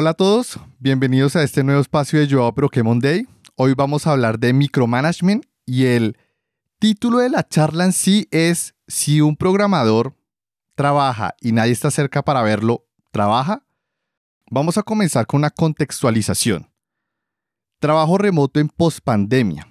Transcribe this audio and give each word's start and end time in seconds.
Hola 0.00 0.10
a 0.10 0.14
todos, 0.14 0.60
bienvenidos 0.78 1.34
a 1.34 1.42
este 1.42 1.64
nuevo 1.64 1.80
espacio 1.80 2.20
de 2.20 2.32
Joao 2.32 2.54
Pokémon 2.54 3.00
Day. 3.00 3.26
Hoy 3.56 3.74
vamos 3.76 4.06
a 4.06 4.12
hablar 4.12 4.38
de 4.38 4.52
micromanagement 4.52 5.44
y 5.66 5.86
el 5.86 6.16
título 6.78 7.18
de 7.18 7.28
la 7.28 7.42
charla 7.42 7.84
en 7.84 7.92
sí 7.92 8.28
es 8.30 8.76
si 8.86 9.20
un 9.20 9.34
programador 9.34 10.14
trabaja 10.76 11.34
y 11.40 11.50
nadie 11.50 11.72
está 11.72 11.90
cerca 11.90 12.22
para 12.22 12.42
verlo, 12.42 12.86
¿trabaja? 13.10 13.64
Vamos 14.48 14.78
a 14.78 14.84
comenzar 14.84 15.26
con 15.26 15.38
una 15.38 15.50
contextualización. 15.50 16.70
Trabajo 17.80 18.18
remoto 18.18 18.60
en 18.60 18.68
pospandemia. 18.68 19.66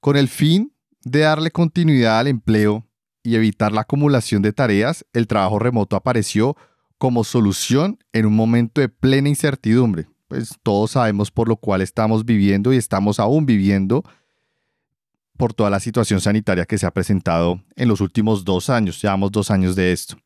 Con 0.00 0.16
el 0.16 0.26
fin 0.26 0.74
de 1.04 1.20
darle 1.20 1.52
continuidad 1.52 2.18
al 2.18 2.26
empleo 2.26 2.88
y 3.22 3.36
evitar 3.36 3.70
la 3.70 3.82
acumulación 3.82 4.42
de 4.42 4.52
tareas, 4.52 5.06
el 5.12 5.28
trabajo 5.28 5.60
remoto 5.60 5.94
apareció 5.94 6.56
como 7.02 7.24
solución 7.24 7.98
en 8.12 8.26
un 8.26 8.36
momento 8.36 8.80
de 8.80 8.88
plena 8.88 9.28
incertidumbre. 9.28 10.06
Pues 10.28 10.56
todos 10.62 10.92
sabemos 10.92 11.32
por 11.32 11.48
lo 11.48 11.56
cual 11.56 11.82
estamos 11.82 12.24
viviendo 12.24 12.72
y 12.72 12.76
estamos 12.76 13.18
aún 13.18 13.44
viviendo 13.44 14.04
por 15.36 15.52
toda 15.52 15.68
la 15.68 15.80
situación 15.80 16.20
sanitaria 16.20 16.64
que 16.64 16.78
se 16.78 16.86
ha 16.86 16.92
presentado 16.92 17.60
en 17.74 17.88
los 17.88 18.00
últimos 18.00 18.44
dos 18.44 18.70
años. 18.70 19.02
Llevamos 19.02 19.32
dos 19.32 19.50
años 19.50 19.74
de 19.74 19.90
esto. 19.90 20.16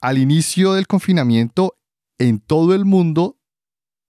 Al 0.00 0.18
inicio 0.18 0.72
del 0.72 0.88
confinamiento, 0.88 1.76
en 2.18 2.40
todo 2.40 2.74
el 2.74 2.84
mundo 2.84 3.38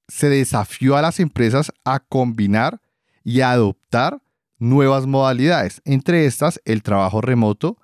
se 0.08 0.28
desafió 0.28 0.98
a 0.98 1.04
las 1.04 1.20
empresas 1.20 1.72
a 1.86 2.00
combinar 2.00 2.82
y 3.24 3.42
a 3.42 3.52
adoptar 3.52 4.24
nuevas 4.58 5.06
modalidades, 5.06 5.84
entre 5.86 6.26
estas 6.26 6.60
el 6.66 6.82
trabajo 6.82 7.22
remoto 7.22 7.78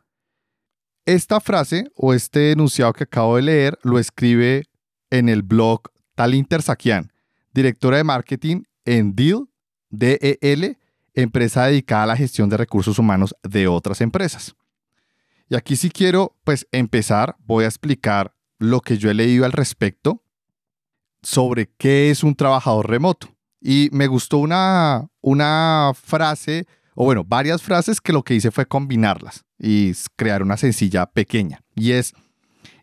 esta 1.06 1.40
frase 1.40 1.92
o 1.96 2.14
este 2.14 2.52
enunciado 2.52 2.94
que 2.94 3.04
acabo 3.04 3.36
de 3.36 3.44
leer 3.44 3.80
lo 3.84 4.00
escribe 4.00 4.66
en 5.10 5.30
el 5.30 5.44
blog 5.44 5.82
Talinter 6.16 6.62
Sakian, 6.62 7.12
directora 7.54 7.98
de 7.98 8.04
marketing 8.04 8.64
en 8.86 9.16
Deal, 9.16 9.48
DEL, 9.90 10.78
empresa 11.14 11.66
dedicada 11.66 12.04
a 12.04 12.08
la 12.08 12.18
gestión 12.18 12.50
de 12.50 12.58
recursos 12.58 13.00
humanos 13.00 13.36
de 13.44 13.68
otras 13.68 14.02
empresas. 14.02 14.56
Y 15.48 15.56
aquí 15.56 15.76
si 15.76 15.90
quiero 15.90 16.36
pues 16.44 16.68
empezar, 16.72 17.36
voy 17.40 17.66
a 17.66 17.68
explicar 17.68 18.34
lo 18.58 18.82
que 18.82 18.98
yo 18.98 19.10
he 19.10 19.14
leído 19.14 19.46
al 19.46 19.52
respecto 19.52 20.24
sobre 21.22 21.70
qué 21.78 22.10
es 22.10 22.24
un 22.24 22.36
trabajador 22.36 22.90
remoto. 22.90 23.30
Y 23.62 23.90
me 23.92 24.08
gustó 24.08 24.38
una, 24.38 25.08
una 25.22 25.92
frase, 25.96 26.66
o 26.96 27.04
bueno, 27.04 27.24
varias 27.24 27.62
frases 27.62 28.02
que 28.02 28.14
lo 28.14 28.24
que 28.24 28.36
hice 28.36 28.52
fue 28.52 28.66
combinarlas 28.66 29.44
y 29.60 29.92
crear 30.16 30.42
una 30.42 30.58
sencilla 30.58 31.06
pequeña. 31.06 31.62
Y 31.76 31.92
es, 31.92 32.14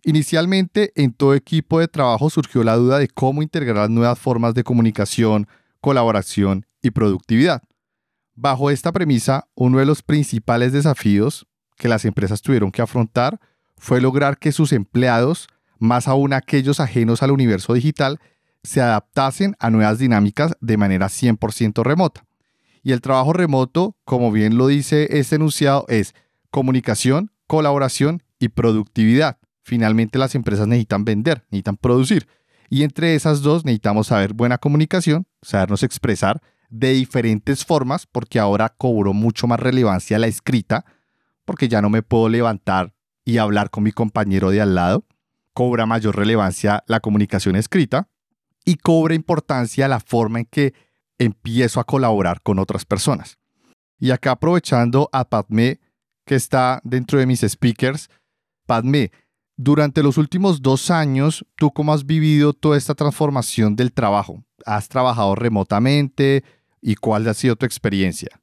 inicialmente 0.05 0.92
en 0.94 1.12
todo 1.12 1.34
equipo 1.34 1.80
de 1.80 1.88
trabajo 1.88 2.28
surgió 2.28 2.62
la 2.62 2.77
duda 2.77 2.98
de 2.98 3.08
cómo 3.08 3.42
integrar 3.42 3.88
nuevas 3.90 4.18
formas 4.18 4.55
de 4.55 4.64
comunicación, 4.64 5.48
colaboración 5.80 6.66
y 6.83 6.90
productividad. 6.90 7.62
Bajo 8.34 8.70
esta 8.70 8.92
premisa, 8.92 9.48
uno 9.55 9.78
de 9.78 9.86
los 9.86 10.02
principales 10.02 10.72
desafíos 10.72 11.46
que 11.77 11.88
las 11.88 12.05
empresas 12.05 12.42
tuvieron 12.42 12.70
que 12.70 12.83
afrontar 12.83 13.40
fue 13.77 14.00
lograr 14.00 14.38
que 14.38 14.52
sus 14.52 14.72
empleados, 14.72 15.48
más 15.78 16.06
aún 16.06 16.33
aquellos 16.33 16.80
ajenos 16.80 17.22
al 17.22 17.30
universo 17.30 17.72
digital, 17.72 18.20
se 18.62 18.80
adaptasen 18.80 19.56
a 19.58 19.70
nuevas 19.70 19.98
dinámicas 19.98 20.52
de 20.60 20.77
manera 20.77 21.06
100% 21.06 21.83
remota. 21.83 22.24
Y 22.83 22.92
el 22.92 23.00
trabajo 23.00 23.33
remoto, 23.33 23.97
como 24.05 24.33
bien 24.33 24.56
lo 24.56 24.66
dice 24.66 25.19
este 25.19 25.36
enunciado, 25.36 25.84
es 25.88 26.14
comunicación, 26.50 27.30
colaboración 27.47 28.22
y 28.39 28.48
productividad. 28.48 29.39
Finalmente 29.62 30.19
las 30.19 30.34
empresas 30.34 30.66
necesitan 30.66 31.05
vender, 31.05 31.44
necesitan 31.50 31.77
producir. 31.77 32.27
Y 32.69 32.83
entre 32.83 33.14
esas 33.14 33.42
dos 33.42 33.64
necesitamos 33.64 34.08
saber 34.08 34.33
buena 34.33 34.58
comunicación, 34.58 35.27
sabernos 35.42 35.83
expresar 35.83 36.42
de 36.70 36.92
diferentes 36.92 37.64
formas, 37.64 38.06
porque 38.06 38.39
ahora 38.39 38.70
cobró 38.70 39.12
mucho 39.12 39.46
más 39.46 39.61
relevancia 39.61 40.18
la 40.18 40.27
escrita, 40.27 40.85
porque 41.45 41.68
ya 41.68 41.83
no 41.83 41.90
me 41.90 42.02
puedo 42.02 42.29
levantar 42.29 42.95
y 43.24 43.39
hablar 43.39 43.70
con 43.70 43.85
mi 43.85 43.92
compañero 43.92 44.51
de 44.51 44.62
al 44.62 44.74
lado. 44.74 45.05
Cobra 45.52 45.85
mayor 45.85 46.17
relevancia 46.17 46.83
la 46.86 47.01
comunicación 47.01 47.56
escrita 47.56 48.08
y 48.64 48.77
cobra 48.77 49.14
importancia 49.14 49.86
la 49.86 50.01
forma 50.01 50.40
en 50.40 50.46
que 50.46 50.73
empiezo 51.22 51.80
a 51.80 51.84
colaborar 51.84 52.42
con 52.42 52.58
otras 52.58 52.84
personas. 52.84 53.38
Y 53.98 54.10
acá 54.10 54.33
aprovechando 54.33 55.08
a 55.12 55.24
Padme 55.24 55.80
que 56.24 56.34
está 56.34 56.80
dentro 56.84 57.18
de 57.18 57.27
mis 57.27 57.40
speakers. 57.40 58.08
Padme, 58.66 59.10
durante 59.56 60.02
los 60.02 60.18
últimos 60.18 60.62
dos 60.62 60.90
años, 60.90 61.44
¿tú 61.56 61.70
cómo 61.70 61.92
has 61.92 62.06
vivido 62.06 62.52
toda 62.52 62.77
esta 62.77 62.94
transformación 62.94 63.77
del 63.77 63.92
trabajo? 63.92 64.44
¿Has 64.64 64.88
trabajado 64.88 65.34
remotamente 65.34 66.44
y 66.80 66.96
cuál 66.96 67.28
ha 67.28 67.34
sido 67.34 67.56
tu 67.56 67.66
experiencia? 67.66 68.40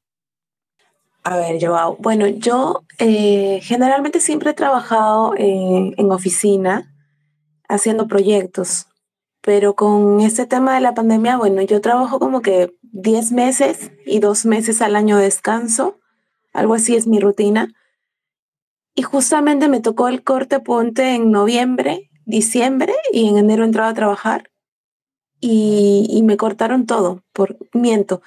A 1.23 1.37
ver, 1.37 1.57
Joao. 1.59 1.97
Bueno, 1.99 2.27
yo 2.27 2.83
eh, 2.97 3.59
generalmente 3.61 4.19
siempre 4.19 4.51
he 4.51 4.53
trabajado 4.53 5.33
en, 5.37 5.93
en 5.97 6.11
oficina 6.11 6.95
haciendo 7.67 8.07
proyectos, 8.07 8.87
pero 9.41 9.75
con 9.75 10.19
este 10.21 10.45
tema 10.45 10.75
de 10.75 10.81
la 10.81 10.93
pandemia, 10.93 11.37
bueno, 11.37 11.61
yo 11.61 11.81
trabajo 11.81 12.19
como 12.19 12.41
que 12.41 12.75
10 12.81 13.31
meses 13.31 13.91
y 14.05 14.19
dos 14.19 14.45
meses 14.45 14.81
al 14.81 14.95
año 14.95 15.17
de 15.17 15.23
descanso 15.23 15.99
algo 16.53 16.73
así 16.73 16.95
es 16.95 17.07
mi 17.07 17.19
rutina. 17.19 17.73
Y 18.95 19.01
justamente 19.03 19.67
me 19.67 19.79
tocó 19.79 20.07
el 20.07 20.23
corte 20.23 20.59
ponte 20.59 21.15
en 21.15 21.31
noviembre, 21.31 22.09
diciembre 22.25 22.93
y 23.13 23.29
en 23.29 23.37
enero 23.37 23.63
entraba 23.63 23.89
a 23.89 23.93
trabajar 23.93 24.51
y, 25.41 26.21
me 26.25 26.35
cortaron 26.35 26.85
todo, 26.85 27.23
por 27.31 27.57
miento. 27.73 28.21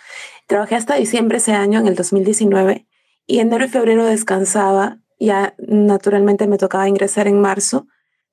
Trabajé 0.47 0.77
hasta 0.77 0.95
diciembre 0.95 1.39
ese 1.39 1.53
año, 1.53 1.79
en 1.79 1.87
el 1.87 1.95
2019, 1.95 2.87
y 3.27 3.41
enero 3.41 3.67
y 3.67 3.69
febrero 3.69 4.07
descansaba, 4.07 4.99
ya 5.21 5.55
naturalmente 5.59 6.47
me 6.47 6.57
tocaba 6.57 6.89
ingresar 6.89 7.29
en 7.29 7.39
marzo. 7.39 7.87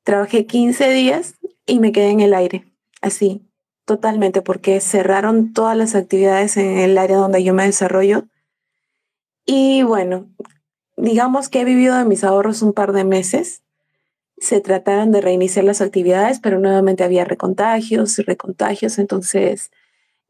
Trabajé 0.04 0.46
15 0.46 0.92
días 0.92 1.36
y 1.66 1.80
me 1.80 1.92
quedé 1.92 2.12
en 2.12 2.22
el 2.22 2.34
aire, 2.34 2.69
así, 3.02 3.48
totalmente, 3.86 4.42
porque 4.42 4.80
cerraron 4.82 5.54
todas 5.54 5.76
las 5.76 5.96
actividades 5.96 6.58
en 6.58 6.78
el 6.78 6.98
área 6.98 7.18
donde 7.18 7.44
yo 7.44 7.54
me 7.54 7.66
desarrollo 7.66 8.26
y 9.52 9.82
bueno, 9.82 10.28
digamos 10.96 11.50
que 11.50 11.62
he 11.62 11.66
vivido 11.66 11.98
de 11.98 12.06
mis 12.06 12.24
ahorros 12.24 12.62
un 12.62 12.72
par 12.72 12.94
de 12.94 13.04
meses. 13.04 13.64
Se 14.38 14.62
trataron 14.62 15.12
de 15.12 15.22
reiniciar 15.22 15.66
las 15.66 15.82
actividades, 15.82 16.40
pero 16.40 16.60
nuevamente 16.60 17.04
había 17.04 17.26
recontagios 17.26 18.20
y 18.20 18.22
recontagios. 18.22 19.00
Entonces, 19.00 19.72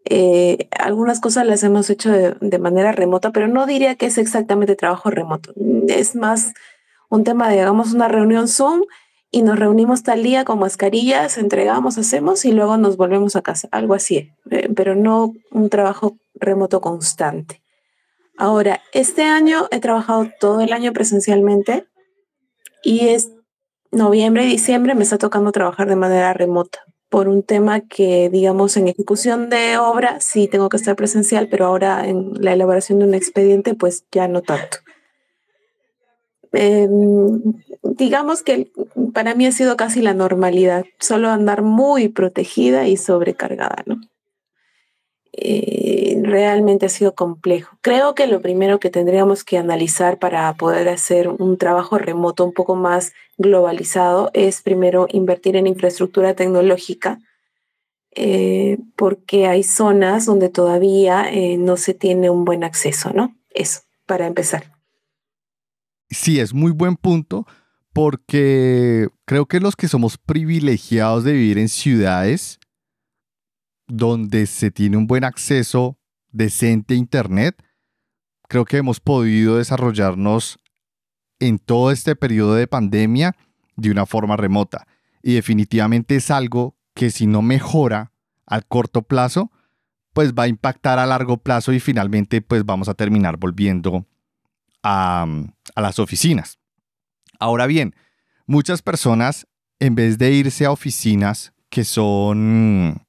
eh, 0.06 0.70
algunas 0.72 1.20
cosas 1.20 1.46
las 1.46 1.64
hemos 1.64 1.90
hecho 1.90 2.10
de, 2.12 2.60
manera 2.60 2.94
remota, 2.94 3.32
pero 3.32 3.50
no 3.50 3.66
diría 3.66 3.96
que 3.96 4.06
es 4.06 4.18
exactamente 4.18 4.78
trabajo 4.78 5.10
remoto. 5.10 5.54
Es 5.90 6.16
más 6.16 6.54
un 7.10 7.26
tema 7.26 7.50
de, 7.50 7.60
hagamos 7.60 7.92
una 7.92 8.08
reunión 8.08 8.48
Zoom 8.48 8.84
y 9.32 9.44
nos 9.44 9.60
reunimos 9.60 10.04
tal 10.04 10.24
día 10.24 10.44
con 10.44 10.60
mascarillas, 10.60 11.38
entregamos, 11.38 11.98
hacemos 11.98 12.46
y 12.46 12.52
luego 12.52 12.78
nos 12.78 12.98
volvemos 12.98 13.36
a 13.36 13.42
casa. 13.42 13.68
Algo 13.72 13.94
así, 13.94 14.32
eh, 14.50 14.70
pero 14.76 14.96
no 14.96 15.34
un 15.52 15.70
trabajo 15.70 16.18
remoto 16.34 16.82
constante. 16.82 17.62
Ahora, 18.38 18.82
este 18.94 19.24
año 19.24 19.68
he 19.72 19.80
trabajado 19.80 20.30
todo 20.40 20.62
el 20.62 20.74
año 20.74 20.94
presencialmente 20.94 21.86
y 22.84 23.10
es 23.10 23.32
noviembre 23.92 24.46
y 24.46 24.50
diciembre 24.50 24.96
me 24.96 25.04
está 25.04 25.18
tocando 25.18 25.52
trabajar 25.52 25.88
de 25.90 25.96
manera 25.96 26.34
remota 26.34 26.80
por 27.10 27.28
un 27.28 27.44
tema 27.44 27.82
que, 27.82 28.30
digamos, 28.30 28.78
en 28.78 28.88
ejecución 28.88 29.50
de 29.50 29.78
obra 29.78 30.20
sí 30.22 30.48
tengo 30.48 30.70
que 30.70 30.78
estar 30.78 30.96
presencial, 30.96 31.50
pero 31.50 31.66
ahora 31.66 32.08
en 32.08 32.34
la 32.40 32.54
elaboración 32.54 33.00
de 33.00 33.06
un 33.06 33.14
expediente, 33.16 33.74
pues 33.74 34.06
ya 34.12 34.28
no 34.28 34.42
tanto. 34.42 34.78
Em, 36.52 37.42
digamos 37.84 38.44
que 38.44 38.72
para 39.14 39.36
mí 39.36 39.46
ha 39.46 39.52
sido 39.52 39.78
casi 39.78 40.02
la 40.02 40.14
normalidad, 40.14 40.86
solo 41.00 41.30
andar 41.30 41.62
muy 41.62 42.10
protegida 42.10 42.88
y 42.88 42.98
sobrecargada, 42.98 43.84
¿no? 43.86 44.02
Eh, 45.32 46.20
realmente 46.24 46.88
ha 46.88 46.90
sido 46.90 47.14
complejo. 47.14 47.78
Creo 47.82 48.16
que 48.16 48.28
lo 48.28 48.42
primero 48.42 48.80
que 48.80 48.90
tendríamos 48.90 49.44
que 49.44 49.58
analizar 49.58 50.18
para 50.18 50.54
poder 50.56 50.90
hacer 50.90 51.30
un 51.30 51.58
trabajo 51.58 51.98
remoto 51.98 52.44
un 52.44 52.54
poco 52.54 52.76
más 52.76 53.14
globalizado 53.38 54.32
es 54.34 54.62
primero 54.62 55.08
invertir 55.12 55.56
en 55.56 55.68
infraestructura 55.68 56.34
tecnológica, 56.34 57.20
eh, 58.16 58.80
porque 58.96 59.48
hay 59.48 59.64
zonas 59.64 60.26
donde 60.26 60.50
todavía 60.50 61.30
eh, 61.32 61.58
no 61.58 61.78
se 61.78 61.94
tiene 61.94 62.30
un 62.30 62.44
buen 62.44 62.64
acceso, 62.64 63.12
¿no? 63.14 63.36
Eso, 63.52 63.82
para 64.06 64.28
empezar. 64.28 64.79
Sí, 66.10 66.40
es 66.40 66.54
muy 66.54 66.72
buen 66.72 66.96
punto 66.96 67.46
porque 67.94 69.10
creo 69.26 69.46
que 69.46 69.60
los 69.60 69.76
que 69.76 69.88
somos 69.88 70.18
privilegiados 70.18 71.24
de 71.24 71.34
vivir 71.34 71.58
en 71.58 71.70
ciudades, 71.70 72.60
donde 73.88 74.46
se 74.46 74.72
tiene 74.72 74.98
un 74.98 75.08
buen 75.08 75.24
acceso 75.24 75.98
decente 76.32 76.94
a 76.94 76.98
Internet, 76.98 77.64
creo 78.48 78.66
que 78.66 78.78
hemos 78.78 79.00
podido 79.00 79.58
desarrollarnos 79.58 80.60
en 81.40 81.60
todo 81.60 81.92
este 81.92 82.16
periodo 82.16 82.56
de 82.56 82.68
pandemia 82.68 83.36
de 83.76 83.92
una 83.92 84.06
forma 84.06 84.36
remota. 84.36 84.88
Y 85.22 85.34
definitivamente 85.34 86.16
es 86.16 86.32
algo 86.32 86.76
que 86.94 87.12
si 87.12 87.28
no 87.28 87.42
mejora 87.42 88.12
al 88.46 88.66
corto 88.66 89.04
plazo, 89.04 89.52
pues 90.14 90.34
va 90.34 90.44
a 90.44 90.48
impactar 90.48 91.00
a 91.00 91.06
largo 91.06 91.38
plazo 91.38 91.72
y 91.72 91.80
finalmente 91.80 92.42
pues 92.42 92.66
vamos 92.66 92.90
a 92.90 92.94
terminar 92.94 93.38
volviendo 93.38 94.06
a, 94.84 95.26
a 95.76 95.82
las 95.82 96.00
oficinas. 96.00 96.60
Ahora 97.40 97.68
bien, 97.68 97.96
muchas 98.46 98.82
personas 98.82 99.48
en 99.80 99.96
vez 99.96 100.18
de 100.18 100.32
irse 100.32 100.66
a 100.66 100.72
oficinas 100.72 101.54
que 101.70 101.84
son 101.84 103.06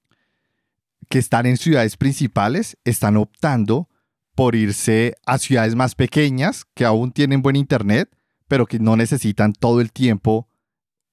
que 1.08 1.18
están 1.18 1.44
en 1.46 1.56
ciudades 1.56 1.96
principales, 1.96 2.76
están 2.84 3.16
optando 3.16 3.88
por 4.36 4.54
irse 4.54 5.16
a 5.26 5.38
ciudades 5.38 5.74
más 5.74 5.96
pequeñas 5.96 6.64
que 6.74 6.84
aún 6.84 7.10
tienen 7.10 7.42
buen 7.42 7.56
internet, 7.56 8.08
pero 8.46 8.64
que 8.64 8.78
no 8.78 8.96
necesitan 8.96 9.52
todo 9.52 9.80
el 9.80 9.90
tiempo 9.90 10.48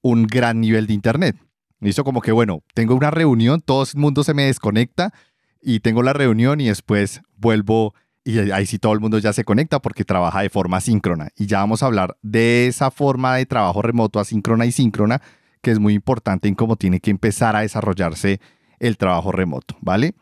un 0.00 0.28
gran 0.28 0.60
nivel 0.60 0.86
de 0.86 0.94
internet. 0.94 1.36
Hizo 1.80 2.04
como 2.04 2.20
que, 2.20 2.30
bueno, 2.30 2.62
tengo 2.74 2.94
una 2.94 3.10
reunión, 3.10 3.60
todo 3.60 3.82
el 3.82 4.00
mundo 4.00 4.22
se 4.22 4.34
me 4.34 4.44
desconecta 4.44 5.12
y 5.60 5.80
tengo 5.80 6.04
la 6.04 6.12
reunión 6.12 6.60
y 6.60 6.68
después 6.68 7.20
vuelvo 7.36 7.94
y 8.28 8.52
ahí 8.52 8.66
sí 8.66 8.78
todo 8.78 8.92
el 8.92 9.00
mundo 9.00 9.18
ya 9.18 9.32
se 9.32 9.42
conecta 9.42 9.80
porque 9.80 10.04
trabaja 10.04 10.42
de 10.42 10.50
forma 10.50 10.82
síncrona. 10.82 11.30
Y 11.34 11.46
ya 11.46 11.60
vamos 11.60 11.82
a 11.82 11.86
hablar 11.86 12.18
de 12.20 12.66
esa 12.66 12.90
forma 12.90 13.34
de 13.36 13.46
trabajo 13.46 13.80
remoto 13.80 14.20
asíncrona 14.20 14.66
y 14.66 14.72
síncrona, 14.72 15.22
que 15.62 15.70
es 15.70 15.78
muy 15.78 15.94
importante 15.94 16.46
en 16.46 16.54
cómo 16.54 16.76
tiene 16.76 17.00
que 17.00 17.10
empezar 17.10 17.56
a 17.56 17.60
desarrollarse 17.60 18.38
el 18.80 18.98
trabajo 18.98 19.32
remoto, 19.32 19.78
¿vale? 19.80 20.14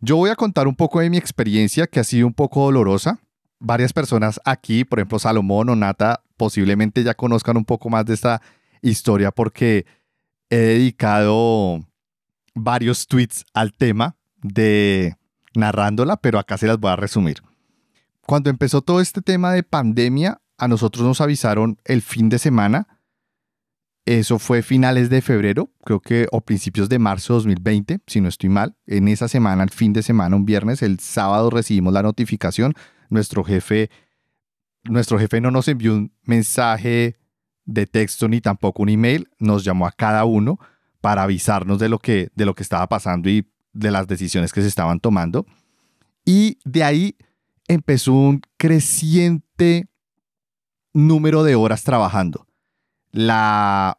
Yo 0.00 0.16
voy 0.16 0.30
a 0.30 0.36
contar 0.36 0.66
un 0.68 0.74
poco 0.74 1.00
de 1.00 1.10
mi 1.10 1.18
experiencia 1.18 1.86
que 1.86 2.00
ha 2.00 2.04
sido 2.04 2.26
un 2.26 2.32
poco 2.32 2.64
dolorosa. 2.64 3.18
Varias 3.58 3.92
personas 3.92 4.40
aquí, 4.46 4.86
por 4.86 4.98
ejemplo 4.98 5.18
Salomón 5.18 5.68
o 5.68 5.76
Nata, 5.76 6.22
posiblemente 6.38 7.04
ya 7.04 7.12
conozcan 7.12 7.58
un 7.58 7.66
poco 7.66 7.90
más 7.90 8.06
de 8.06 8.14
esta 8.14 8.40
historia 8.80 9.32
porque 9.32 9.84
he 10.48 10.56
dedicado 10.56 11.80
varios 12.54 13.06
tweets 13.06 13.44
al 13.52 13.74
tema 13.74 14.16
de 14.40 15.18
narrándola, 15.58 16.16
pero 16.16 16.38
acá 16.38 16.56
se 16.56 16.66
las 16.66 16.78
voy 16.78 16.90
a 16.90 16.96
resumir. 16.96 17.42
Cuando 18.26 18.50
empezó 18.50 18.82
todo 18.82 19.00
este 19.00 19.22
tema 19.22 19.52
de 19.52 19.62
pandemia, 19.62 20.40
a 20.56 20.68
nosotros 20.68 21.06
nos 21.06 21.20
avisaron 21.20 21.78
el 21.84 22.02
fin 22.02 22.28
de 22.28 22.38
semana. 22.38 22.88
Eso 24.04 24.38
fue 24.38 24.62
finales 24.62 25.10
de 25.10 25.20
febrero, 25.20 25.70
creo 25.84 26.00
que 26.00 26.26
o 26.32 26.40
principios 26.40 26.88
de 26.88 26.98
marzo 26.98 27.34
de 27.34 27.38
2020, 27.38 28.00
si 28.06 28.20
no 28.20 28.28
estoy 28.28 28.48
mal. 28.48 28.76
En 28.86 29.08
esa 29.08 29.28
semana, 29.28 29.62
el 29.62 29.70
fin 29.70 29.92
de 29.92 30.02
semana, 30.02 30.34
un 30.34 30.46
viernes, 30.46 30.82
el 30.82 30.98
sábado 30.98 31.50
recibimos 31.50 31.92
la 31.92 32.02
notificación. 32.02 32.74
Nuestro 33.10 33.44
jefe, 33.44 33.90
nuestro 34.84 35.18
jefe 35.18 35.40
no 35.40 35.50
nos 35.50 35.68
envió 35.68 35.94
un 35.94 36.12
mensaje 36.22 37.16
de 37.66 37.86
texto 37.86 38.28
ni 38.28 38.40
tampoco 38.40 38.82
un 38.82 38.88
email, 38.88 39.28
nos 39.38 39.62
llamó 39.62 39.86
a 39.86 39.92
cada 39.92 40.24
uno 40.24 40.58
para 41.00 41.22
avisarnos 41.22 41.78
de 41.78 41.90
lo 41.90 41.98
que, 41.98 42.30
de 42.34 42.46
lo 42.46 42.54
que 42.54 42.62
estaba 42.62 42.88
pasando 42.88 43.28
y 43.28 43.46
de 43.72 43.90
las 43.90 44.06
decisiones 44.06 44.52
que 44.52 44.62
se 44.62 44.68
estaban 44.68 45.00
tomando. 45.00 45.46
Y 46.24 46.58
de 46.64 46.84
ahí 46.84 47.16
empezó 47.68 48.12
un 48.12 48.42
creciente 48.56 49.88
número 50.92 51.42
de 51.42 51.54
horas 51.54 51.84
trabajando. 51.84 52.46
La 53.10 53.98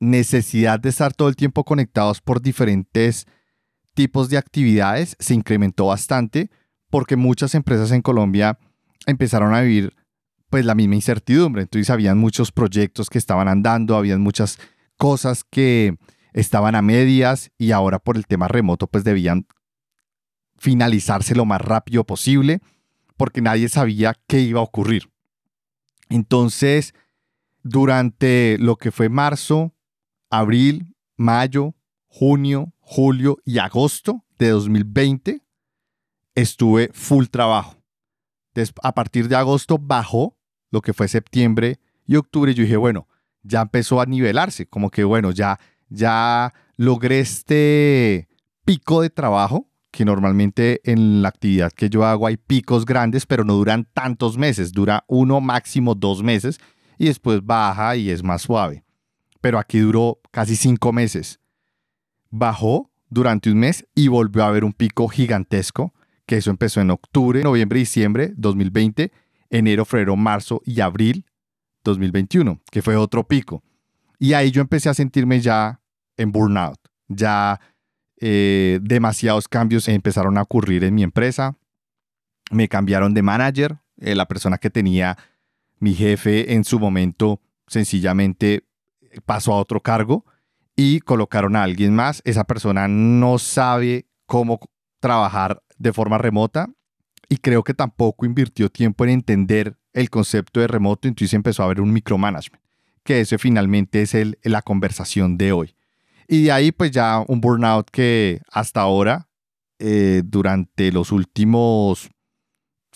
necesidad 0.00 0.78
de 0.78 0.90
estar 0.90 1.12
todo 1.12 1.28
el 1.28 1.36
tiempo 1.36 1.64
conectados 1.64 2.20
por 2.20 2.40
diferentes 2.40 3.26
tipos 3.94 4.28
de 4.28 4.38
actividades 4.38 5.16
se 5.18 5.34
incrementó 5.34 5.86
bastante 5.86 6.50
porque 6.88 7.16
muchas 7.16 7.54
empresas 7.54 7.90
en 7.90 8.02
Colombia 8.02 8.58
empezaron 9.06 9.54
a 9.54 9.60
vivir 9.60 9.94
pues 10.50 10.64
la 10.64 10.74
misma 10.74 10.94
incertidumbre. 10.94 11.62
Entonces 11.62 11.90
habían 11.90 12.18
muchos 12.18 12.52
proyectos 12.52 13.10
que 13.10 13.18
estaban 13.18 13.48
andando, 13.48 13.96
habían 13.96 14.20
muchas 14.20 14.58
cosas 14.96 15.44
que 15.44 15.96
estaban 16.32 16.74
a 16.74 16.82
medias 16.82 17.50
y 17.58 17.72
ahora 17.72 17.98
por 17.98 18.16
el 18.16 18.26
tema 18.26 18.48
remoto 18.48 18.86
pues 18.86 19.04
debían 19.04 19.46
finalizarse 20.56 21.34
lo 21.34 21.44
más 21.44 21.60
rápido 21.60 22.04
posible 22.04 22.60
porque 23.16 23.40
nadie 23.42 23.68
sabía 23.68 24.14
qué 24.26 24.40
iba 24.40 24.60
a 24.60 24.64
ocurrir. 24.64 25.10
Entonces, 26.08 26.94
durante 27.62 28.56
lo 28.58 28.76
que 28.76 28.90
fue 28.90 29.08
marzo, 29.08 29.74
abril, 30.30 30.94
mayo, 31.16 31.74
junio, 32.06 32.72
julio 32.80 33.38
y 33.44 33.58
agosto 33.58 34.24
de 34.38 34.50
2020, 34.50 35.42
estuve 36.34 36.90
full 36.92 37.26
trabajo. 37.26 37.76
a 38.82 38.94
partir 38.94 39.28
de 39.28 39.36
agosto 39.36 39.78
bajó 39.78 40.36
lo 40.70 40.80
que 40.80 40.92
fue 40.92 41.08
septiembre 41.08 41.78
y 42.06 42.16
octubre, 42.16 42.54
yo 42.54 42.62
dije, 42.62 42.76
bueno, 42.76 43.06
ya 43.42 43.62
empezó 43.62 44.00
a 44.00 44.06
nivelarse, 44.06 44.66
como 44.66 44.90
que 44.90 45.04
bueno, 45.04 45.30
ya, 45.30 45.58
ya 45.88 46.52
logré 46.76 47.20
este 47.20 48.28
pico 48.64 49.02
de 49.02 49.10
trabajo, 49.10 49.68
que 49.90 50.04
normalmente 50.04 50.80
en 50.84 51.22
la 51.22 51.28
actividad 51.28 51.72
que 51.72 51.88
yo 51.88 52.04
hago 52.04 52.26
hay 52.26 52.36
picos 52.36 52.84
grandes, 52.84 53.26
pero 53.26 53.44
no 53.44 53.54
duran 53.54 53.88
tantos 53.92 54.36
meses, 54.36 54.72
dura 54.72 55.04
uno, 55.08 55.40
máximo 55.40 55.94
dos 55.94 56.22
meses, 56.22 56.58
y 56.98 57.06
después 57.06 57.44
baja 57.44 57.96
y 57.96 58.10
es 58.10 58.22
más 58.22 58.42
suave. 58.42 58.84
Pero 59.40 59.58
aquí 59.58 59.78
duró 59.78 60.20
casi 60.30 60.56
cinco 60.56 60.92
meses. 60.92 61.40
Bajó 62.30 62.90
durante 63.08 63.50
un 63.50 63.58
mes 63.58 63.86
y 63.94 64.08
volvió 64.08 64.44
a 64.44 64.48
haber 64.48 64.64
un 64.64 64.72
pico 64.72 65.08
gigantesco, 65.08 65.94
que 66.26 66.36
eso 66.36 66.50
empezó 66.50 66.80
en 66.80 66.90
octubre, 66.90 67.42
noviembre, 67.42 67.78
diciembre 67.78 68.32
2020 68.36 69.10
enero, 69.50 69.84
febrero, 69.84 70.16
marzo 70.16 70.62
y 70.64 70.80
abril 70.80 71.24
2021, 71.84 72.60
que 72.70 72.82
fue 72.82 72.96
otro 72.96 73.26
pico. 73.26 73.62
Y 74.18 74.32
ahí 74.32 74.50
yo 74.50 74.60
empecé 74.60 74.88
a 74.88 74.94
sentirme 74.94 75.40
ya 75.40 75.80
en 76.16 76.32
burnout. 76.32 76.78
Ya 77.08 77.60
eh, 78.20 78.80
demasiados 78.82 79.48
cambios 79.48 79.88
empezaron 79.88 80.38
a 80.38 80.42
ocurrir 80.42 80.84
en 80.84 80.94
mi 80.94 81.02
empresa. 81.02 81.56
Me 82.50 82.68
cambiaron 82.68 83.14
de 83.14 83.22
manager. 83.22 83.78
Eh, 83.98 84.14
la 84.14 84.26
persona 84.26 84.58
que 84.58 84.70
tenía 84.70 85.16
mi 85.78 85.94
jefe 85.94 86.54
en 86.54 86.64
su 86.64 86.78
momento 86.78 87.40
sencillamente 87.66 88.64
pasó 89.24 89.52
a 89.52 89.60
otro 89.60 89.80
cargo 89.80 90.24
y 90.74 91.00
colocaron 91.00 91.56
a 91.56 91.62
alguien 91.62 91.94
más. 91.94 92.22
Esa 92.24 92.44
persona 92.44 92.88
no 92.88 93.38
sabe 93.38 94.06
cómo 94.26 94.60
trabajar 95.00 95.62
de 95.78 95.92
forma 95.92 96.18
remota 96.18 96.68
y 97.28 97.36
creo 97.38 97.62
que 97.62 97.74
tampoco 97.74 98.26
invirtió 98.26 98.70
tiempo 98.70 99.04
en 99.04 99.10
entender 99.10 99.76
el 99.92 100.10
concepto 100.10 100.60
de 100.60 100.66
remoto, 100.66 101.08
entonces 101.08 101.34
empezó 101.34 101.62
a 101.62 101.66
haber 101.66 101.80
un 101.80 101.92
micromanagement, 101.92 102.62
que 103.08 103.20
ese 103.22 103.38
finalmente 103.38 104.02
es 104.02 104.14
el, 104.14 104.38
la 104.42 104.60
conversación 104.60 105.38
de 105.38 105.52
hoy. 105.52 105.74
Y 106.28 106.44
de 106.44 106.52
ahí 106.52 106.72
pues 106.72 106.90
ya 106.90 107.24
un 107.26 107.40
burnout 107.40 107.88
que 107.90 108.42
hasta 108.52 108.82
ahora, 108.82 109.28
eh, 109.78 110.22
durante 110.24 110.92
los 110.92 111.10
últimos 111.10 112.10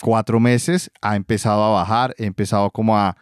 cuatro 0.03 0.39
meses, 0.39 0.91
ha 1.01 1.17
empezado 1.17 1.65
a 1.65 1.71
bajar, 1.71 2.15
he 2.19 2.27
empezado 2.27 2.71
como 2.71 2.99
a, 2.99 3.17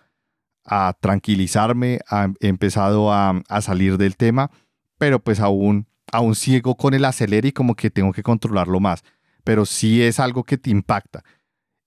a 0.65 0.97
tranquilizarme, 1.01 2.01
he 2.41 2.49
empezado 2.49 3.13
a, 3.13 3.41
a, 3.49 3.61
salir 3.61 3.97
del 3.97 4.17
tema, 4.17 4.51
pero 4.99 5.23
pues 5.23 5.39
aún, 5.39 5.87
aún 6.11 6.35
ciego 6.35 6.77
con 6.77 6.95
el 6.95 7.05
acelere 7.05 7.49
y 7.49 7.53
como 7.53 7.77
que 7.77 7.91
tengo 7.91 8.13
que 8.13 8.25
controlarlo 8.25 8.81
más 8.81 9.05
pero 9.45 9.67
sí 9.67 10.03
es 10.03 10.21
algo 10.21 10.45
que 10.45 10.59
te 10.59 10.71
impacta. 10.71 11.25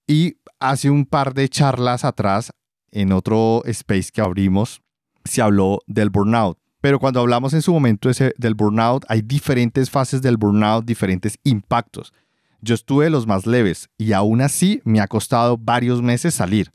Y 0.07 0.38
hace 0.60 0.89
un 0.89 1.05
par 1.05 1.33
de 1.33 1.50
charlas 1.50 2.03
atrás, 2.03 2.51
en 2.91 3.12
otro 3.12 3.63
space 3.65 4.12
que 4.13 4.22
abrimos, 4.22 4.81
se 5.25 5.41
habló 5.41 5.79
del 5.87 6.09
burnout. 6.09 6.57
Pero 6.81 6.99
cuando 6.99 7.21
hablamos 7.21 7.53
en 7.53 7.61
su 7.61 7.71
momento 7.71 8.09
ese, 8.09 8.33
del 8.37 8.55
burnout, 8.55 9.05
hay 9.07 9.21
diferentes 9.21 9.89
fases 9.89 10.21
del 10.21 10.37
burnout, 10.37 10.85
diferentes 10.85 11.39
impactos. 11.43 12.13
Yo 12.61 12.75
estuve 12.75 13.09
los 13.09 13.27
más 13.27 13.45
leves 13.45 13.89
y 13.97 14.13
aún 14.13 14.41
así 14.41 14.81
me 14.83 14.99
ha 14.99 15.07
costado 15.07 15.57
varios 15.57 16.01
meses 16.01 16.33
salir. 16.33 16.71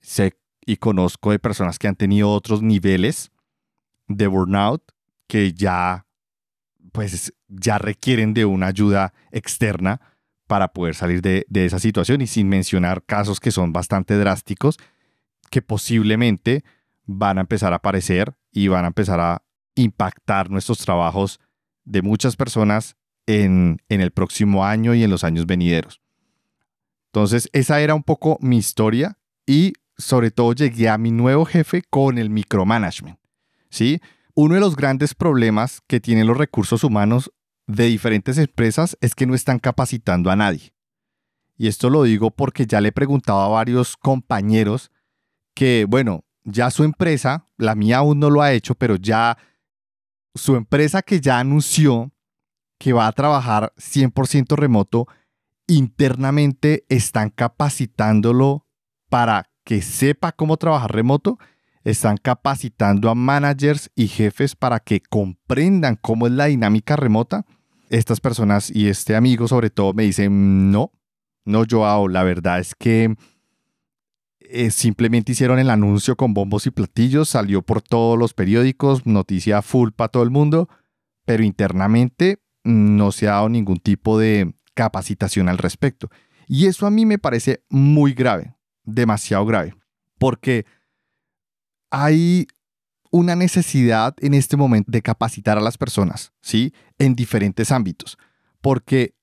Sé 0.00 0.34
y 0.64 0.76
conozco 0.76 1.30
de 1.30 1.38
personas 1.38 1.78
que 1.78 1.88
han 1.88 1.96
tenido 1.96 2.30
otros 2.30 2.62
niveles 2.62 3.30
de 4.06 4.26
burnout 4.26 4.82
que 5.26 5.52
ya 5.52 6.06
pues 6.92 7.32
ya 7.48 7.78
requieren 7.78 8.34
de 8.34 8.44
una 8.44 8.66
ayuda 8.66 9.12
externa 9.30 10.00
para 10.46 10.72
poder 10.72 10.94
salir 10.94 11.22
de, 11.22 11.46
esa 11.52 11.78
situación 11.78 12.20
y 12.20 12.26
sin 12.26 12.48
mencionar 12.48 13.04
casos 13.04 13.40
que 13.40 13.50
son 13.50 13.72
bastante 13.72 14.16
drásticos 14.16 14.78
que 15.50 15.62
posiblemente 15.62 16.64
van 17.08 17.38
a 17.38 17.40
empezar 17.40 17.72
a 17.72 17.76
aparecer 17.76 18.36
y 18.52 18.68
van 18.68 18.84
a 18.84 18.88
empezar 18.88 19.18
a 19.18 19.42
impactar 19.74 20.50
nuestros 20.50 20.78
trabajos 20.78 21.40
de 21.84 22.02
muchas 22.02 22.36
personas 22.36 22.96
en, 23.26 23.78
en 23.88 24.00
el 24.00 24.12
próximo 24.12 24.64
año 24.64 24.94
y 24.94 25.02
en 25.02 25.10
los 25.10 25.24
años 25.24 25.46
venideros. 25.46 26.00
Entonces, 27.06 27.48
esa 27.52 27.80
era 27.80 27.94
un 27.94 28.02
poco 28.02 28.36
mi 28.40 28.58
historia 28.58 29.18
y 29.46 29.72
sobre 29.96 30.30
todo 30.30 30.52
llegué 30.52 30.90
a 30.90 30.98
mi 30.98 31.10
nuevo 31.10 31.46
jefe 31.46 31.82
con 31.88 32.18
el 32.18 32.28
micromanagement. 32.28 33.18
¿sí? 33.70 34.00
Uno 34.34 34.54
de 34.54 34.60
los 34.60 34.76
grandes 34.76 35.14
problemas 35.14 35.80
que 35.86 36.00
tienen 36.00 36.26
los 36.26 36.36
recursos 36.36 36.84
humanos 36.84 37.32
de 37.66 37.86
diferentes 37.86 38.36
empresas 38.36 38.98
es 39.00 39.14
que 39.14 39.26
no 39.26 39.34
están 39.34 39.58
capacitando 39.58 40.30
a 40.30 40.36
nadie. 40.36 40.74
Y 41.56 41.66
esto 41.68 41.88
lo 41.90 42.02
digo 42.02 42.30
porque 42.30 42.66
ya 42.66 42.80
le 42.80 42.90
he 42.90 42.92
preguntado 42.92 43.40
a 43.40 43.48
varios 43.48 43.96
compañeros 43.96 44.92
que, 45.54 45.86
bueno, 45.88 46.24
ya 46.50 46.70
su 46.70 46.84
empresa, 46.84 47.44
la 47.56 47.74
mía 47.74 47.98
aún 47.98 48.18
no 48.18 48.30
lo 48.30 48.42
ha 48.42 48.52
hecho, 48.52 48.74
pero 48.74 48.96
ya 48.96 49.36
su 50.34 50.56
empresa 50.56 51.02
que 51.02 51.20
ya 51.20 51.38
anunció 51.38 52.12
que 52.78 52.92
va 52.92 53.06
a 53.06 53.12
trabajar 53.12 53.72
100% 53.76 54.56
remoto, 54.56 55.06
internamente 55.66 56.84
están 56.88 57.30
capacitándolo 57.30 58.66
para 59.08 59.50
que 59.64 59.82
sepa 59.82 60.32
cómo 60.32 60.56
trabajar 60.56 60.92
remoto, 60.92 61.38
están 61.84 62.16
capacitando 62.16 63.10
a 63.10 63.14
managers 63.14 63.90
y 63.94 64.08
jefes 64.08 64.54
para 64.54 64.80
que 64.80 65.00
comprendan 65.00 65.96
cómo 65.96 66.26
es 66.26 66.32
la 66.32 66.46
dinámica 66.46 66.96
remota. 66.96 67.44
Estas 67.90 68.20
personas 68.20 68.70
y 68.70 68.88
este 68.88 69.16
amigo 69.16 69.48
sobre 69.48 69.70
todo 69.70 69.92
me 69.94 70.04
dicen, 70.04 70.70
no, 70.70 70.92
no 71.44 71.64
Joao, 71.68 72.08
la 72.08 72.22
verdad 72.22 72.60
es 72.60 72.74
que 72.74 73.14
eh, 74.50 74.70
simplemente 74.70 75.32
hicieron 75.32 75.58
el 75.58 75.68
anuncio 75.68 76.16
con 76.16 76.32
bombos 76.32 76.66
y 76.66 76.70
platillos, 76.70 77.28
salió 77.28 77.62
por 77.62 77.82
todos 77.82 78.18
los 78.18 78.32
periódicos, 78.32 79.06
noticia 79.06 79.60
full 79.60 79.90
para 79.90 80.08
todo 80.08 80.22
el 80.22 80.30
mundo, 80.30 80.68
pero 81.26 81.42
internamente 81.42 82.42
no 82.64 83.12
se 83.12 83.28
ha 83.28 83.32
dado 83.32 83.50
ningún 83.50 83.78
tipo 83.78 84.18
de 84.18 84.54
capacitación 84.74 85.48
al 85.48 85.58
respecto. 85.58 86.08
Y 86.46 86.66
eso 86.66 86.86
a 86.86 86.90
mí 86.90 87.04
me 87.04 87.18
parece 87.18 87.62
muy 87.68 88.14
grave, 88.14 88.56
demasiado 88.84 89.44
grave, 89.44 89.74
porque 90.18 90.64
hay 91.90 92.46
una 93.10 93.36
necesidad 93.36 94.14
en 94.18 94.34
este 94.34 94.56
momento 94.56 94.90
de 94.90 95.02
capacitar 95.02 95.58
a 95.58 95.62
las 95.62 95.76
personas, 95.76 96.32
¿sí? 96.40 96.72
En 96.98 97.14
diferentes 97.14 97.70
ámbitos, 97.70 98.16
porque 98.62 99.14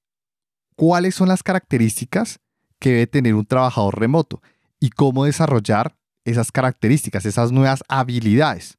¿cuáles 0.76 1.16
son 1.16 1.30
las 1.30 1.42
características 1.42 2.40
que 2.80 2.92
debe 2.92 3.08
tener 3.08 3.34
un 3.34 3.46
trabajador 3.46 4.00
remoto? 4.00 4.42
Y 4.86 4.92
cómo 4.92 5.26
desarrollar 5.26 5.96
esas 6.26 6.52
características, 6.52 7.26
esas 7.26 7.52
nuevas 7.52 7.84
habilidades. 7.88 8.78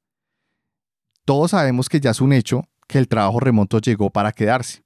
Todos 1.25 1.51
sabemos 1.51 1.89
que 1.89 1.99
ya 1.99 2.13
es 2.13 2.21
un 2.21 2.33
hecho 2.33 2.69
que 2.87 2.99
el 2.99 3.09
trabajo 3.09 3.41
remoto 3.41 3.81
llegó 3.81 4.11
para 4.11 4.31
quedarse. 4.31 4.85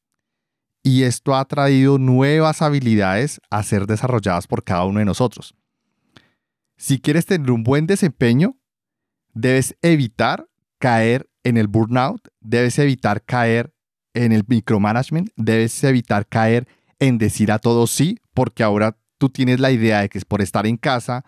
Y 0.83 1.03
esto 1.03 1.35
ha 1.35 1.45
traído 1.45 1.99
nuevas 1.99 2.63
habilidades 2.63 3.39
a 3.51 3.63
ser 3.63 3.87
desarrolladas 3.87 4.47
por 4.47 4.65
cada 4.65 4.87
uno 4.87 5.01
de 5.01 5.05
nosotros. 5.05 5.55
Si 6.79 6.99
quieres 6.99 7.27
tener 7.27 7.51
un 7.51 7.65
buen 7.65 7.87
desempeño, 7.87 8.57
debes 9.35 9.77
evitar 9.83 10.49
caer 10.79 11.29
en 11.45 11.59
el 11.59 11.69
burnout, 11.69 12.29
debes 12.41 12.79
evitar 12.79 13.23
caer 13.23 13.75
en 14.15 14.33
el 14.33 14.43
micromanagement, 14.49 15.29
debes 15.37 15.85
evitar 15.85 16.27
caer 16.27 16.67
en 16.99 17.19
decir 17.19 17.53
a 17.53 17.59
todos 17.59 17.91
sí, 17.91 18.19
porque 18.33 18.63
ahora 18.63 18.97
tú 19.21 19.29
tienes 19.29 19.61
la 19.61 19.71
idea 19.71 20.01
de 20.01 20.09
que 20.09 20.17
es 20.17 20.25
por 20.25 20.41
estar 20.41 20.67
en 20.67 20.79
casa 20.79 21.27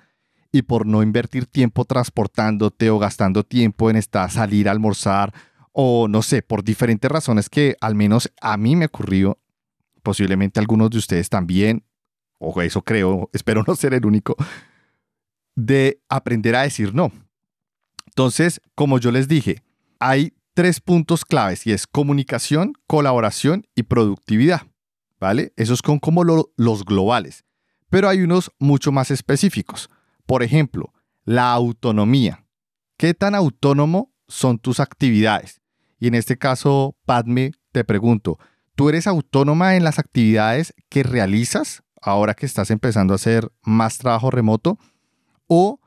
y 0.51 0.63
por 0.63 0.87
no 0.87 1.03
invertir 1.03 1.45
tiempo 1.45 1.85
transportándote 1.85 2.89
o 2.89 2.99
gastando 2.99 3.45
tiempo 3.45 3.91
en 3.91 3.97
estar, 3.97 4.31
salir 4.31 4.67
a 4.67 4.73
almorzar 4.73 5.35
o 5.73 6.09
no 6.09 6.23
sé, 6.23 6.41
por 6.41 6.65
diferentes 6.65 7.11
razones 7.11 7.51
que 7.51 7.77
al 7.83 7.95
menos 7.95 8.33
a 8.41 8.57
mí 8.57 8.77
me 8.77 8.87
ocurrió, 8.87 9.39
posiblemente 10.03 10.59
algunos 10.59 10.89
de 10.89 10.99
ustedes 10.99 11.29
también, 11.29 11.85
o 12.39 12.63
eso 12.63 12.81
creo, 12.83 13.29
espero 13.35 13.63
no 13.67 13.77
ser 13.77 13.93
el 13.93 14.07
único, 14.07 14.37
de 15.55 16.01
aprender 16.09 16.57
a 16.57 16.63
decir 16.63 16.95
no. 16.95 17.13
Entonces, 18.07 18.63
como 18.75 18.99
yo 18.99 19.13
les 19.13 19.29
dije, 19.29 19.63
hay 19.99 20.33
tres 20.55 20.81
puntos 20.81 21.27
claves 21.27 21.67
y 21.67 21.73
es 21.73 21.87
comunicación, 21.87 22.73
colaboración 22.87 23.67
y 23.75 23.83
productividad. 23.83 24.63
¿Vale? 25.21 25.53
Esos 25.57 25.81
son 25.85 26.01
como 26.01 26.25
los 26.25 26.85
globales 26.85 27.45
pero 27.93 28.09
hay 28.09 28.23
unos 28.23 28.51
mucho 28.59 28.91
más 28.91 29.11
específicos. 29.11 29.91
Por 30.25 30.43
ejemplo, 30.43 30.95
la 31.27 31.53
autonomía. 31.53 32.47
¿Qué 32.97 33.13
tan 33.13 33.35
autónomo 33.35 34.15
son 34.29 34.59
tus 34.59 34.81
actividades? 34.81 35.61
Y 36.01 36.09
en 36.09 36.15
este 36.15 36.39
caso, 36.39 36.97
Padme, 37.05 37.53
te 37.71 37.85
pregunto, 37.85 38.39
¿tú 38.77 38.89
eres 38.89 39.07
autónoma 39.07 39.77
en 39.77 39.85
las 39.85 39.99
actividades 39.99 40.73
que 40.89 41.03
realizas 41.03 41.83
ahora 42.01 42.33
que 42.33 42.47
estás 42.47 42.71
empezando 42.71 43.13
a 43.13 43.17
hacer 43.17 43.53
más 43.61 43.99
trabajo 43.99 44.31
remoto? 44.31 44.79
¿O 45.47 45.79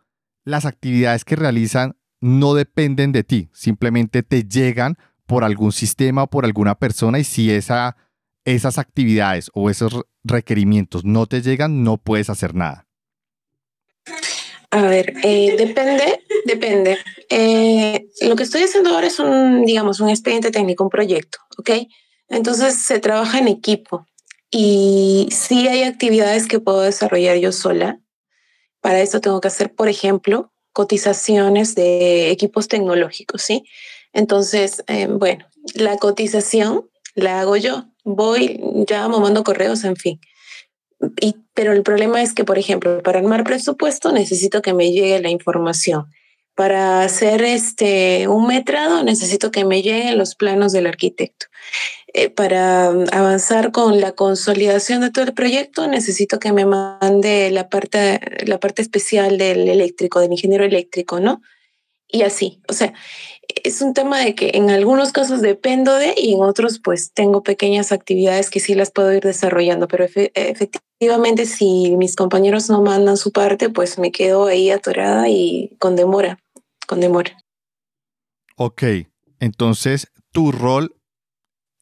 las 0.44 0.66
actividades 0.66 1.26
que 1.26 1.36
realizan 1.36 1.98
no 2.22 2.54
dependen 2.54 3.14
de 3.14 3.24
ti, 3.24 3.50
simplemente 3.52 4.22
te 4.22 4.44
llegan 4.44 4.96
por 5.26 5.44
algún 5.44 5.72
sistema 5.72 6.22
o 6.22 6.28
por 6.28 6.46
alguna 6.46 6.76
persona 6.76 7.18
y 7.18 7.24
si 7.24 7.50
esa 7.50 7.98
esas 8.46 8.78
actividades 8.78 9.50
o 9.54 9.70
esos 9.70 10.04
requerimientos 10.24 11.04
no 11.04 11.26
te 11.26 11.42
llegan, 11.42 11.84
no 11.84 11.98
puedes 11.98 12.30
hacer 12.30 12.56
nada. 12.56 12.88
A 14.72 14.82
ver, 14.84 15.14
eh, 15.24 15.56
depende, 15.58 16.22
depende. 16.46 16.98
Eh, 17.30 18.08
lo 18.22 18.36
que 18.36 18.44
estoy 18.44 18.64
haciendo 18.64 18.92
ahora 18.92 19.08
es 19.08 19.20
un, 19.20 19.66
digamos, 19.66 20.00
un 20.00 20.10
expediente 20.10 20.52
técnico, 20.52 20.84
un 20.84 20.90
proyecto, 20.90 21.40
¿ok? 21.58 21.72
Entonces 22.28 22.76
se 22.76 23.00
trabaja 23.00 23.40
en 23.40 23.48
equipo 23.48 24.06
y 24.52 25.28
sí 25.32 25.68
hay 25.68 25.84
actividades 25.84 26.48
que 26.48 26.60
puedo 26.60 26.82
desarrollar 26.82 27.38
yo 27.38 27.52
sola. 27.52 28.00
Para 28.82 29.02
eso 29.02 29.22
tengo 29.22 29.42
que 29.42 29.48
hacer, 29.48 29.74
por 29.74 29.88
ejemplo, 29.88 30.52
cotizaciones 30.74 31.74
de 31.76 32.30
equipos 32.32 32.68
tecnológicos, 32.68 33.42
¿sí? 33.42 33.64
Entonces, 34.12 34.84
eh, 34.88 35.08
bueno, 35.08 35.46
la 35.74 35.98
cotización 35.98 36.90
la 37.16 37.40
hago 37.40 37.58
yo 37.58 37.86
voy, 38.06 38.62
llamo, 38.90 39.20
mando 39.20 39.44
correos, 39.44 39.84
en 39.84 39.98
fin. 39.98 40.22
Y, 41.20 41.36
pero 41.54 41.74
el 41.74 41.84
problema 41.84 42.22
es 42.22 42.34
que, 42.34 42.46
por 42.46 42.58
ejemplo, 42.58 43.02
para 43.04 43.20
armar 43.20 43.44
presupuesto 43.44 44.14
necesito 44.14 44.62
que 44.62 44.74
me 44.74 44.92
llegue 44.92 45.20
la 45.20 45.30
información. 45.30 46.06
Para 46.56 47.02
hacer 47.02 47.44
este, 47.44 48.30
un 48.30 48.48
metrado 48.48 49.04
necesito 49.04 49.52
que 49.52 49.66
me 49.66 49.82
lleguen 49.82 50.18
los 50.18 50.36
planos 50.36 50.72
del 50.72 50.88
arquitecto. 50.88 51.48
Eh, 52.14 52.30
para 52.30 52.86
avanzar 52.86 53.74
con 53.74 54.00
la 54.00 54.14
consolidación 54.14 55.02
de 55.02 55.12
todo 55.12 55.26
el 55.26 55.34
proyecto 55.34 55.86
necesito 55.88 56.40
que 56.40 56.54
me 56.54 56.66
mande 56.66 57.52
la 57.52 57.68
parte, 57.68 58.22
la 58.46 58.58
parte 58.58 58.82
especial 58.82 59.38
del 59.38 59.68
eléctrico, 59.68 60.22
del 60.22 60.32
ingeniero 60.32 60.64
eléctrico, 60.64 61.20
¿no? 61.20 61.42
Y 62.08 62.22
así, 62.22 62.62
o 62.70 62.74
sea, 62.74 62.94
es 63.64 63.82
un 63.82 63.94
tema 63.94 64.20
de 64.20 64.36
que 64.36 64.52
en 64.54 64.70
algunos 64.70 65.12
casos 65.12 65.42
dependo 65.42 65.96
de 65.96 66.14
y 66.18 66.34
en 66.34 66.42
otros 66.42 66.80
pues 66.80 67.12
tengo 67.14 67.44
pequeñas 67.44 67.92
actividades 67.92 68.50
que 68.50 68.60
sí 68.60 68.76
las 68.76 68.92
puedo 68.92 69.14
ir 69.14 69.24
desarrollando, 69.24 69.88
pero 69.88 70.06
efectivamente 70.06 71.46
si 71.46 71.96
mis 71.98 72.16
compañeros 72.16 72.70
no 72.70 72.82
mandan 72.82 73.18
su 73.18 73.32
parte, 73.32 73.70
pues 73.70 73.98
me 73.98 74.12
quedo 74.12 74.46
ahí 74.48 74.70
atorada 74.70 75.30
y 75.30 75.76
con 75.80 75.96
demora, 75.96 76.40
con 76.88 77.00
demora. 77.00 77.38
Ok, 78.58 78.84
entonces 79.40 80.12
tu 80.32 80.52
rol 80.52 80.96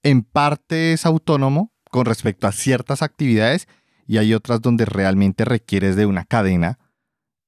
en 0.04 0.24
parte 0.24 0.94
es 0.94 1.06
autónomo 1.06 1.72
con 1.90 2.06
respecto 2.06 2.48
a 2.48 2.52
ciertas 2.52 3.02
actividades 3.02 3.68
y 4.08 4.18
hay 4.18 4.34
otras 4.34 4.62
donde 4.62 4.86
realmente 4.86 5.46
requieres 5.46 5.96
de 5.96 6.06
una 6.06 6.26
cadena 6.26 6.80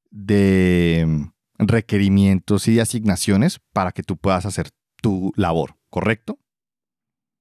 de 0.09 1.27
requerimientos 1.57 2.67
y 2.67 2.79
asignaciones 2.79 3.59
para 3.73 3.91
que 3.91 4.03
tú 4.03 4.17
puedas 4.17 4.45
hacer 4.45 4.69
tu 5.01 5.31
labor, 5.35 5.75
¿correcto? 5.89 6.39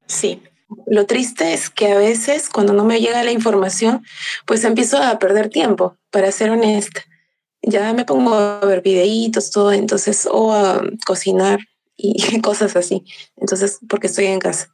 Sí. 0.06 0.42
Lo 0.86 1.06
triste 1.06 1.52
es 1.52 1.70
que 1.70 1.92
a 1.92 1.98
veces 1.98 2.48
cuando 2.48 2.72
no 2.72 2.84
me 2.84 3.00
llega 3.00 3.22
la 3.22 3.32
información, 3.32 4.04
pues 4.46 4.64
empiezo 4.64 4.98
a 4.98 5.18
perder 5.18 5.48
tiempo, 5.48 5.96
para 6.10 6.32
ser 6.32 6.50
honesta. 6.50 7.04
Ya 7.62 7.92
me 7.92 8.04
pongo 8.04 8.34
a 8.34 8.60
ver 8.60 8.82
videitos, 8.82 9.50
todo, 9.50 9.72
entonces, 9.72 10.28
o 10.30 10.52
a 10.52 10.82
cocinar 11.06 11.60
y 11.96 12.40
cosas 12.42 12.76
así. 12.76 13.04
Entonces, 13.36 13.78
porque 13.88 14.08
estoy 14.08 14.26
en 14.26 14.40
casa. 14.40 14.70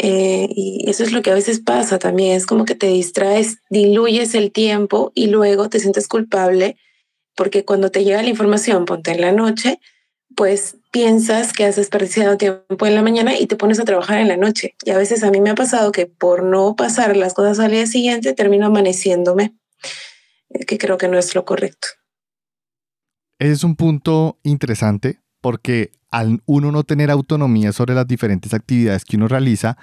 Eh, 0.00 0.48
y 0.50 0.88
eso 0.88 1.02
es 1.02 1.12
lo 1.12 1.22
que 1.22 1.30
a 1.30 1.34
veces 1.34 1.60
pasa 1.60 1.98
también, 1.98 2.36
es 2.36 2.46
como 2.46 2.64
que 2.64 2.76
te 2.76 2.86
distraes, 2.86 3.58
diluyes 3.68 4.34
el 4.34 4.52
tiempo 4.52 5.10
y 5.14 5.26
luego 5.26 5.68
te 5.68 5.80
sientes 5.80 6.06
culpable 6.06 6.76
porque 7.38 7.64
cuando 7.64 7.92
te 7.92 8.02
llega 8.02 8.20
la 8.20 8.30
información, 8.30 8.84
ponte 8.84 9.12
en 9.12 9.20
la 9.20 9.30
noche, 9.30 9.78
pues 10.34 10.76
piensas 10.90 11.52
que 11.52 11.64
has 11.64 11.76
desperdiciado 11.76 12.36
tiempo 12.36 12.84
en 12.84 12.96
la 12.96 13.02
mañana 13.02 13.38
y 13.38 13.46
te 13.46 13.54
pones 13.54 13.78
a 13.78 13.84
trabajar 13.84 14.18
en 14.18 14.26
la 14.26 14.36
noche. 14.36 14.74
Y 14.84 14.90
a 14.90 14.98
veces 14.98 15.22
a 15.22 15.30
mí 15.30 15.40
me 15.40 15.50
ha 15.50 15.54
pasado 15.54 15.92
que 15.92 16.06
por 16.06 16.42
no 16.42 16.74
pasar 16.74 17.16
las 17.16 17.34
cosas 17.34 17.60
al 17.60 17.70
día 17.70 17.86
siguiente 17.86 18.34
termino 18.34 18.66
amaneciéndome, 18.66 19.54
eh, 20.50 20.64
que 20.66 20.78
creo 20.78 20.98
que 20.98 21.06
no 21.06 21.16
es 21.16 21.32
lo 21.36 21.44
correcto. 21.44 21.86
Es 23.38 23.62
un 23.62 23.76
punto 23.76 24.40
interesante 24.42 25.20
porque 25.40 25.92
al 26.10 26.42
uno 26.44 26.72
no 26.72 26.82
tener 26.82 27.08
autonomía 27.08 27.70
sobre 27.70 27.94
las 27.94 28.08
diferentes 28.08 28.52
actividades 28.52 29.04
que 29.04 29.16
uno 29.16 29.28
realiza, 29.28 29.78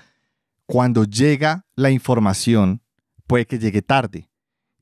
cuando 0.66 1.06
llega 1.06 1.66
la 1.76 1.90
información 1.90 2.82
puede 3.28 3.46
que 3.46 3.60
llegue 3.60 3.82
tarde. 3.82 4.30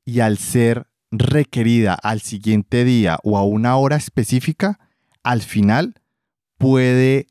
Y 0.04 0.18
al 0.18 0.38
ser 0.38 0.88
requerida 1.18 1.94
al 1.94 2.20
siguiente 2.20 2.84
día 2.84 3.18
o 3.22 3.38
a 3.38 3.44
una 3.44 3.76
hora 3.76 3.96
específica, 3.96 4.78
al 5.22 5.42
final 5.42 5.94
puede 6.58 7.26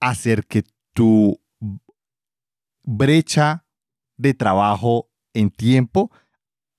hacer 0.00 0.46
que 0.46 0.64
tu 0.92 1.40
brecha 2.82 3.64
de 4.16 4.34
trabajo 4.34 5.08
en 5.32 5.50
tiempo 5.50 6.10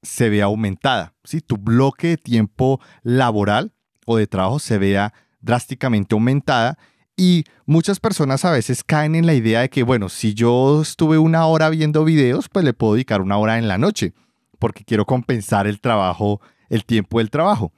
se 0.02 0.30
vea 0.30 0.46
aumentada. 0.46 1.14
si 1.24 1.42
Tu 1.42 1.58
bloque 1.58 2.10
de 2.10 2.18
tiempo 2.18 2.80
laboral 3.02 3.74
o 4.06 4.18
de 4.18 4.28
trabajo 4.28 4.60
se 4.60 4.78
vea 4.78 5.14
drásticamente 5.42 6.16
aumentada 6.16 6.78
Y 7.18 7.46
muchas 7.66 8.00
personas 8.00 8.44
a 8.46 8.52
veces 8.52 8.84
caen 8.84 9.16
en 9.16 9.26
la 9.26 9.34
idea 9.34 9.62
de 9.62 9.70
que, 9.70 9.84
bueno, 9.84 10.10
si 10.10 10.34
yo 10.34 10.82
estuve 10.82 11.18
una 11.18 11.46
hora 11.46 11.70
viendo 11.70 12.04
videos, 12.04 12.50
pues 12.50 12.66
le 12.66 12.74
puedo 12.74 12.94
dedicar 12.94 13.22
una 13.22 13.38
hora 13.38 13.58
en 13.58 13.70
la 13.70 13.78
noche, 13.78 14.14
porque 14.60 14.84
quiero 14.84 15.06
compensar 15.06 15.68
el 15.68 15.80
trabajo, 15.80 16.42
el 16.70 16.86
tiempo 16.86 17.20
del 17.20 17.30
trabajo. 17.30 17.74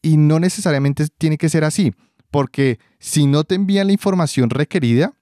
Y 0.00 0.16
no 0.16 0.40
necesariamente 0.40 1.06
tiene 1.18 1.38
que 1.38 1.48
ser 1.48 1.64
así, 1.64 1.94
porque 2.30 2.78
si 2.98 3.26
no 3.26 3.44
te 3.44 3.54
envían 3.54 3.86
la 3.86 3.92
información 3.92 4.50
requerida, 4.50 5.14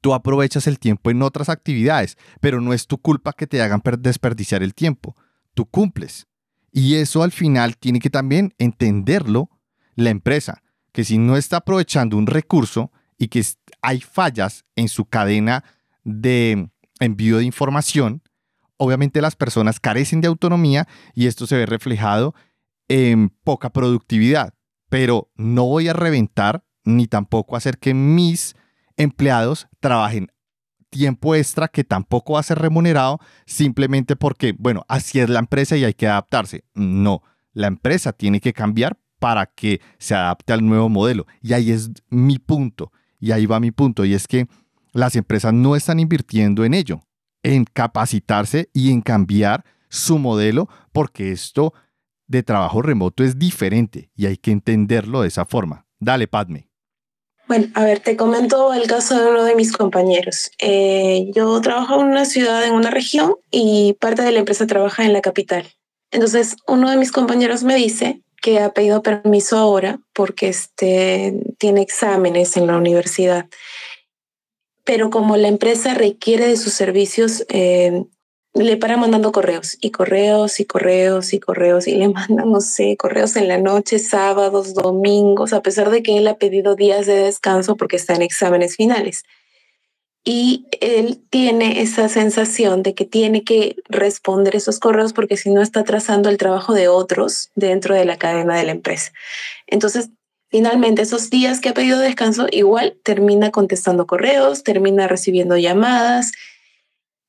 tú 0.00 0.14
aprovechas 0.14 0.66
el 0.66 0.78
tiempo 0.78 1.10
en 1.10 1.22
otras 1.22 1.48
actividades, 1.48 2.18
pero 2.40 2.60
no 2.60 2.72
es 2.72 2.86
tu 2.86 2.98
culpa 2.98 3.32
que 3.32 3.46
te 3.46 3.62
hagan 3.62 3.82
desperdiciar 4.00 4.62
el 4.62 4.74
tiempo. 4.74 5.14
Tú 5.54 5.66
cumples. 5.66 6.26
Y 6.72 6.96
eso 6.96 7.22
al 7.22 7.32
final 7.32 7.76
tiene 7.76 8.00
que 8.00 8.10
también 8.10 8.54
entenderlo 8.58 9.50
la 9.94 10.10
empresa, 10.10 10.62
que 10.92 11.04
si 11.04 11.18
no 11.18 11.36
está 11.36 11.58
aprovechando 11.58 12.16
un 12.16 12.26
recurso 12.26 12.90
y 13.18 13.28
que 13.28 13.44
hay 13.82 14.00
fallas 14.00 14.64
en 14.74 14.88
su 14.88 15.04
cadena 15.04 15.64
de 16.02 16.70
envío 16.98 17.38
de 17.38 17.44
información, 17.44 18.21
obviamente 18.82 19.20
las 19.20 19.36
personas 19.36 19.78
carecen 19.78 20.20
de 20.20 20.26
autonomía 20.26 20.88
y 21.14 21.28
esto 21.28 21.46
se 21.46 21.56
ve 21.56 21.66
reflejado 21.66 22.34
en 22.88 23.28
poca 23.28 23.70
productividad. 23.70 24.54
Pero 24.88 25.30
no 25.36 25.66
voy 25.66 25.86
a 25.86 25.92
reventar 25.92 26.64
ni 26.84 27.06
tampoco 27.06 27.54
hacer 27.54 27.78
que 27.78 27.94
mis 27.94 28.56
empleados 28.96 29.68
trabajen 29.78 30.32
tiempo 30.90 31.36
extra 31.36 31.68
que 31.68 31.84
tampoco 31.84 32.34
va 32.34 32.40
a 32.40 32.42
ser 32.42 32.58
remunerado 32.58 33.20
simplemente 33.46 34.16
porque, 34.16 34.52
bueno, 34.58 34.84
así 34.88 35.20
es 35.20 35.30
la 35.30 35.38
empresa 35.38 35.76
y 35.76 35.84
hay 35.84 35.94
que 35.94 36.08
adaptarse. 36.08 36.64
No, 36.74 37.22
la 37.52 37.68
empresa 37.68 38.12
tiene 38.12 38.40
que 38.40 38.52
cambiar 38.52 38.98
para 39.20 39.46
que 39.46 39.80
se 39.98 40.16
adapte 40.16 40.52
al 40.52 40.66
nuevo 40.66 40.88
modelo. 40.88 41.26
Y 41.40 41.52
ahí 41.52 41.70
es 41.70 41.90
mi 42.10 42.40
punto, 42.40 42.90
y 43.20 43.30
ahí 43.30 43.46
va 43.46 43.60
mi 43.60 43.70
punto, 43.70 44.04
y 44.04 44.12
es 44.12 44.26
que 44.26 44.48
las 44.92 45.14
empresas 45.14 45.54
no 45.54 45.76
están 45.76 46.00
invirtiendo 46.00 46.64
en 46.64 46.74
ello, 46.74 47.00
en 47.42 47.64
capacitarse 47.64 48.70
y 48.72 48.90
en 48.90 49.00
cambiar 49.00 49.64
su 49.88 50.18
modelo, 50.18 50.68
porque 50.92 51.32
esto 51.32 51.74
de 52.26 52.42
trabajo 52.42 52.82
remoto 52.82 53.24
es 53.24 53.38
diferente 53.38 54.10
y 54.16 54.26
hay 54.26 54.36
que 54.36 54.50
entenderlo 54.50 55.22
de 55.22 55.28
esa 55.28 55.44
forma. 55.44 55.86
Dale, 56.00 56.26
Padme. 56.26 56.68
Bueno, 57.46 57.66
a 57.74 57.84
ver, 57.84 58.00
te 58.00 58.16
comento 58.16 58.72
el 58.72 58.86
caso 58.86 59.20
de 59.20 59.30
uno 59.30 59.44
de 59.44 59.54
mis 59.54 59.72
compañeros. 59.72 60.50
Eh, 60.58 61.30
yo 61.34 61.60
trabajo 61.60 62.00
en 62.00 62.06
una 62.06 62.24
ciudad, 62.24 62.64
en 62.64 62.72
una 62.72 62.90
región, 62.90 63.34
y 63.50 63.96
parte 64.00 64.22
de 64.22 64.32
la 64.32 64.38
empresa 64.38 64.66
trabaja 64.66 65.04
en 65.04 65.12
la 65.12 65.20
capital. 65.20 65.66
Entonces, 66.10 66.56
uno 66.66 66.90
de 66.90 66.96
mis 66.96 67.12
compañeros 67.12 67.62
me 67.62 67.74
dice 67.74 68.22
que 68.40 68.60
ha 68.60 68.72
pedido 68.72 69.02
permiso 69.02 69.58
ahora 69.58 70.00
porque 70.14 70.48
este, 70.48 71.34
tiene 71.58 71.82
exámenes 71.82 72.56
en 72.56 72.66
la 72.66 72.76
universidad. 72.76 73.46
Pero 74.84 75.10
como 75.10 75.36
la 75.36 75.48
empresa 75.48 75.94
requiere 75.94 76.46
de 76.46 76.56
sus 76.56 76.72
servicios, 76.72 77.44
eh, 77.48 78.04
le 78.54 78.76
para 78.76 78.96
mandando 78.96 79.32
correos 79.32 79.78
y 79.80 79.90
correos 79.90 80.60
y 80.60 80.66
correos 80.66 81.32
y 81.32 81.40
correos 81.40 81.86
y 81.86 81.94
le 81.94 82.08
mandan, 82.10 82.50
no 82.50 82.60
sé, 82.60 82.96
correos 82.96 83.36
en 83.36 83.48
la 83.48 83.58
noche, 83.58 83.98
sábados, 83.98 84.74
domingos, 84.74 85.52
a 85.52 85.62
pesar 85.62 85.90
de 85.90 86.02
que 86.02 86.18
él 86.18 86.28
ha 86.28 86.36
pedido 86.36 86.74
días 86.74 87.06
de 87.06 87.14
descanso 87.14 87.76
porque 87.76 87.96
está 87.96 88.14
en 88.14 88.22
exámenes 88.22 88.76
finales. 88.76 89.24
Y 90.24 90.66
él 90.80 91.20
tiene 91.30 91.82
esa 91.82 92.08
sensación 92.08 92.84
de 92.84 92.94
que 92.94 93.04
tiene 93.04 93.42
que 93.42 93.74
responder 93.88 94.54
esos 94.54 94.78
correos 94.78 95.12
porque 95.12 95.36
si 95.36 95.50
no 95.50 95.60
está 95.62 95.82
trazando 95.82 96.28
el 96.28 96.36
trabajo 96.36 96.74
de 96.74 96.86
otros 96.86 97.50
dentro 97.56 97.96
de 97.96 98.04
la 98.04 98.18
cadena 98.18 98.56
de 98.56 98.62
la 98.62 98.70
empresa. 98.70 99.12
Entonces, 99.66 100.10
finalmente, 100.52 101.02
esos 101.02 101.30
días 101.30 101.60
que 101.60 101.70
ha 101.70 101.74
pedido 101.74 101.98
descanso, 101.98 102.46
igual 102.52 102.96
termina 103.02 103.50
contestando 103.50 104.06
correos, 104.06 104.62
termina 104.62 105.08
recibiendo 105.08 105.56
llamadas, 105.56 106.32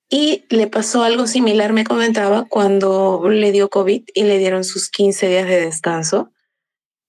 y 0.09 0.45
le 0.49 0.67
pasó 0.67 1.03
algo 1.03 1.25
similar, 1.25 1.73
me 1.73 1.85
comentaba, 1.85 2.45
cuando 2.47 3.27
le 3.29 3.51
dio 3.51 3.69
COVID 3.69 4.03
y 4.13 4.23
le 4.23 4.37
dieron 4.37 4.63
sus 4.63 4.89
15 4.89 5.27
días 5.27 5.47
de 5.47 5.61
descanso. 5.61 6.29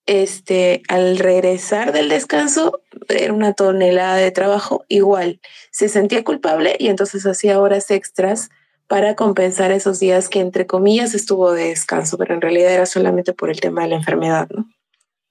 Este, 0.06 0.82
al 0.88 1.18
regresar 1.18 1.92
del 1.92 2.08
descanso, 2.08 2.80
era 3.08 3.32
una 3.32 3.52
tonelada 3.52 4.16
de 4.16 4.30
trabajo 4.30 4.84
igual. 4.88 5.40
Se 5.70 5.88
sentía 5.88 6.24
culpable 6.24 6.76
y 6.78 6.88
entonces 6.88 7.26
hacía 7.26 7.60
horas 7.60 7.90
extras 7.90 8.50
para 8.86 9.16
compensar 9.16 9.72
esos 9.72 9.98
días 9.98 10.28
que, 10.28 10.40
entre 10.40 10.66
comillas, 10.66 11.14
estuvo 11.14 11.52
de 11.52 11.70
descanso, 11.70 12.16
pero 12.16 12.34
en 12.34 12.40
realidad 12.40 12.72
era 12.72 12.86
solamente 12.86 13.32
por 13.32 13.50
el 13.50 13.60
tema 13.60 13.82
de 13.82 13.88
la 13.88 13.96
enfermedad, 13.96 14.48
¿no? 14.50 14.68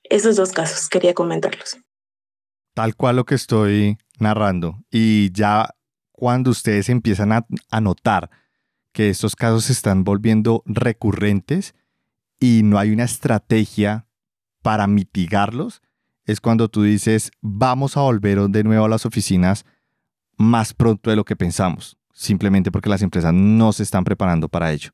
Esos 0.04 0.36
dos 0.36 0.52
casos 0.52 0.90
quería 0.90 1.14
comentarlos. 1.14 1.78
Tal 2.74 2.96
cual 2.96 3.18
lo 3.18 3.26
que 3.26 3.36
estoy 3.36 3.98
narrando. 4.20 4.80
Y 4.90 5.32
ya 5.32 5.70
cuando 6.12 6.52
ustedes 6.52 6.90
empiezan 6.90 7.32
a, 7.32 7.46
notar 7.82 8.30
que 8.92 9.10
estos 9.10 9.36
casos 9.36 9.66
se 9.66 9.74
están 9.74 10.04
volviendo 10.04 10.64
recurrentes 10.66 11.76
y 12.40 12.62
no 12.64 12.78
hay 12.78 12.92
una 12.92 13.04
estrategia 13.04 14.08
para 14.62 14.88
mitigarlos, 14.88 15.82
es 16.26 16.40
cuando 16.40 16.70
tú 16.70 16.84
dices, 16.84 17.32
vamos 17.42 17.98
a 17.98 18.02
volver 18.02 18.40
de 18.50 18.64
nuevo 18.64 18.86
a 18.86 18.90
las 18.90 19.06
oficinas 19.06 19.66
más 20.38 20.74
pronto 20.74 21.10
de 21.10 21.16
lo 21.16 21.26
que 21.26 21.36
pensamos, 21.36 21.98
simplemente 22.14 22.72
porque 22.72 22.90
las 22.90 23.02
empresas 23.02 23.34
no 23.34 23.74
se 23.74 23.84
están 23.84 24.04
preparando 24.04 24.48
para 24.48 24.72
ello. 24.72 24.92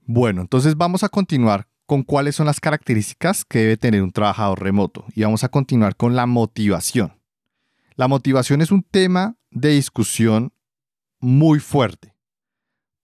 Bueno, 0.00 0.42
entonces 0.42 0.76
vamos 0.76 1.02
a 1.02 1.08
continuar 1.08 1.68
con 1.86 2.02
cuáles 2.02 2.36
son 2.36 2.46
las 2.46 2.60
características 2.60 3.44
que 3.44 3.60
debe 3.60 3.76
tener 3.76 4.02
un 4.02 4.12
trabajador 4.12 4.62
remoto 4.62 5.04
y 5.14 5.22
vamos 5.22 5.44
a 5.44 5.48
continuar 5.48 5.96
con 5.96 6.16
la 6.16 6.26
motivación. 6.26 7.20
La 7.96 8.08
motivación 8.08 8.62
es 8.62 8.70
un 8.70 8.82
tema 8.82 9.36
de 9.50 9.70
discusión 9.70 10.52
muy 11.20 11.60
fuerte, 11.60 12.14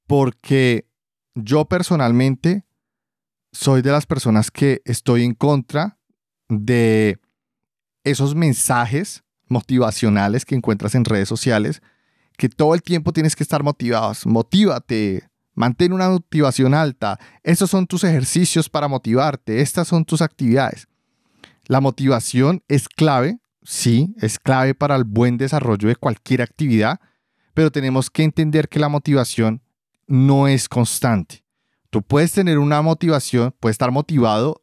porque 0.07 0.87
yo 1.35 1.67
personalmente 1.67 2.65
soy 3.53 3.83
de 3.83 3.93
las 3.93 4.07
personas 4.07 4.51
que 4.51 4.83
estoy 4.85 5.25
en 5.25 5.35
contra 5.35 5.99
de 6.49 7.19
esos 8.05 8.35
mensajes 8.35 9.23
motivacionales 9.47 10.45
que 10.45 10.55
encuentras 10.55 10.95
en 10.95 11.05
redes 11.05 11.29
sociales, 11.29 11.83
que 12.37 12.49
todo 12.49 12.75
el 12.75 12.83
tiempo 12.83 13.13
tienes 13.13 13.37
que 13.37 13.43
estar 13.43 13.63
motivados. 13.63 14.27
Motívate, 14.27 15.30
mantén 15.61 15.93
una 15.93 16.09
motivación 16.09 16.75
alta. 16.75 17.19
Estos 17.45 17.71
son 17.71 17.87
tus 17.87 18.03
ejercicios 18.05 18.69
para 18.69 18.89
motivarte. 18.89 19.61
Estas 19.61 19.87
son 19.87 20.05
tus 20.05 20.23
actividades. 20.23 20.89
La 21.67 21.81
motivación 21.81 22.63
es 22.67 22.89
clave 22.89 23.39
sí, 23.63 24.15
es 24.19 24.39
clave 24.39 24.75
para 24.75 24.97
el 24.97 25.05
buen 25.05 25.37
desarrollo 25.37 25.89
de 25.89 25.97
cualquier 25.97 26.43
actividad, 26.43 27.01
pero 27.55 27.71
tenemos 27.71 28.11
que 28.11 28.23
entender 28.23 28.69
que 28.69 28.79
la 28.79 28.89
motivación 28.89 29.63
no 30.07 30.49
es 30.49 30.69
constante. 30.69 31.45
Tú 31.91 32.03
puedes 32.03 32.33
tener 32.33 32.59
una 32.59 32.83
motivación, 32.83 33.55
puedes 33.59 33.75
estar 33.75 33.91
motivado 33.91 34.63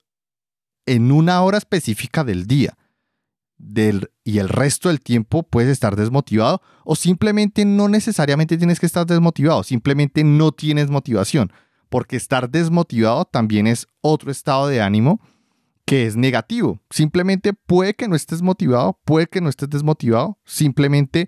en 0.86 1.12
una 1.12 1.41
hora 1.41 1.57
específica 1.57 2.23
del 2.23 2.47
día 2.47 2.77
y 3.60 4.38
el 4.38 4.50
resto 4.50 4.89
del 4.89 5.02
tiempo 5.02 5.43
puedes 5.43 5.70
estar 5.70 5.96
desmotivado 5.96 6.62
o 6.84 6.96
simplemente 6.96 7.65
no 7.65 7.89
necesariamente 7.89 8.58
tienes 8.58 8.80
que 8.80 8.86
estar 8.86 9.06
desmotivado, 9.06 9.63
simplemente 9.63 10.24
no 10.24 10.52
tienes 10.52 10.89
motivación, 10.89 11.52
porque 11.89 12.15
estar 12.15 12.50
desmotivado 12.50 13.26
también 13.26 13.67
es 13.67 13.88
otro 14.02 14.32
estado 14.32 14.67
de 14.67 14.82
ánimo 14.82 15.20
que 15.86 16.06
es 16.06 16.15
negativo. 16.17 16.82
Simplemente 16.89 17.54
puede 17.54 17.93
que 17.96 18.08
no 18.08 18.15
estés 18.15 18.41
motivado, 18.41 19.00
puede 19.06 19.28
que 19.28 19.41
no 19.41 19.50
estés 19.50 19.70
desmotivado, 19.70 20.38
simplemente 20.46 21.28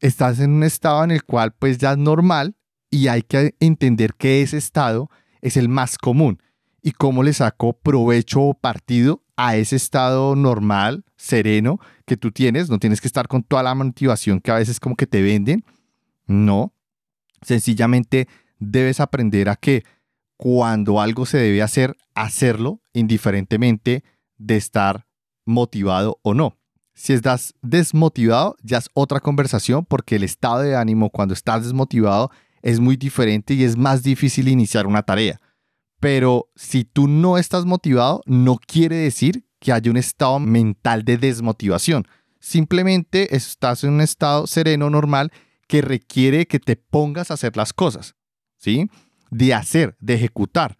estás 0.00 0.40
en 0.40 0.52
un 0.52 0.64
estado 0.64 1.04
en 1.04 1.10
el 1.10 1.24
cual 1.24 1.52
pues 1.52 1.78
ya 1.78 1.92
es 1.92 1.98
normal 1.98 2.56
y 2.90 3.08
hay 3.08 3.22
que 3.22 3.54
entender 3.60 4.14
que 4.14 4.42
ese 4.42 4.56
estado 4.56 5.10
es 5.40 5.56
el 5.56 5.68
más 5.68 5.98
común 5.98 6.42
y 6.82 6.92
cómo 6.92 7.22
le 7.22 7.32
saco 7.32 7.74
provecho 7.74 8.40
o 8.40 8.54
partido 8.54 9.22
a 9.42 9.56
ese 9.56 9.76
estado 9.76 10.36
normal, 10.36 11.02
sereno 11.16 11.80
que 12.04 12.18
tú 12.18 12.30
tienes. 12.30 12.68
No 12.68 12.78
tienes 12.78 13.00
que 13.00 13.08
estar 13.08 13.26
con 13.26 13.42
toda 13.42 13.62
la 13.62 13.74
motivación 13.74 14.38
que 14.38 14.50
a 14.50 14.56
veces 14.56 14.78
como 14.78 14.96
que 14.96 15.06
te 15.06 15.22
venden. 15.22 15.64
No, 16.26 16.74
sencillamente 17.40 18.28
debes 18.58 19.00
aprender 19.00 19.48
a 19.48 19.56
que 19.56 19.82
cuando 20.36 21.00
algo 21.00 21.24
se 21.24 21.38
debe 21.38 21.62
hacer, 21.62 21.96
hacerlo 22.14 22.82
indiferentemente 22.92 24.04
de 24.36 24.56
estar 24.58 25.06
motivado 25.46 26.18
o 26.20 26.34
no. 26.34 26.58
Si 26.92 27.14
estás 27.14 27.54
desmotivado, 27.62 28.56
ya 28.62 28.76
es 28.76 28.90
otra 28.92 29.20
conversación 29.20 29.86
porque 29.86 30.16
el 30.16 30.24
estado 30.24 30.60
de 30.60 30.76
ánimo 30.76 31.08
cuando 31.08 31.32
estás 31.32 31.64
desmotivado 31.64 32.30
es 32.60 32.78
muy 32.78 32.98
diferente 32.98 33.54
y 33.54 33.64
es 33.64 33.78
más 33.78 34.02
difícil 34.02 34.48
iniciar 34.48 34.86
una 34.86 35.02
tarea. 35.02 35.40
Pero 36.00 36.50
si 36.56 36.84
tú 36.84 37.08
no 37.08 37.38
estás 37.38 37.66
motivado, 37.66 38.22
no 38.26 38.58
quiere 38.58 38.96
decir 38.96 39.46
que 39.58 39.72
haya 39.72 39.90
un 39.90 39.98
estado 39.98 40.40
mental 40.40 41.04
de 41.04 41.18
desmotivación. 41.18 42.06
Simplemente 42.40 43.36
estás 43.36 43.84
en 43.84 43.90
un 43.90 44.00
estado 44.00 44.46
sereno, 44.46 44.88
normal, 44.88 45.30
que 45.68 45.82
requiere 45.82 46.46
que 46.46 46.58
te 46.58 46.76
pongas 46.76 47.30
a 47.30 47.34
hacer 47.34 47.56
las 47.56 47.72
cosas. 47.72 48.16
¿Sí? 48.56 48.88
de 49.30 49.54
hacer, 49.54 49.96
de 50.00 50.14
ejecutar. 50.14 50.76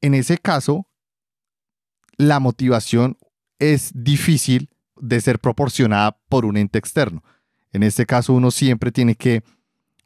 En 0.00 0.14
ese 0.14 0.38
caso, 0.38 0.86
la 2.16 2.38
motivación 2.38 3.16
es 3.58 3.90
difícil 3.94 4.70
de 4.96 5.20
ser 5.20 5.38
proporcionada 5.38 6.18
por 6.28 6.44
un 6.44 6.56
ente 6.56 6.78
externo. 6.78 7.22
En 7.72 7.82
este 7.82 8.06
caso 8.06 8.32
uno 8.32 8.50
siempre 8.50 8.92
tiene 8.92 9.14
que 9.14 9.42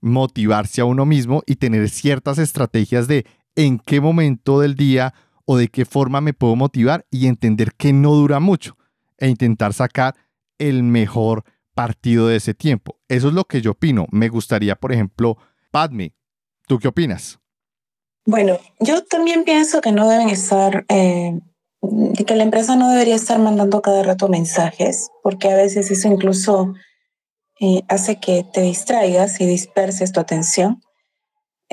motivarse 0.01 0.81
a 0.81 0.85
uno 0.85 1.07
mismo 1.07 1.43
y 1.47 1.57
tener 1.57 1.89
ciertas 1.89 2.39
estrategias 2.39 3.07
de 3.07 3.27
en 3.57 3.79
qué 3.79 4.01
momento 4.01 4.61
del 4.61 4.75
día 4.75 5.15
o 5.45 5.57
de 5.57 5.69
qué 5.69 5.85
forma 5.85 6.21
me 6.21 6.35
puedo 6.35 6.57
motivar 6.57 7.07
y 7.11 7.27
entender 7.27 7.73
que 7.75 7.93
no 7.93 8.13
dura 8.13 8.41
mucho 8.41 8.77
e 9.19 9.29
intentar 9.29 9.73
sacar 9.73 10.15
el 10.59 10.83
mejor 10.83 11.45
partido 11.75 12.29
de 12.29 12.37
ese 12.37 12.55
tiempo. 12.55 12.99
Eso 13.09 13.29
es 13.29 13.35
lo 13.35 13.45
que 13.45 13.61
yo 13.61 13.73
opino. 13.73 14.07
Me 14.11 14.29
gustaría, 14.29 14.77
por 14.77 14.93
ejemplo, 14.93 15.37
Padme, 15.71 16.15
¿tú 16.67 16.79
qué 16.79 16.89
opinas? 16.89 17.39
Bueno, 18.25 18.59
yo 18.79 19.05
también 19.05 19.45
pienso 19.45 19.81
que 19.81 19.91
no 19.91 20.09
deben 20.09 20.29
estar, 20.29 20.85
eh, 20.89 21.41
que 22.27 22.37
la 22.37 22.45
empresa 22.45 22.77
no 22.77 22.91
debería 22.91 23.17
estar 23.17 23.39
mandando 23.39 23.83
cada 23.83 24.03
rato 24.03 24.29
mensajes, 24.29 25.11
porque 25.23 25.51
a 25.51 25.57
veces 25.57 25.91
eso 25.91 26.07
incluso 26.07 26.75
eh, 27.61 27.83
hace 27.89 28.21
que 28.21 28.45
te 28.53 28.61
distraigas 28.63 29.41
y 29.41 29.47
disperses 29.47 30.13
tu 30.13 30.21
atención. 30.21 30.81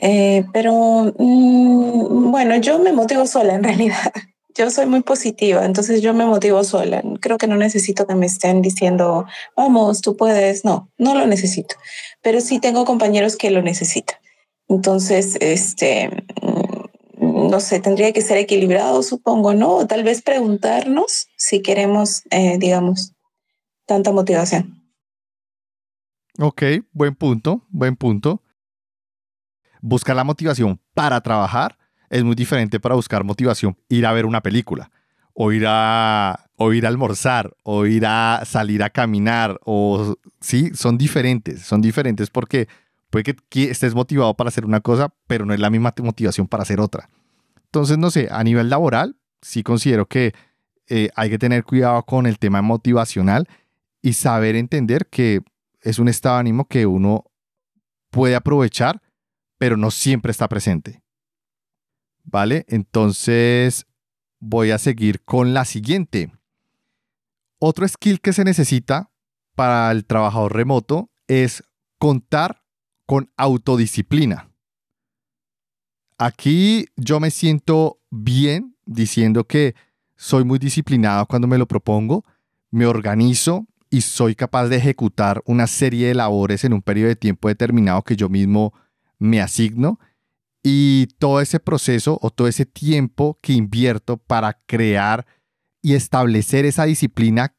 Eh, 0.02 0.46
pero 0.54 1.14
mm, 1.18 2.32
bueno, 2.32 2.56
yo 2.58 2.80
me 2.80 2.94
motivo 2.94 3.28
sola 3.28 3.56
en 3.56 3.64
realidad. 3.64 4.12
Yo 4.56 4.70
soy 4.72 4.88
muy 4.88 5.04
positiva, 5.04 5.64
entonces 5.64 6.02
yo 6.02 6.14
me 6.14 6.26
motivo 6.26 6.66
sola. 6.66 7.02
Creo 7.22 7.38
que 7.38 7.48
no 7.48 7.56
necesito 7.56 8.06
que 8.06 8.16
me 8.16 8.26
estén 8.26 8.62
diciendo, 8.62 9.26
vamos, 9.56 10.02
tú 10.02 10.18
puedes. 10.18 10.66
No, 10.66 10.90
no 10.98 11.16
lo 11.16 11.28
necesito. 11.28 11.76
Pero 12.22 12.42
sí 12.42 12.60
tengo 12.60 12.84
compañeros 12.84 13.38
que 13.38 13.52
lo 13.52 13.62
necesitan. 13.62 14.18
Entonces, 14.68 15.38
este, 15.40 16.10
mm, 16.42 17.48
no 17.50 17.60
sé, 17.62 17.80
tendría 17.80 18.12
que 18.12 18.22
ser 18.22 18.38
equilibrado, 18.38 19.02
supongo, 19.02 19.54
¿no? 19.54 19.88
tal 19.88 20.04
vez 20.04 20.22
preguntarnos 20.24 21.28
si 21.38 21.62
queremos, 21.62 22.24
eh, 22.32 22.58
digamos, 22.60 23.14
tanta 23.86 24.12
motivación. 24.12 24.84
Ok, 26.38 26.64
buen 26.92 27.16
punto, 27.16 27.66
buen 27.70 27.96
punto. 27.96 28.42
Buscar 29.82 30.16
la 30.16 30.24
motivación 30.24 30.80
para 30.94 31.22
trabajar 31.22 31.78
es 32.10 32.24
muy 32.24 32.36
diferente 32.36 32.80
para 32.80 32.96
buscar 32.96 33.24
motivación, 33.24 33.78
ir 33.88 34.06
a 34.06 34.14
ver 34.14 34.26
una 34.26 34.42
película, 34.42 34.92
o 35.34 35.52
ir 35.52 35.66
a, 35.68 36.50
o 36.56 36.74
ir 36.74 36.86
a 36.86 36.90
almorzar, 36.90 37.56
o 37.64 37.86
ir 37.86 38.06
a 38.06 38.44
salir 38.46 38.84
a 38.84 38.90
caminar, 38.90 39.60
o 39.64 40.16
sí, 40.42 40.72
son 40.74 40.98
diferentes, 40.98 41.62
son 41.62 41.82
diferentes 41.82 42.30
porque 42.30 42.68
puede 43.10 43.36
que 43.50 43.70
estés 43.70 43.96
motivado 43.96 44.34
para 44.34 44.50
hacer 44.50 44.66
una 44.66 44.82
cosa, 44.82 45.14
pero 45.28 45.46
no 45.46 45.54
es 45.54 45.60
la 45.60 45.70
misma 45.70 45.94
motivación 46.04 46.48
para 46.48 46.64
hacer 46.64 46.80
otra. 46.80 47.10
Entonces, 47.66 47.98
no 47.98 48.10
sé, 48.10 48.28
a 48.32 48.44
nivel 48.44 48.70
laboral, 48.70 49.16
sí 49.42 49.64
considero 49.64 50.08
que 50.08 50.34
eh, 50.88 51.10
hay 51.16 51.30
que 51.30 51.38
tener 51.38 51.64
cuidado 51.64 52.04
con 52.04 52.26
el 52.26 52.40
tema 52.40 52.62
motivacional 52.62 53.48
y 54.02 54.14
saber 54.14 54.56
entender 54.56 55.08
que 55.08 55.42
es 55.82 56.00
un 56.00 56.08
estado 56.08 56.36
de 56.36 56.42
ánimo 56.42 56.66
que 56.66 56.86
uno 56.86 57.26
puede 58.10 58.36
aprovechar, 58.36 59.02
pero 59.60 59.78
no 59.78 59.92
siempre 59.92 60.32
está 60.32 60.48
presente. 60.48 61.04
¿Vale? 62.24 62.66
Entonces 62.68 63.86
voy 64.40 64.72
a 64.72 64.80
seguir 64.80 65.22
con 65.24 65.54
la 65.54 65.66
siguiente. 65.66 66.32
Otro 67.60 67.88
skill 67.88 68.22
que 68.22 68.34
se 68.34 68.44
necesita 68.44 69.12
para 69.54 69.92
el 69.92 70.06
trabajador 70.06 70.56
remoto 70.56 71.12
es 71.28 71.64
contar 72.00 72.64
con 73.06 73.30
autodisciplina. 73.36 74.50
Aquí 76.18 76.86
yo 76.96 77.20
me 77.20 77.30
siento 77.30 78.00
bien 78.10 78.78
diciendo 78.86 79.46
que 79.46 79.76
soy 80.16 80.44
muy 80.46 80.60
disciplinado 80.60 81.26
cuando 81.26 81.48
me 81.48 81.58
lo 81.58 81.68
propongo, 81.68 82.24
me 82.72 82.86
organizo 82.86 83.68
y 83.90 84.02
soy 84.02 84.36
capaz 84.36 84.68
de 84.68 84.78
ejecutar 84.78 85.42
una 85.46 85.68
serie 85.68 86.08
de 86.08 86.16
labores 86.16 86.64
en 86.64 86.74
un 86.74 86.82
periodo 86.82 87.10
de 87.10 87.16
tiempo 87.16 87.48
determinado 87.48 88.04
que 88.04 88.16
yo 88.16 88.30
mismo 88.30 88.74
me 89.20 89.42
asigno 89.42 90.00
y 90.64 91.08
todo 91.20 91.42
ese 91.42 91.60
proceso 91.60 92.18
o 92.22 92.32
todo 92.32 92.48
ese 92.48 92.66
tiempo 92.66 93.38
que 93.42 93.54
invierto 93.54 94.18
para 94.18 94.62
crear 94.66 95.26
y 95.82 95.94
establecer 95.94 96.66
esa 96.66 96.86
disciplina, 96.86 97.56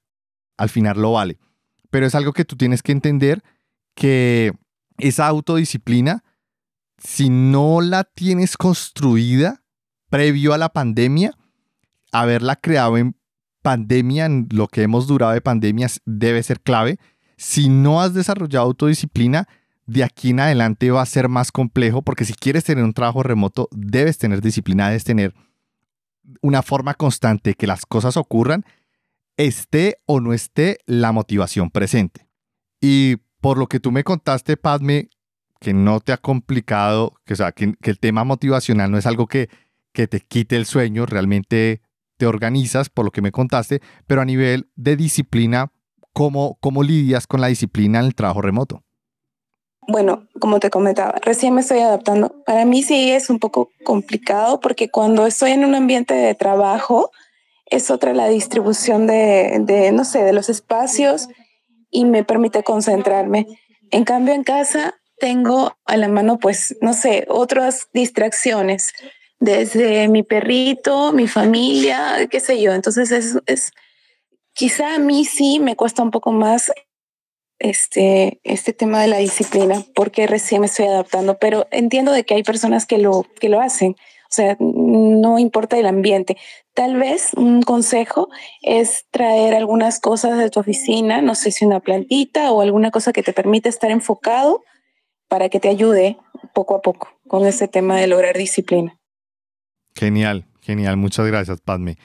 al 0.56 0.68
final 0.68 1.00
lo 1.00 1.12
vale. 1.12 1.38
Pero 1.90 2.06
es 2.06 2.14
algo 2.14 2.32
que 2.32 2.44
tú 2.44 2.56
tienes 2.56 2.82
que 2.82 2.92
entender 2.92 3.42
que 3.94 4.52
esa 4.98 5.26
autodisciplina, 5.26 6.22
si 6.98 7.30
no 7.30 7.80
la 7.80 8.04
tienes 8.04 8.56
construida 8.56 9.62
previo 10.10 10.52
a 10.52 10.58
la 10.58 10.68
pandemia, 10.70 11.32
haberla 12.12 12.56
creado 12.56 12.98
en 12.98 13.16
pandemia, 13.62 14.26
en 14.26 14.48
lo 14.50 14.68
que 14.68 14.82
hemos 14.82 15.06
durado 15.06 15.32
de 15.32 15.40
pandemia, 15.40 15.88
debe 16.04 16.42
ser 16.42 16.60
clave. 16.60 16.98
Si 17.36 17.68
no 17.68 18.02
has 18.02 18.12
desarrollado 18.12 18.66
autodisciplina, 18.66 19.48
de 19.90 20.04
aquí 20.04 20.30
en 20.30 20.38
adelante 20.38 20.92
va 20.92 21.02
a 21.02 21.06
ser 21.06 21.28
más 21.28 21.50
complejo 21.50 22.02
porque 22.02 22.24
si 22.24 22.32
quieres 22.32 22.62
tener 22.62 22.84
un 22.84 22.92
trabajo 22.92 23.24
remoto, 23.24 23.68
debes 23.72 24.18
tener 24.18 24.40
disciplina, 24.40 24.86
debes 24.86 25.02
tener 25.02 25.34
una 26.42 26.62
forma 26.62 26.94
constante 26.94 27.54
que 27.54 27.66
las 27.66 27.86
cosas 27.86 28.16
ocurran, 28.16 28.64
esté 29.36 29.96
o 30.06 30.20
no 30.20 30.32
esté 30.32 30.78
la 30.86 31.10
motivación 31.10 31.70
presente. 31.70 32.28
Y 32.80 33.16
por 33.40 33.58
lo 33.58 33.66
que 33.66 33.80
tú 33.80 33.90
me 33.90 34.04
contaste, 34.04 34.56
Padme, 34.56 35.08
que 35.58 35.74
no 35.74 35.98
te 35.98 36.12
ha 36.12 36.18
complicado, 36.18 37.14
que, 37.24 37.34
sea, 37.34 37.50
que, 37.50 37.74
el 37.82 37.98
tema 37.98 38.22
motivacional 38.22 38.92
no 38.92 38.98
es 38.98 39.06
algo 39.06 39.26
que, 39.26 39.50
que 39.92 40.06
te 40.06 40.20
quite 40.20 40.54
el 40.54 40.66
sueño, 40.66 41.04
realmente 41.04 41.82
te 42.16 42.26
organizas, 42.26 42.90
por 42.90 43.04
lo 43.04 43.10
que 43.10 43.22
me 43.22 43.32
contaste, 43.32 43.82
pero 44.06 44.20
a 44.20 44.24
nivel 44.24 44.70
de 44.76 44.94
disciplina, 44.94 45.72
¿cómo, 46.12 46.58
cómo 46.60 46.84
lidias 46.84 47.26
con 47.26 47.40
la 47.40 47.48
disciplina 47.48 47.98
en 47.98 48.04
el 48.04 48.14
trabajo 48.14 48.40
remoto? 48.40 48.84
Bueno, 49.90 50.28
como 50.38 50.60
te 50.60 50.70
comentaba, 50.70 51.16
recién 51.22 51.54
me 51.54 51.60
estoy 51.60 51.80
adaptando. 51.80 52.34
Para 52.46 52.64
mí 52.64 52.82
sí 52.82 53.10
es 53.10 53.30
un 53.30 53.38
poco 53.38 53.70
complicado 53.84 54.60
porque 54.60 54.88
cuando 54.88 55.26
estoy 55.26 55.52
en 55.52 55.64
un 55.64 55.74
ambiente 55.74 56.14
de 56.14 56.34
trabajo 56.34 57.10
es 57.66 57.90
otra 57.90 58.14
la 58.14 58.28
distribución 58.28 59.06
de, 59.06 59.90
no 59.92 60.04
sé, 60.04 60.22
de 60.22 60.32
los 60.32 60.48
espacios 60.48 61.28
y 61.90 62.04
me 62.04 62.24
permite 62.24 62.62
concentrarme. 62.62 63.46
En 63.90 64.04
cambio, 64.04 64.34
en 64.34 64.44
casa 64.44 64.94
tengo 65.18 65.76
a 65.84 65.96
la 65.96 66.08
mano, 66.08 66.38
pues, 66.38 66.76
no 66.80 66.94
sé, 66.94 67.26
otras 67.28 67.88
distracciones, 67.92 68.92
desde 69.38 70.08
mi 70.08 70.22
perrito, 70.22 71.12
mi 71.12 71.26
familia, 71.26 72.28
qué 72.30 72.40
sé 72.40 72.60
yo. 72.60 72.72
Entonces, 72.72 73.10
es, 73.10 73.38
es 73.46 73.72
quizá 74.52 74.94
a 74.94 74.98
mí 74.98 75.24
sí 75.24 75.58
me 75.60 75.76
cuesta 75.76 76.02
un 76.02 76.10
poco 76.10 76.32
más 76.32 76.72
este, 77.60 78.40
este 78.42 78.72
tema 78.72 79.00
de 79.00 79.08
la 79.08 79.18
disciplina 79.18 79.84
porque 79.94 80.26
recién 80.26 80.62
me 80.62 80.66
estoy 80.66 80.86
adaptando, 80.86 81.38
pero 81.38 81.68
entiendo 81.70 82.10
de 82.10 82.24
que 82.24 82.34
hay 82.34 82.42
personas 82.42 82.86
que 82.86 82.98
lo, 82.98 83.24
que 83.38 83.48
lo 83.48 83.60
hacen. 83.60 83.92
O 83.92 84.32
sea, 84.32 84.56
no 84.60 85.38
importa 85.38 85.78
el 85.78 85.86
ambiente. 85.86 86.36
Tal 86.72 86.96
vez 86.96 87.34
un 87.34 87.62
consejo 87.62 88.28
es 88.62 89.06
traer 89.10 89.54
algunas 89.54 90.00
cosas 90.00 90.38
de 90.38 90.50
tu 90.50 90.60
oficina, 90.60 91.20
no 91.20 91.34
sé 91.34 91.50
si 91.50 91.64
una 91.64 91.80
plantita 91.80 92.50
o 92.52 92.60
alguna 92.60 92.90
cosa 92.90 93.12
que 93.12 93.22
te 93.22 93.32
permita 93.32 93.68
estar 93.68 93.90
enfocado 93.90 94.62
para 95.28 95.48
que 95.48 95.60
te 95.60 95.68
ayude 95.68 96.16
poco 96.54 96.76
a 96.76 96.82
poco 96.82 97.08
con 97.28 97.46
ese 97.46 97.68
tema 97.68 97.96
de 97.96 98.06
lograr 98.06 98.36
disciplina. 98.36 98.98
Genial, 99.94 100.46
genial. 100.60 100.96
Muchas 100.96 101.26
gracias, 101.26 101.60
Padme. 101.60 101.98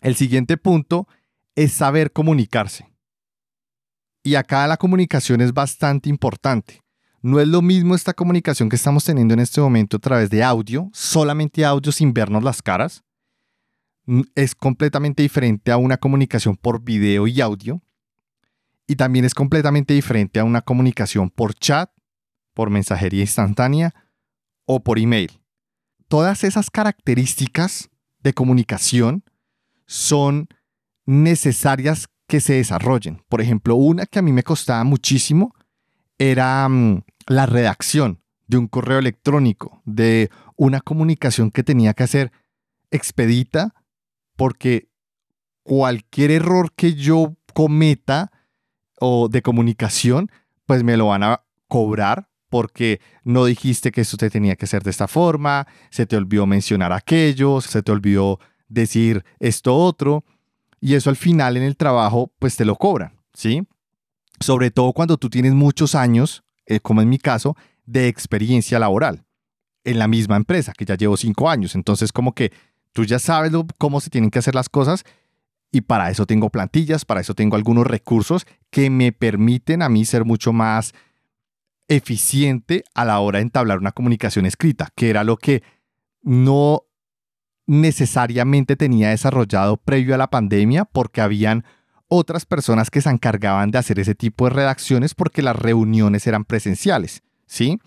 El 0.00 0.16
siguiente 0.16 0.56
punto 0.56 1.06
es 1.54 1.72
saber 1.72 2.10
comunicarse. 2.10 2.89
Y 4.22 4.34
acá 4.34 4.66
la 4.66 4.76
comunicación 4.76 5.40
es 5.40 5.52
bastante 5.52 6.08
importante. 6.08 6.82
No 7.22 7.40
es 7.40 7.48
lo 7.48 7.62
mismo 7.62 7.94
esta 7.94 8.14
comunicación 8.14 8.68
que 8.68 8.76
estamos 8.76 9.04
teniendo 9.04 9.34
en 9.34 9.40
este 9.40 9.60
momento 9.60 9.96
a 9.96 10.00
través 10.00 10.30
de 10.30 10.42
audio, 10.42 10.90
solamente 10.92 11.64
audio 11.64 11.92
sin 11.92 12.12
vernos 12.12 12.42
las 12.42 12.62
caras. 12.62 13.02
Es 14.34 14.54
completamente 14.54 15.22
diferente 15.22 15.70
a 15.70 15.76
una 15.76 15.98
comunicación 15.98 16.56
por 16.56 16.82
video 16.82 17.26
y 17.26 17.40
audio. 17.40 17.82
Y 18.86 18.96
también 18.96 19.24
es 19.24 19.34
completamente 19.34 19.94
diferente 19.94 20.40
a 20.40 20.44
una 20.44 20.62
comunicación 20.62 21.30
por 21.30 21.54
chat, 21.54 21.90
por 22.54 22.70
mensajería 22.70 23.20
instantánea 23.20 23.94
o 24.64 24.82
por 24.82 24.98
email. 24.98 25.40
Todas 26.08 26.42
esas 26.42 26.70
características 26.70 27.90
de 28.22 28.32
comunicación 28.32 29.24
son 29.86 30.48
necesarias 31.06 32.08
que 32.30 32.40
se 32.40 32.54
desarrollen. 32.54 33.24
Por 33.28 33.40
ejemplo, 33.40 33.74
una 33.74 34.06
que 34.06 34.20
a 34.20 34.22
mí 34.22 34.32
me 34.32 34.44
costaba 34.44 34.84
muchísimo 34.84 35.52
era 36.16 36.68
mm, 36.68 37.02
la 37.26 37.44
redacción 37.44 38.22
de 38.46 38.56
un 38.56 38.68
correo 38.68 39.00
electrónico, 39.00 39.82
de 39.84 40.30
una 40.56 40.80
comunicación 40.80 41.50
que 41.50 41.64
tenía 41.64 41.92
que 41.92 42.04
hacer 42.04 42.30
expedita, 42.92 43.74
porque 44.36 44.90
cualquier 45.64 46.30
error 46.30 46.72
que 46.72 46.94
yo 46.94 47.34
cometa 47.52 48.30
o 49.00 49.28
de 49.28 49.42
comunicación, 49.42 50.30
pues 50.66 50.84
me 50.84 50.96
lo 50.96 51.08
van 51.08 51.24
a 51.24 51.42
cobrar 51.66 52.28
porque 52.48 53.00
no 53.24 53.44
dijiste 53.44 53.90
que 53.90 54.02
esto 54.02 54.16
te 54.16 54.30
tenía 54.30 54.54
que 54.54 54.66
hacer 54.66 54.84
de 54.84 54.90
esta 54.90 55.08
forma, 55.08 55.66
se 55.90 56.06
te 56.06 56.16
olvidó 56.16 56.46
mencionar 56.46 56.92
aquello, 56.92 57.60
se 57.60 57.82
te 57.82 57.90
olvidó 57.90 58.38
decir 58.68 59.24
esto 59.40 59.76
otro. 59.76 60.24
Y 60.80 60.94
eso 60.94 61.10
al 61.10 61.16
final 61.16 61.56
en 61.56 61.62
el 61.62 61.76
trabajo 61.76 62.32
pues 62.38 62.56
te 62.56 62.64
lo 62.64 62.76
cobran, 62.76 63.18
¿sí? 63.34 63.66
Sobre 64.40 64.70
todo 64.70 64.92
cuando 64.92 65.18
tú 65.18 65.28
tienes 65.28 65.52
muchos 65.52 65.94
años, 65.94 66.42
eh, 66.66 66.80
como 66.80 67.02
en 67.02 67.08
mi 67.08 67.18
caso, 67.18 67.56
de 67.84 68.08
experiencia 68.08 68.78
laboral 68.78 69.24
en 69.84 69.98
la 69.98 70.08
misma 70.08 70.36
empresa, 70.36 70.72
que 70.72 70.84
ya 70.84 70.96
llevo 70.96 71.16
cinco 71.16 71.50
años. 71.50 71.74
Entonces 71.74 72.12
como 72.12 72.34
que 72.34 72.52
tú 72.92 73.04
ya 73.04 73.18
sabes 73.18 73.52
cómo 73.78 74.00
se 74.00 74.10
tienen 74.10 74.30
que 74.30 74.38
hacer 74.38 74.54
las 74.54 74.68
cosas 74.68 75.04
y 75.70 75.82
para 75.82 76.10
eso 76.10 76.26
tengo 76.26 76.50
plantillas, 76.50 77.04
para 77.04 77.20
eso 77.20 77.34
tengo 77.34 77.56
algunos 77.56 77.86
recursos 77.86 78.46
que 78.70 78.90
me 78.90 79.12
permiten 79.12 79.82
a 79.82 79.88
mí 79.88 80.04
ser 80.04 80.24
mucho 80.24 80.52
más 80.52 80.94
eficiente 81.88 82.84
a 82.94 83.04
la 83.04 83.18
hora 83.20 83.38
de 83.38 83.42
entablar 83.42 83.78
una 83.78 83.92
comunicación 83.92 84.46
escrita, 84.46 84.88
que 84.94 85.10
era 85.10 85.24
lo 85.24 85.36
que 85.36 85.62
no 86.22 86.84
necesariamente 87.70 88.74
tenía 88.74 89.10
desarrollado 89.10 89.76
previo 89.76 90.16
a 90.16 90.18
la 90.18 90.28
pandemia 90.28 90.84
porque 90.86 91.20
habían 91.20 91.64
otras 92.08 92.44
personas 92.44 92.90
que 92.90 93.00
se 93.00 93.10
encargaban 93.10 93.70
de 93.70 93.78
hacer 93.78 94.00
ese 94.00 94.16
tipo 94.16 94.46
de 94.46 94.50
redacciones 94.50 95.14
porque 95.14 95.40
las 95.40 95.54
reuniones 95.54 96.26
eran 96.26 96.44
presenciales, 96.44 97.22
¿sí? 97.46 97.78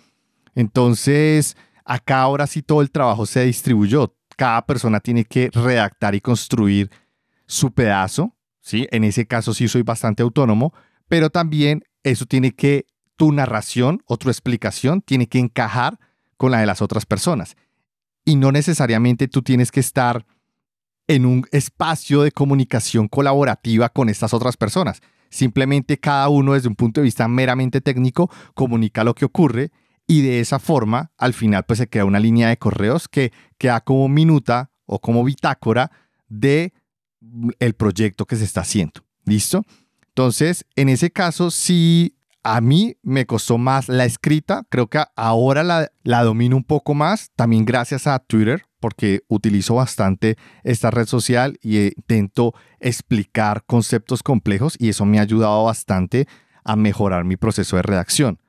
Entonces, 0.56 1.58
acá 1.84 2.22
ahora 2.22 2.48
sí 2.48 2.62
todo 2.62 2.82
el 2.82 2.92
trabajo 2.92 3.26
se 3.26 3.44
distribuyó. 3.44 4.16
Cada 4.38 4.66
persona 4.66 5.02
tiene 5.02 5.26
que 5.26 5.50
redactar 5.52 6.16
y 6.16 6.22
construir 6.22 6.90
su 7.46 7.74
pedazo, 7.74 8.38
¿sí? 8.62 8.88
En 8.90 9.04
ese 9.04 9.28
caso 9.28 9.54
sí 9.54 9.68
soy 9.68 9.82
bastante 9.82 10.24
autónomo, 10.24 10.74
pero 11.10 11.30
también 11.30 11.84
eso 12.04 12.26
tiene 12.26 12.54
que, 12.54 12.86
tu 13.18 13.34
narración 13.34 14.02
o 14.06 14.16
tu 14.16 14.30
explicación 14.30 15.02
tiene 15.02 15.28
que 15.28 15.40
encajar 15.40 16.00
con 16.38 16.52
la 16.52 16.60
de 16.60 16.68
las 16.68 16.82
otras 16.82 17.06
personas. 17.06 17.58
Y 18.26 18.36
no 18.36 18.52
necesariamente 18.52 19.28
tú 19.28 19.42
tienes 19.42 19.72
que 19.72 19.80
estar 19.80 20.26
en 21.08 21.26
un 21.26 21.46
espacio 21.52 22.22
de 22.22 22.32
comunicación 22.32 23.08
colaborativa 23.08 23.90
con 23.90 24.10
estas 24.10 24.34
otras 24.34 24.58
personas. 24.58 25.02
Simplemente 25.30 26.00
cada 26.00 26.30
uno 26.30 26.54
desde 26.54 26.70
un 26.70 26.76
punto 26.76 27.02
de 27.02 27.06
vista 27.06 27.28
meramente 27.28 27.82
técnico 27.82 28.30
comunica 28.54 29.04
lo 29.04 29.16
que 29.16 29.26
ocurre 29.26 29.72
y 30.08 30.22
de 30.22 30.40
esa 30.40 30.60
forma 30.60 31.12
al 31.18 31.34
final 31.34 31.66
pues 31.66 31.80
se 31.80 31.90
crea 31.90 32.06
una 32.06 32.20
línea 32.20 32.50
de 32.50 32.58
correos 32.58 33.08
que 33.08 33.32
queda 33.58 33.82
como 33.82 34.08
minuta 34.08 34.72
o 34.86 35.00
como 35.00 35.24
bitácora 35.24 35.92
de 36.28 36.74
el 37.60 37.74
proyecto 37.74 38.26
que 38.26 38.36
se 38.36 38.44
está 38.44 38.62
haciendo. 38.62 39.02
¿Listo? 39.26 39.64
Entonces, 40.10 40.66
en 40.76 40.90
ese 40.90 41.12
caso, 41.12 41.50
sí, 41.50 42.16
a 42.44 42.62
mí 42.62 42.98
me 43.02 43.26
costó 43.26 43.58
más 43.58 43.90
la 43.90 44.06
escrita. 44.06 44.64
Creo 44.70 44.88
que 44.88 45.04
ahora 45.16 45.64
la, 45.64 45.92
la 46.04 46.24
domino 46.24 46.56
un 46.56 46.64
poco 46.64 46.94
más, 46.94 47.32
también 47.36 47.66
gracias 47.66 48.08
a 48.08 48.20
Twitter, 48.20 48.66
porque 48.80 49.22
utilizo 49.28 49.76
bastante 49.76 50.38
esta 50.64 50.92
red 50.92 51.06
social 51.06 51.58
y 51.62 51.86
intento 51.86 52.54
explicar 52.80 53.64
conceptos 53.66 54.24
complejos 54.24 54.76
y 54.78 54.90
eso 54.90 55.06
me 55.06 55.20
ha 55.20 55.22
ayudado 55.22 55.64
bastante 55.64 56.28
a 56.64 56.76
mejorar 56.76 57.24
mi 57.24 57.38
proceso 57.38 57.78
de 57.78 57.82
redacción. 57.82 58.40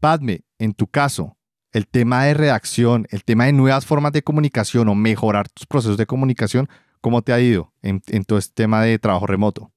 Padme, 0.00 0.44
en 0.58 0.72
tu 0.72 0.86
caso, 0.86 1.36
el 1.72 1.86
tema 1.86 2.24
de 2.24 2.34
redacción, 2.34 3.06
el 3.10 3.24
tema 3.24 3.44
de 3.44 3.52
nuevas 3.52 3.86
formas 3.86 4.12
de 4.12 4.22
comunicación 4.22 4.88
o 4.88 4.94
mejorar 4.94 5.48
tus 5.48 5.66
procesos 5.66 5.96
de 5.96 6.06
comunicación, 6.06 6.68
¿Cómo 7.02 7.22
te 7.22 7.32
ha 7.32 7.40
ido 7.40 7.72
en, 7.82 8.00
todo 8.24 8.38
este 8.38 8.54
tema 8.54 8.80
de 8.80 8.96
trabajo 9.00 9.26
remoto? 9.26 9.72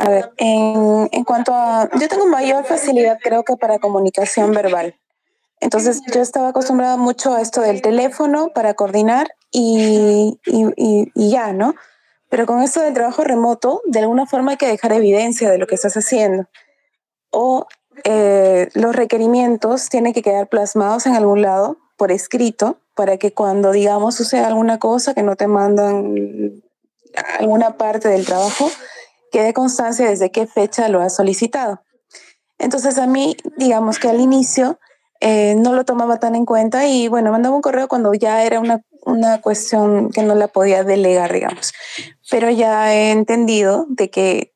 A 0.00 0.08
ver, 0.08 0.32
en, 0.38 1.24
cuanto 1.24 1.52
a... 1.54 1.90
Yo 2.00 2.08
tengo 2.08 2.26
mayor 2.26 2.64
facilidad 2.64 3.18
creo 3.22 3.44
que 3.44 3.56
para 3.56 3.78
comunicación 3.78 4.52
verbal. 4.52 4.94
Entonces 5.60 6.00
yo 6.10 6.22
estaba 6.22 6.48
acostumbrada 6.48 6.96
mucho 6.96 7.34
a 7.34 7.42
esto 7.42 7.60
del 7.60 7.82
teléfono 7.82 8.48
para 8.54 8.72
coordinar 8.72 9.28
y, 9.50 10.40
y, 10.46 11.12
y, 11.14 11.30
ya, 11.30 11.52
¿no? 11.52 11.74
Pero 12.30 12.46
con 12.46 12.62
esto 12.62 12.80
del 12.80 12.94
trabajo 12.94 13.24
remoto, 13.24 13.82
de 13.84 13.98
alguna 13.98 14.24
forma 14.24 14.52
hay 14.52 14.56
que 14.56 14.68
dejar 14.68 14.94
evidencia 14.94 15.50
de 15.50 15.58
lo 15.58 15.66
que 15.66 15.74
estás 15.74 15.98
haciendo. 15.98 16.46
O 17.30 17.66
eh, 18.04 18.70
los 18.72 18.96
requerimientos 18.96 19.90
tienen 19.90 20.14
que 20.14 20.22
quedar 20.22 20.48
plasmados 20.48 21.04
en 21.04 21.14
algún 21.14 21.42
lado 21.42 21.76
por 21.98 22.10
escrito 22.10 22.78
para 22.94 23.18
que 23.18 23.34
cuando, 23.34 23.70
digamos, 23.70 24.14
suceda 24.14 24.46
alguna 24.46 24.78
cosa 24.78 25.12
que 25.12 25.22
no 25.22 25.36
te 25.36 25.46
mandan 25.46 26.62
alguna 27.38 27.76
parte 27.76 28.08
del 28.08 28.24
trabajo, 28.24 28.70
quede 29.30 29.52
constancia 29.52 30.08
desde 30.08 30.30
qué 30.30 30.46
fecha 30.46 30.88
lo 30.88 31.00
has 31.00 31.16
solicitado. 31.16 31.82
Entonces 32.58 32.98
a 32.98 33.06
mí, 33.06 33.36
digamos 33.56 33.98
que 33.98 34.08
al 34.08 34.20
inicio 34.20 34.78
eh, 35.20 35.54
no 35.54 35.72
lo 35.72 35.84
tomaba 35.84 36.18
tan 36.18 36.34
en 36.34 36.46
cuenta 36.46 36.86
y 36.86 37.08
bueno, 37.08 37.30
mandaba 37.30 37.54
un 37.54 37.62
correo 37.62 37.88
cuando 37.88 38.12
ya 38.14 38.44
era 38.44 38.60
una, 38.60 38.82
una 39.04 39.40
cuestión 39.40 40.10
que 40.10 40.22
no 40.22 40.34
la 40.34 40.48
podía 40.48 40.84
delegar, 40.84 41.32
digamos. 41.32 41.72
Pero 42.30 42.50
ya 42.50 42.94
he 42.94 43.10
entendido 43.10 43.86
de 43.88 44.10
que 44.10 44.54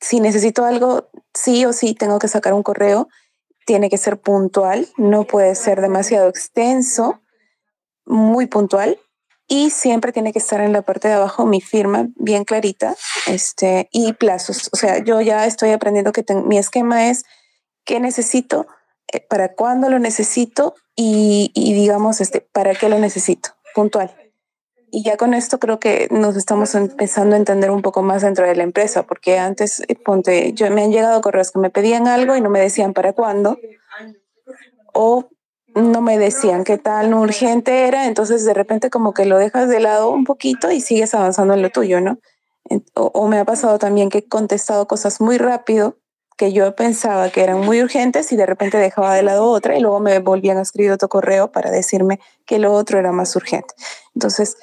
si 0.00 0.20
necesito 0.20 0.64
algo, 0.64 1.10
sí 1.34 1.64
o 1.64 1.72
sí 1.72 1.94
tengo 1.94 2.18
que 2.18 2.28
sacar 2.28 2.54
un 2.54 2.62
correo 2.62 3.08
tiene 3.66 3.88
que 3.88 3.98
ser 3.98 4.20
puntual, 4.20 4.88
no 4.96 5.24
puede 5.24 5.54
ser 5.54 5.80
demasiado 5.80 6.28
extenso, 6.28 7.20
muy 8.04 8.46
puntual 8.46 8.98
y 9.50 9.70
siempre 9.70 10.12
tiene 10.12 10.32
que 10.32 10.38
estar 10.38 10.60
en 10.60 10.72
la 10.72 10.82
parte 10.82 11.08
de 11.08 11.14
abajo 11.14 11.44
mi 11.44 11.60
firma 11.60 12.06
bien 12.14 12.44
clarita 12.44 12.94
este, 13.26 13.88
y 13.90 14.12
plazos. 14.12 14.70
O 14.72 14.76
sea, 14.76 15.02
yo 15.02 15.20
ya 15.20 15.44
estoy 15.44 15.70
aprendiendo 15.72 16.12
que 16.12 16.24
mi 16.46 16.56
esquema 16.56 17.10
es 17.10 17.24
qué 17.84 17.98
necesito, 17.98 18.68
eh, 19.12 19.26
para 19.28 19.52
cuándo 19.54 19.90
lo 19.90 19.98
necesito 19.98 20.76
y, 20.94 21.50
y 21.52 21.74
digamos, 21.74 22.20
este, 22.20 22.40
para 22.40 22.76
qué 22.76 22.88
lo 22.88 23.00
necesito, 23.00 23.50
puntual. 23.74 24.14
Y 24.92 25.02
ya 25.02 25.16
con 25.16 25.34
esto 25.34 25.58
creo 25.58 25.80
que 25.80 26.06
nos 26.12 26.36
estamos 26.36 26.76
empezando 26.76 27.34
a 27.34 27.38
entender 27.38 27.72
un 27.72 27.82
poco 27.82 28.02
más 28.02 28.22
dentro 28.22 28.46
de 28.46 28.54
la 28.54 28.62
empresa, 28.62 29.02
porque 29.02 29.40
antes, 29.40 29.82
eh, 29.88 29.96
ponte, 29.96 30.52
yo 30.52 30.70
me 30.70 30.84
han 30.84 30.92
llegado 30.92 31.20
correos 31.22 31.50
que 31.50 31.58
me 31.58 31.70
pedían 31.70 32.06
algo 32.06 32.36
y 32.36 32.40
no 32.40 32.50
me 32.50 32.60
decían 32.60 32.92
para 32.92 33.14
cuándo, 33.14 33.58
o 34.94 35.28
no 35.74 36.00
me 36.00 36.18
decían 36.18 36.64
qué 36.64 36.78
tal 36.78 37.14
urgente 37.14 37.86
era, 37.86 38.06
entonces 38.06 38.44
de 38.44 38.54
repente 38.54 38.90
como 38.90 39.14
que 39.14 39.24
lo 39.24 39.38
dejas 39.38 39.68
de 39.68 39.80
lado 39.80 40.10
un 40.10 40.24
poquito 40.24 40.70
y 40.70 40.80
sigues 40.80 41.14
avanzando 41.14 41.54
en 41.54 41.62
lo 41.62 41.70
tuyo, 41.70 42.00
¿no? 42.00 42.18
O, 42.94 43.10
o 43.14 43.28
me 43.28 43.38
ha 43.38 43.44
pasado 43.44 43.78
también 43.78 44.10
que 44.10 44.18
he 44.18 44.28
contestado 44.28 44.86
cosas 44.86 45.20
muy 45.20 45.38
rápido 45.38 45.96
que 46.40 46.52
yo 46.54 46.74
pensaba 46.74 47.28
que 47.28 47.42
eran 47.42 47.60
muy 47.60 47.82
urgentes 47.82 48.32
y 48.32 48.36
de 48.36 48.46
repente 48.46 48.78
dejaba 48.78 49.14
de 49.14 49.22
lado 49.22 49.44
otra 49.50 49.76
y 49.76 49.80
luego 49.82 50.00
me 50.00 50.20
volvían 50.20 50.56
a 50.56 50.62
escribir 50.62 50.90
otro 50.90 51.10
correo 51.10 51.52
para 51.52 51.70
decirme 51.70 52.18
que 52.46 52.58
lo 52.58 52.72
otro 52.72 52.98
era 52.98 53.12
más 53.12 53.36
urgente. 53.36 53.74
Entonces, 54.14 54.56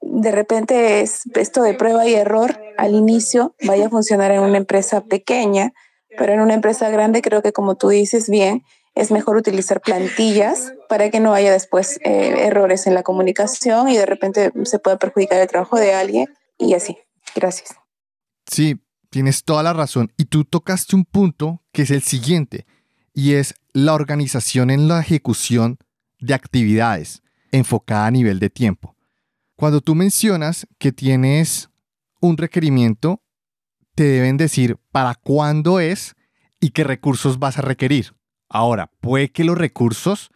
de 0.00 0.30
repente 0.30 1.00
es 1.00 1.22
esto 1.34 1.64
de 1.64 1.74
prueba 1.74 2.06
y 2.06 2.14
error 2.14 2.60
al 2.76 2.94
inicio 2.94 3.56
vaya 3.66 3.86
a 3.86 3.90
funcionar 3.90 4.30
en 4.30 4.42
una 4.42 4.58
empresa 4.58 5.00
pequeña, 5.00 5.72
pero 6.16 6.34
en 6.34 6.40
una 6.40 6.54
empresa 6.54 6.88
grande 6.90 7.20
creo 7.20 7.42
que 7.42 7.52
como 7.52 7.74
tú 7.74 7.88
dices 7.88 8.28
bien, 8.28 8.62
es 8.94 9.10
mejor 9.10 9.36
utilizar 9.36 9.80
plantillas 9.80 10.72
para 10.88 11.10
que 11.10 11.20
no 11.20 11.34
haya 11.34 11.52
después 11.52 11.98
eh, 12.04 12.46
errores 12.46 12.86
en 12.86 12.94
la 12.94 13.02
comunicación 13.02 13.88
y 13.88 13.96
de 13.96 14.06
repente 14.06 14.52
se 14.64 14.78
pueda 14.78 14.98
perjudicar 14.98 15.40
el 15.40 15.48
trabajo 15.48 15.76
de 15.76 15.94
alguien 15.94 16.28
y 16.58 16.74
así. 16.74 16.98
Gracias. 17.34 17.70
Sí, 18.46 18.80
tienes 19.10 19.44
toda 19.44 19.62
la 19.62 19.72
razón. 19.72 20.12
Y 20.16 20.26
tú 20.26 20.44
tocaste 20.44 20.94
un 20.94 21.04
punto 21.04 21.62
que 21.72 21.82
es 21.82 21.90
el 21.90 22.02
siguiente, 22.02 22.66
y 23.14 23.34
es 23.34 23.54
la 23.72 23.94
organización 23.94 24.70
en 24.70 24.88
la 24.88 25.00
ejecución 25.00 25.78
de 26.18 26.34
actividades 26.34 27.22
enfocada 27.52 28.06
a 28.06 28.10
nivel 28.10 28.40
de 28.40 28.50
tiempo. 28.50 28.96
Cuando 29.56 29.80
tú 29.80 29.94
mencionas 29.94 30.66
que 30.78 30.90
tienes 30.90 31.70
un 32.20 32.36
requerimiento, 32.36 33.22
te 33.94 34.02
deben 34.02 34.36
decir 34.36 34.76
para 34.90 35.14
cuándo 35.14 35.78
es 35.78 36.16
y 36.60 36.70
qué 36.70 36.82
recursos 36.82 37.38
vas 37.38 37.58
a 37.58 37.62
requerir. 37.62 38.14
Ahora, 38.48 38.90
puede 39.00 39.30
que 39.30 39.44
los 39.44 39.58
recursos 39.58 40.30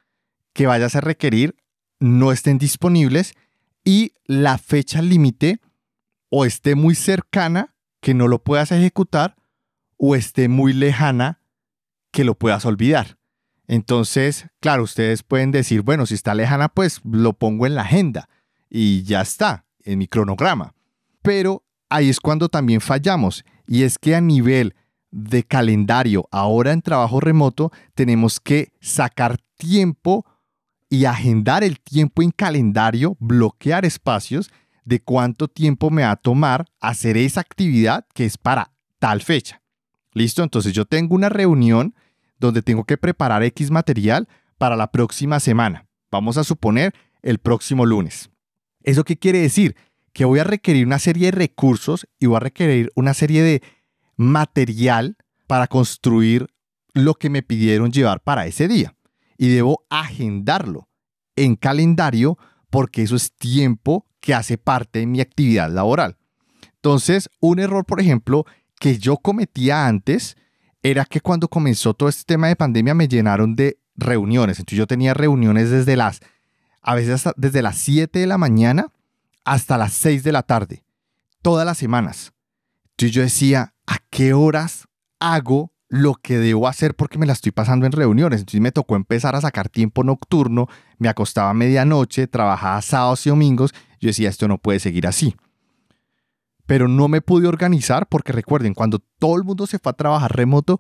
que 0.52 0.66
vayas 0.66 0.96
a 0.96 1.00
requerir 1.00 1.56
no 2.00 2.32
estén 2.32 2.58
disponibles 2.58 3.34
y 3.84 4.12
la 4.24 4.58
fecha 4.58 5.02
límite 5.02 5.60
o 6.30 6.44
esté 6.44 6.74
muy 6.74 6.94
cercana 6.94 7.74
que 8.00 8.14
no 8.14 8.28
lo 8.28 8.42
puedas 8.42 8.72
ejecutar 8.72 9.36
o 9.96 10.14
esté 10.14 10.48
muy 10.48 10.72
lejana 10.72 11.40
que 12.10 12.24
lo 12.24 12.34
puedas 12.36 12.64
olvidar. 12.64 13.18
Entonces, 13.66 14.46
claro, 14.60 14.82
ustedes 14.84 15.22
pueden 15.22 15.50
decir, 15.50 15.82
bueno, 15.82 16.06
si 16.06 16.14
está 16.14 16.34
lejana, 16.34 16.68
pues 16.68 17.00
lo 17.04 17.34
pongo 17.34 17.66
en 17.66 17.74
la 17.74 17.82
agenda 17.82 18.28
y 18.70 19.02
ya 19.02 19.20
está, 19.20 19.66
en 19.84 19.98
mi 19.98 20.08
cronograma. 20.08 20.74
Pero 21.22 21.64
ahí 21.90 22.08
es 22.08 22.20
cuando 22.20 22.48
también 22.48 22.80
fallamos 22.80 23.44
y 23.66 23.82
es 23.82 23.98
que 23.98 24.14
a 24.14 24.20
nivel 24.20 24.74
de 25.10 25.42
calendario, 25.42 26.28
ahora 26.30 26.72
en 26.72 26.82
trabajo 26.82 27.20
remoto, 27.20 27.72
tenemos 27.94 28.40
que 28.40 28.72
sacar 28.80 29.38
tiempo 29.56 30.26
y 30.90 31.04
agendar 31.04 31.64
el 31.64 31.80
tiempo 31.80 32.22
en 32.22 32.30
calendario, 32.30 33.16
bloquear 33.20 33.84
espacios 33.84 34.50
de 34.84 35.00
cuánto 35.00 35.48
tiempo 35.48 35.90
me 35.90 36.02
va 36.02 36.12
a 36.12 36.16
tomar 36.16 36.66
hacer 36.80 37.16
esa 37.16 37.40
actividad 37.40 38.06
que 38.14 38.24
es 38.24 38.38
para 38.38 38.72
tal 38.98 39.22
fecha. 39.22 39.62
¿Listo? 40.12 40.42
Entonces 40.42 40.72
yo 40.72 40.86
tengo 40.86 41.14
una 41.14 41.28
reunión 41.28 41.94
donde 42.38 42.62
tengo 42.62 42.84
que 42.84 42.96
preparar 42.96 43.42
X 43.42 43.70
material 43.70 44.28
para 44.56 44.76
la 44.76 44.90
próxima 44.90 45.40
semana. 45.40 45.86
Vamos 46.10 46.38
a 46.38 46.44
suponer 46.44 46.94
el 47.22 47.38
próximo 47.38 47.84
lunes. 47.84 48.30
¿Eso 48.82 49.04
qué 49.04 49.16
quiere 49.16 49.40
decir? 49.40 49.76
que 50.18 50.24
voy 50.24 50.40
a 50.40 50.44
requerir 50.44 50.84
una 50.84 50.98
serie 50.98 51.26
de 51.26 51.38
recursos 51.38 52.08
y 52.18 52.26
voy 52.26 52.38
a 52.38 52.40
requerir 52.40 52.90
una 52.96 53.14
serie 53.14 53.40
de 53.40 53.62
material 54.18 55.16
para 55.46 55.66
construir 55.66 56.46
lo 56.92 57.14
que 57.14 57.30
me 57.30 57.42
pidieron 57.42 57.90
llevar 57.90 58.20
para 58.20 58.46
ese 58.46 58.68
día. 58.68 58.94
Y 59.38 59.48
debo 59.48 59.86
agendarlo 59.88 60.88
en 61.36 61.56
calendario 61.56 62.36
porque 62.68 63.02
eso 63.02 63.16
es 63.16 63.32
tiempo 63.32 64.04
que 64.20 64.34
hace 64.34 64.58
parte 64.58 64.98
de 64.98 65.06
mi 65.06 65.20
actividad 65.20 65.70
laboral. 65.70 66.18
Entonces, 66.74 67.30
un 67.40 67.60
error, 67.60 67.86
por 67.86 68.00
ejemplo, 68.00 68.44
que 68.78 68.98
yo 68.98 69.16
cometía 69.16 69.86
antes 69.86 70.36
era 70.82 71.04
que 71.04 71.20
cuando 71.20 71.48
comenzó 71.48 71.94
todo 71.94 72.08
este 72.08 72.24
tema 72.24 72.48
de 72.48 72.56
pandemia 72.56 72.94
me 72.94 73.08
llenaron 73.08 73.56
de 73.56 73.78
reuniones. 73.96 74.58
Entonces 74.58 74.78
yo 74.78 74.86
tenía 74.86 75.14
reuniones 75.14 75.70
desde 75.70 75.96
las, 75.96 76.20
a 76.82 76.94
veces 76.94 77.24
desde 77.36 77.62
las 77.62 77.78
7 77.78 78.18
de 78.18 78.26
la 78.26 78.38
mañana 78.38 78.92
hasta 79.44 79.78
las 79.78 79.92
6 79.94 80.22
de 80.22 80.32
la 80.32 80.42
tarde, 80.42 80.84
todas 81.42 81.66
las 81.66 81.78
semanas. 81.78 82.32
Entonces 82.90 83.14
yo 83.14 83.22
decía, 83.22 83.74
¿a 83.88 83.98
qué 84.10 84.32
horas 84.32 84.86
hago 85.18 85.72
lo 85.88 86.14
que 86.14 86.38
debo 86.38 86.68
hacer 86.68 86.94
porque 86.94 87.18
me 87.18 87.26
la 87.26 87.32
estoy 87.32 87.50
pasando 87.50 87.86
en 87.86 87.92
reuniones? 87.92 88.40
Entonces 88.40 88.60
me 88.60 88.70
tocó 88.70 88.94
empezar 88.94 89.34
a 89.34 89.40
sacar 89.40 89.68
tiempo 89.68 90.04
nocturno, 90.04 90.68
me 90.98 91.08
acostaba 91.08 91.50
a 91.50 91.54
medianoche, 91.54 92.28
trabajaba 92.28 92.80
sábados 92.82 93.26
y 93.26 93.30
domingos. 93.30 93.74
Yo 94.00 94.08
decía, 94.08 94.28
esto 94.28 94.46
no 94.46 94.58
puede 94.58 94.78
seguir 94.78 95.06
así 95.08 95.34
pero 96.68 96.86
no 96.86 97.08
me 97.08 97.22
pude 97.22 97.48
organizar 97.48 98.08
porque 98.10 98.30
recuerden, 98.30 98.74
cuando 98.74 98.98
todo 99.18 99.36
el 99.36 99.42
mundo 99.42 99.66
se 99.66 99.78
fue 99.78 99.88
a 99.88 99.94
trabajar 99.94 100.36
remoto, 100.36 100.78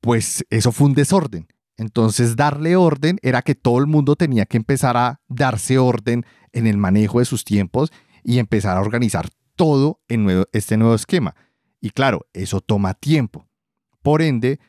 pues 0.00 0.46
eso 0.48 0.72
fue 0.72 0.86
un 0.86 0.94
desorden. 0.94 1.46
Entonces 1.76 2.36
darle 2.36 2.74
orden 2.74 3.18
era 3.20 3.42
que 3.42 3.54
todo 3.54 3.80
el 3.80 3.86
mundo 3.86 4.16
tenía 4.16 4.46
que 4.46 4.56
empezar 4.56 4.96
a 4.96 5.20
darse 5.28 5.76
orden 5.76 6.24
en 6.52 6.66
el 6.66 6.78
manejo 6.78 7.18
de 7.18 7.26
sus 7.26 7.44
tiempos 7.44 7.92
y 8.24 8.38
empezar 8.38 8.78
a 8.78 8.80
organizar 8.80 9.28
todo 9.56 10.00
en 10.08 10.46
este 10.52 10.78
nuevo 10.78 10.94
esquema. 10.94 11.34
Y 11.80 11.90
claro, 11.90 12.26
eso 12.32 12.60
toma 12.60 12.94
tiempo. 12.94 13.46
Por 14.02 14.22
ende, 14.22 14.60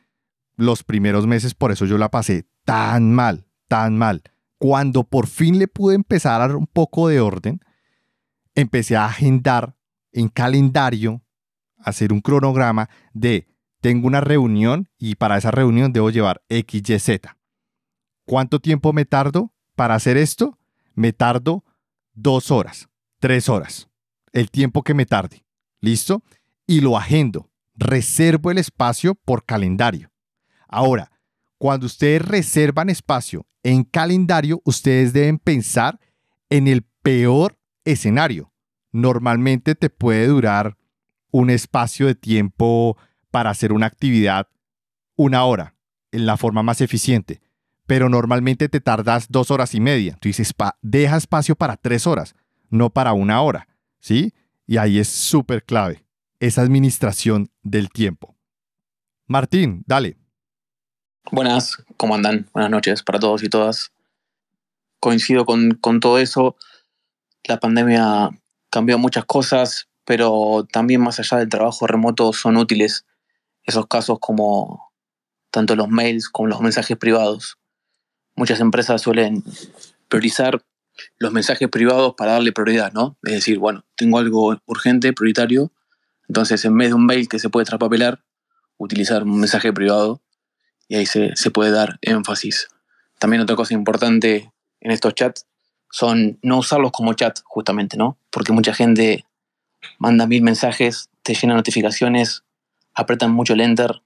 los 0.56 0.82
primeros 0.82 1.26
meses, 1.26 1.54
por 1.54 1.72
eso 1.72 1.84
yo 1.86 1.98
la 1.98 2.10
pasé 2.10 2.46
tan 2.64 3.14
mal, 3.14 3.46
tan 3.68 3.98
mal. 3.98 4.22
Cuando 4.58 5.04
por 5.04 5.26
fin 5.26 5.58
le 5.58 5.68
pude 5.68 5.94
empezar 5.94 6.40
a 6.40 6.46
dar 6.48 6.56
un 6.56 6.66
poco 6.66 7.08
de 7.08 7.20
orden, 7.20 7.60
empecé 8.54 8.96
a 8.96 9.06
agendar 9.06 9.76
en 10.12 10.28
calendario, 10.28 11.22
hacer 11.78 12.12
un 12.12 12.20
cronograma 12.20 12.88
de 13.12 13.48
tengo 13.80 14.06
una 14.06 14.20
reunión 14.20 14.88
y 14.96 15.16
para 15.16 15.36
esa 15.36 15.50
reunión 15.50 15.92
debo 15.92 16.10
llevar 16.10 16.42
X, 16.48 16.88
Y, 16.88 16.98
Z. 17.00 17.36
¿Cuánto 18.24 18.60
tiempo 18.60 18.92
me 18.92 19.04
tardo 19.04 19.52
para 19.74 19.96
hacer 19.96 20.16
esto? 20.16 20.56
Me 20.94 21.12
tardo 21.12 21.64
dos 22.14 22.52
horas, 22.52 22.88
tres 23.18 23.48
horas, 23.48 23.88
el 24.32 24.50
tiempo 24.50 24.82
que 24.82 24.94
me 24.94 25.06
tarde. 25.06 25.44
¿Listo? 25.80 26.22
Y 26.72 26.80
lo 26.80 26.96
agendo. 26.96 27.50
Reservo 27.74 28.50
el 28.50 28.56
espacio 28.56 29.14
por 29.14 29.44
calendario. 29.44 30.10
Ahora, 30.68 31.12
cuando 31.58 31.84
ustedes 31.84 32.22
reservan 32.22 32.88
espacio 32.88 33.46
en 33.62 33.84
calendario, 33.84 34.62
ustedes 34.64 35.12
deben 35.12 35.38
pensar 35.38 36.00
en 36.48 36.68
el 36.68 36.86
peor 37.02 37.58
escenario 37.84 38.52
normalmente 38.92 39.74
te 39.74 39.90
puede 39.90 40.26
durar 40.26 40.78
un 41.30 41.50
espacio 41.50 42.06
de 42.06 42.14
tiempo 42.14 42.96
para 43.30 43.50
hacer 43.50 43.72
una 43.72 43.86
actividad 43.86 44.48
una 45.16 45.44
hora 45.44 45.74
en 46.10 46.24
la 46.24 46.38
forma 46.38 46.62
más 46.62 46.80
eficiente, 46.80 47.42
pero 47.86 48.08
normalmente 48.08 48.70
te 48.70 48.80
tardas 48.80 49.26
dos 49.28 49.50
horas 49.50 49.74
y 49.74 49.80
media. 49.80 50.16
Tú 50.20 50.30
dices, 50.30 50.54
deja 50.80 51.18
espacio 51.18 51.54
para 51.54 51.76
tres 51.76 52.06
horas, 52.06 52.34
no 52.70 52.90
para 52.90 53.12
una 53.12 53.42
hora, 53.42 53.68
¿sí? 53.98 54.32
Y 54.66 54.78
ahí 54.78 54.98
es 54.98 55.08
súper 55.08 55.64
clave 55.64 56.04
esa 56.42 56.62
administración 56.62 57.52
del 57.62 57.88
tiempo. 57.88 58.36
Martín, 59.28 59.84
dale. 59.86 60.18
Buenas, 61.30 61.76
¿cómo 61.96 62.16
andan? 62.16 62.50
Buenas 62.52 62.68
noches 62.68 63.04
para 63.04 63.20
todos 63.20 63.44
y 63.44 63.48
todas. 63.48 63.92
Coincido 64.98 65.44
con, 65.44 65.78
con 65.80 66.00
todo 66.00 66.18
eso. 66.18 66.56
La 67.44 67.60
pandemia 67.60 68.30
cambió 68.70 68.98
muchas 68.98 69.24
cosas, 69.24 69.88
pero 70.04 70.66
también 70.72 71.00
más 71.00 71.20
allá 71.20 71.38
del 71.38 71.48
trabajo 71.48 71.86
remoto 71.86 72.32
son 72.32 72.56
útiles 72.56 73.06
esos 73.62 73.86
casos 73.86 74.18
como 74.20 74.92
tanto 75.52 75.76
los 75.76 75.88
mails 75.88 76.28
como 76.28 76.48
los 76.48 76.60
mensajes 76.60 76.96
privados. 76.96 77.56
Muchas 78.34 78.58
empresas 78.58 79.00
suelen 79.00 79.44
priorizar 80.08 80.60
los 81.18 81.32
mensajes 81.32 81.68
privados 81.68 82.14
para 82.16 82.32
darle 82.32 82.50
prioridad, 82.50 82.92
¿no? 82.92 83.16
Es 83.22 83.34
decir, 83.34 83.60
bueno, 83.60 83.84
tengo 83.94 84.18
algo 84.18 84.60
urgente, 84.66 85.12
prioritario, 85.12 85.70
entonces 86.32 86.64
en 86.64 86.78
vez 86.78 86.88
de 86.88 86.94
un 86.94 87.04
mail 87.04 87.28
que 87.28 87.38
se 87.38 87.50
puede 87.50 87.66
traspapelar, 87.66 88.22
utilizar 88.78 89.22
un 89.24 89.38
mensaje 89.38 89.70
privado 89.70 90.22
y 90.88 90.96
ahí 90.96 91.04
se, 91.04 91.36
se 91.36 91.50
puede 91.50 91.70
dar 91.70 91.98
énfasis. 92.00 92.68
También 93.18 93.42
otra 93.42 93.54
cosa 93.54 93.74
importante 93.74 94.50
en 94.80 94.90
estos 94.92 95.14
chats 95.14 95.44
son 95.90 96.38
no 96.40 96.56
usarlos 96.56 96.90
como 96.90 97.12
chat, 97.12 97.40
justamente, 97.44 97.98
¿no? 97.98 98.16
Porque 98.30 98.50
mucha 98.50 98.72
gente 98.72 99.26
manda 99.98 100.26
mil 100.26 100.40
mensajes, 100.42 101.10
te 101.22 101.34
llena 101.34 101.52
notificaciones, 101.52 102.44
apretan 102.94 103.30
mucho 103.30 103.52
el 103.52 103.60
enter. 103.60 104.00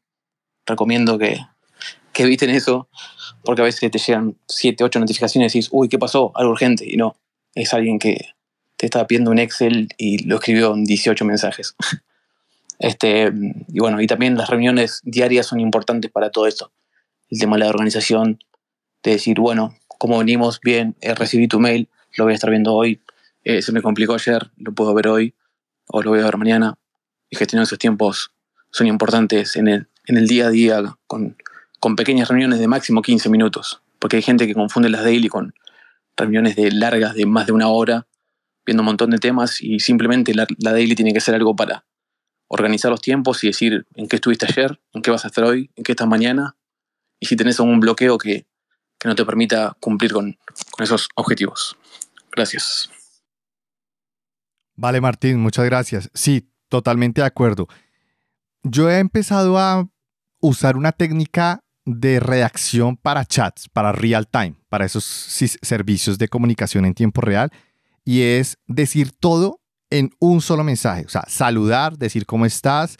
Recomiendo 0.66 1.18
que, 1.18 1.38
que 2.12 2.24
eviten 2.24 2.50
eso, 2.50 2.88
porque 3.44 3.62
a 3.62 3.66
veces 3.66 3.88
te 3.88 3.98
llegan 4.00 4.36
siete, 4.48 4.82
ocho 4.82 4.98
notificaciones 4.98 5.54
y 5.54 5.58
dices, 5.58 5.70
uy, 5.72 5.88
¿qué 5.88 6.00
pasó? 6.00 6.32
Algo 6.34 6.50
urgente. 6.50 6.84
Y 6.92 6.96
no, 6.96 7.16
es 7.54 7.72
alguien 7.72 8.00
que 8.00 8.30
te 8.76 8.86
está 8.86 9.06
pidiendo 9.06 9.30
un 9.30 9.38
Excel 9.38 9.90
y 9.96 10.26
lo 10.26 10.38
escribió 10.38 10.74
en 10.74 10.82
18 10.82 11.24
mensajes. 11.24 11.76
Este, 12.78 13.32
y 13.68 13.78
bueno, 13.78 14.00
y 14.00 14.06
también 14.06 14.36
las 14.36 14.50
reuniones 14.50 15.00
diarias 15.04 15.46
son 15.46 15.60
importantes 15.60 16.10
para 16.10 16.30
todo 16.30 16.46
esto. 16.46 16.72
El 17.30 17.38
tema 17.38 17.56
de 17.56 17.64
la 17.64 17.70
organización, 17.70 18.38
de 19.02 19.12
decir, 19.12 19.40
bueno, 19.40 19.76
como 19.98 20.18
venimos, 20.18 20.60
bien, 20.60 20.96
eh, 21.00 21.14
recibí 21.14 21.48
tu 21.48 21.58
mail, 21.58 21.88
lo 22.16 22.24
voy 22.24 22.32
a 22.32 22.34
estar 22.34 22.50
viendo 22.50 22.74
hoy, 22.74 23.00
eh, 23.44 23.62
se 23.62 23.72
me 23.72 23.82
complicó 23.82 24.14
ayer, 24.14 24.50
lo 24.56 24.72
puedo 24.72 24.92
ver 24.94 25.08
hoy, 25.08 25.34
o 25.88 26.02
lo 26.02 26.10
voy 26.10 26.20
a 26.20 26.24
ver 26.24 26.36
mañana. 26.36 26.78
Y 27.30 27.36
gestionar 27.36 27.64
esos 27.64 27.78
tiempos 27.78 28.32
son 28.70 28.86
importantes 28.86 29.56
en 29.56 29.68
el, 29.68 29.88
en 30.06 30.16
el 30.16 30.26
día 30.26 30.46
a 30.46 30.50
día, 30.50 30.82
con, 31.06 31.36
con 31.80 31.96
pequeñas 31.96 32.28
reuniones 32.28 32.58
de 32.58 32.68
máximo 32.68 33.02
15 33.02 33.28
minutos, 33.30 33.80
porque 33.98 34.16
hay 34.16 34.22
gente 34.22 34.46
que 34.46 34.54
confunde 34.54 34.88
las 34.88 35.02
daily 35.02 35.28
con 35.28 35.54
reuniones 36.16 36.56
de 36.56 36.70
largas 36.72 37.14
de 37.14 37.26
más 37.26 37.46
de 37.46 37.52
una 37.52 37.68
hora, 37.68 38.06
viendo 38.64 38.82
un 38.82 38.86
montón 38.86 39.10
de 39.10 39.18
temas, 39.18 39.60
y 39.60 39.80
simplemente 39.80 40.34
la, 40.34 40.46
la 40.58 40.72
daily 40.72 40.94
tiene 40.94 41.12
que 41.12 41.20
ser 41.20 41.34
algo 41.34 41.54
para 41.54 41.84
organizar 42.48 42.90
los 42.90 43.00
tiempos 43.00 43.42
y 43.44 43.48
decir 43.48 43.86
en 43.94 44.08
qué 44.08 44.16
estuviste 44.16 44.46
ayer, 44.46 44.80
en 44.92 45.02
qué 45.02 45.10
vas 45.10 45.24
a 45.24 45.28
estar 45.28 45.44
hoy, 45.44 45.70
en 45.76 45.84
qué 45.84 45.92
estás 45.92 46.06
mañana, 46.06 46.56
y 47.18 47.26
si 47.26 47.36
tenés 47.36 47.58
algún 47.60 47.80
bloqueo 47.80 48.18
que 48.18 48.46
que 48.98 49.08
no 49.08 49.14
te 49.14 49.24
permita 49.24 49.76
cumplir 49.80 50.12
con, 50.12 50.36
esos 50.78 51.08
objetivos. 51.14 51.76
Gracias. 52.32 52.90
Vale, 54.74 55.00
Martín, 55.00 55.40
muchas 55.40 55.64
gracias. 55.64 56.10
Sí, 56.14 56.50
totalmente 56.68 57.20
de 57.20 57.26
acuerdo. 57.26 57.66
Yo 58.62 58.90
he 58.90 58.98
empezado 58.98 59.58
a 59.58 59.88
usar 60.40 60.76
una 60.76 60.92
técnica 60.92 61.60
de 61.84 62.20
reacción 62.20 62.96
para 62.96 63.24
chats, 63.24 63.68
para 63.68 63.92
real 63.92 64.28
time, 64.28 64.56
para 64.68 64.84
esos 64.84 65.04
servicios 65.04 66.18
de 66.18 66.28
comunicación 66.28 66.84
en 66.84 66.94
tiempo 66.94 67.20
real, 67.20 67.50
y 68.04 68.22
es 68.22 68.58
decir 68.66 69.12
todo 69.12 69.60
en 69.90 70.10
un 70.18 70.40
solo 70.40 70.64
mensaje. 70.64 71.04
O 71.04 71.08
sea, 71.08 71.24
saludar, 71.28 71.96
decir 71.98 72.26
cómo 72.26 72.46
estás, 72.46 72.96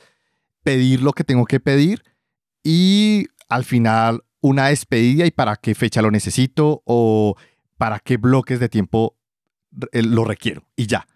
pedir 0.62 1.02
lo 1.02 1.12
que 1.12 1.24
tengo 1.24 1.44
que 1.44 1.60
pedir 1.60 2.02
y 2.62 3.26
al 3.48 3.64
final 3.64 4.24
una 4.40 4.66
despedida 4.68 5.26
y 5.26 5.30
para 5.30 5.56
qué 5.56 5.74
fecha 5.74 6.02
lo 6.02 6.10
necesito 6.10 6.82
o 6.84 7.36
para 7.76 7.98
qué 8.00 8.16
bloques 8.16 8.60
de 8.60 8.68
tiempo 8.68 9.16
eh, 9.92 10.02
lo 10.02 10.24
requiero. 10.24 10.64
Y 10.76 10.86
ya. 10.86 11.06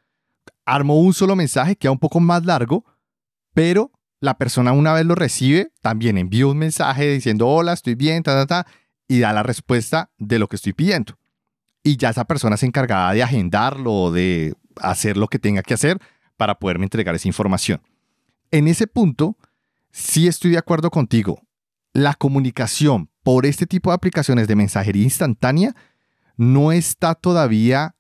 Armo 0.65 1.01
un 1.01 1.15
solo 1.15 1.35
mensaje, 1.35 1.77
queda 1.77 1.91
un 1.91 1.99
poco 1.99 2.21
más 2.21 2.45
largo, 2.45 2.85
pero 3.55 3.91
la 4.21 4.39
persona 4.39 4.73
una 4.73 4.93
vez 4.93 5.05
lo 5.07 5.15
recibe, 5.15 5.73
también 5.81 6.19
envía 6.19 6.47
un 6.47 6.59
mensaje 6.59 7.11
diciendo 7.11 7.49
hola, 7.49 7.73
estoy 7.73 7.95
bien, 7.95 8.23
ta, 8.23 8.35
ta, 8.35 8.47
ta, 8.47 8.71
y 9.09 9.19
da 9.19 9.33
la 9.33 9.43
respuesta 9.43 10.11
de 10.19 10.39
lo 10.39 10.47
que 10.47 10.57
estoy 10.57 10.73
pidiendo. 10.73 11.19
Y 11.83 11.97
ya 11.97 12.11
esa 12.11 12.25
persona 12.25 12.57
se 12.57 12.67
encargada 12.67 13.13
de 13.13 13.23
agendarlo 13.23 14.13
de 14.13 14.55
hacer 14.77 15.17
lo 15.17 15.29
que 15.29 15.39
tenga 15.39 15.63
que 15.63 15.75
hacer 15.75 15.99
para 16.37 16.59
poderme 16.59 16.85
entregar 16.85 17.15
esa 17.15 17.29
información. 17.29 17.83
En 18.51 18.69
ese 18.69 18.87
punto, 18.87 19.37
sí 19.91 20.27
estoy 20.27 20.53
de 20.53 20.59
acuerdo 20.59 20.91
contigo. 20.91 21.41
La 21.93 22.15
comunicación 22.15 23.11
por 23.23 23.47
este 23.47 23.67
tipo 23.67 23.91
de 23.91 23.97
aplicaciones 23.97 24.49
de 24.49 24.57
mensajería 24.57 25.03
instantánea 25.03 25.75
no 26.37 26.73
está 26.73 27.15
todavía 27.15 27.97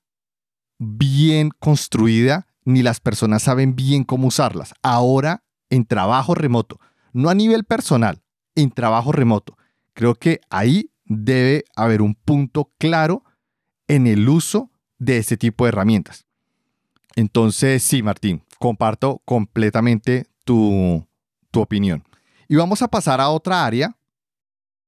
bien 0.78 1.50
construida 1.58 2.46
ni 2.64 2.82
las 2.82 3.00
personas 3.00 3.42
saben 3.42 3.76
bien 3.76 4.04
cómo 4.04 4.28
usarlas. 4.28 4.74
Ahora 4.82 5.44
en 5.68 5.84
trabajo 5.84 6.34
remoto, 6.34 6.80
no 7.12 7.30
a 7.30 7.34
nivel 7.34 7.64
personal, 7.64 8.22
en 8.54 8.70
trabajo 8.70 9.12
remoto. 9.12 9.56
Creo 9.92 10.14
que 10.14 10.40
ahí 10.50 10.90
debe 11.04 11.64
haber 11.76 12.02
un 12.02 12.14
punto 12.14 12.72
claro 12.78 13.24
en 13.88 14.06
el 14.06 14.28
uso 14.28 14.70
de 14.98 15.18
este 15.18 15.36
tipo 15.36 15.64
de 15.64 15.70
herramientas. 15.70 16.26
Entonces, 17.16 17.82
sí, 17.82 18.02
Martín, 18.02 18.44
comparto 18.58 19.22
completamente 19.24 20.26
tu, 20.44 21.06
tu 21.50 21.60
opinión. 21.60 22.04
Y 22.48 22.56
vamos 22.56 22.82
a 22.82 22.88
pasar 22.88 23.20
a 23.20 23.30
otra 23.30 23.64
área. 23.64 23.96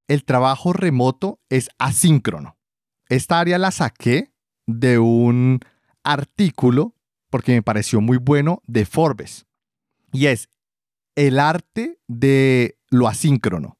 El 0.08 0.24
trabajo 0.24 0.72
remoto 0.72 1.40
es 1.48 1.68
asíncrono. 1.78 2.56
Esta 3.08 3.40
área 3.40 3.58
la 3.58 3.70
saqué 3.70 4.32
de 4.66 4.98
un 4.98 5.60
artículo 6.02 6.94
porque 7.30 7.52
me 7.52 7.62
pareció 7.62 8.00
muy 8.00 8.18
bueno 8.18 8.62
de 8.66 8.84
Forbes. 8.84 9.46
Y 10.12 10.26
es 10.26 10.48
el 11.14 11.38
arte 11.38 11.98
de 12.08 12.78
lo 12.90 13.08
asíncrono. 13.08 13.78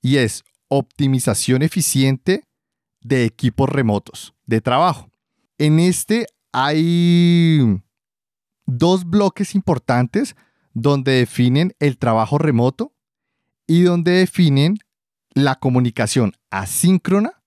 Y 0.00 0.18
es 0.18 0.44
optimización 0.68 1.62
eficiente 1.62 2.46
de 3.00 3.24
equipos 3.24 3.68
remotos 3.68 4.34
de 4.46 4.60
trabajo. 4.60 5.10
En 5.58 5.78
este 5.78 6.26
hay 6.54 7.82
dos 8.64 9.04
bloques 9.10 9.56
importantes 9.56 10.36
donde 10.72 11.12
definen 11.12 11.74
el 11.80 11.98
trabajo 11.98 12.38
remoto 12.38 12.94
y 13.66 13.82
donde 13.82 14.12
definen 14.12 14.78
la 15.34 15.56
comunicación 15.56 16.32
asíncrona 16.50 17.42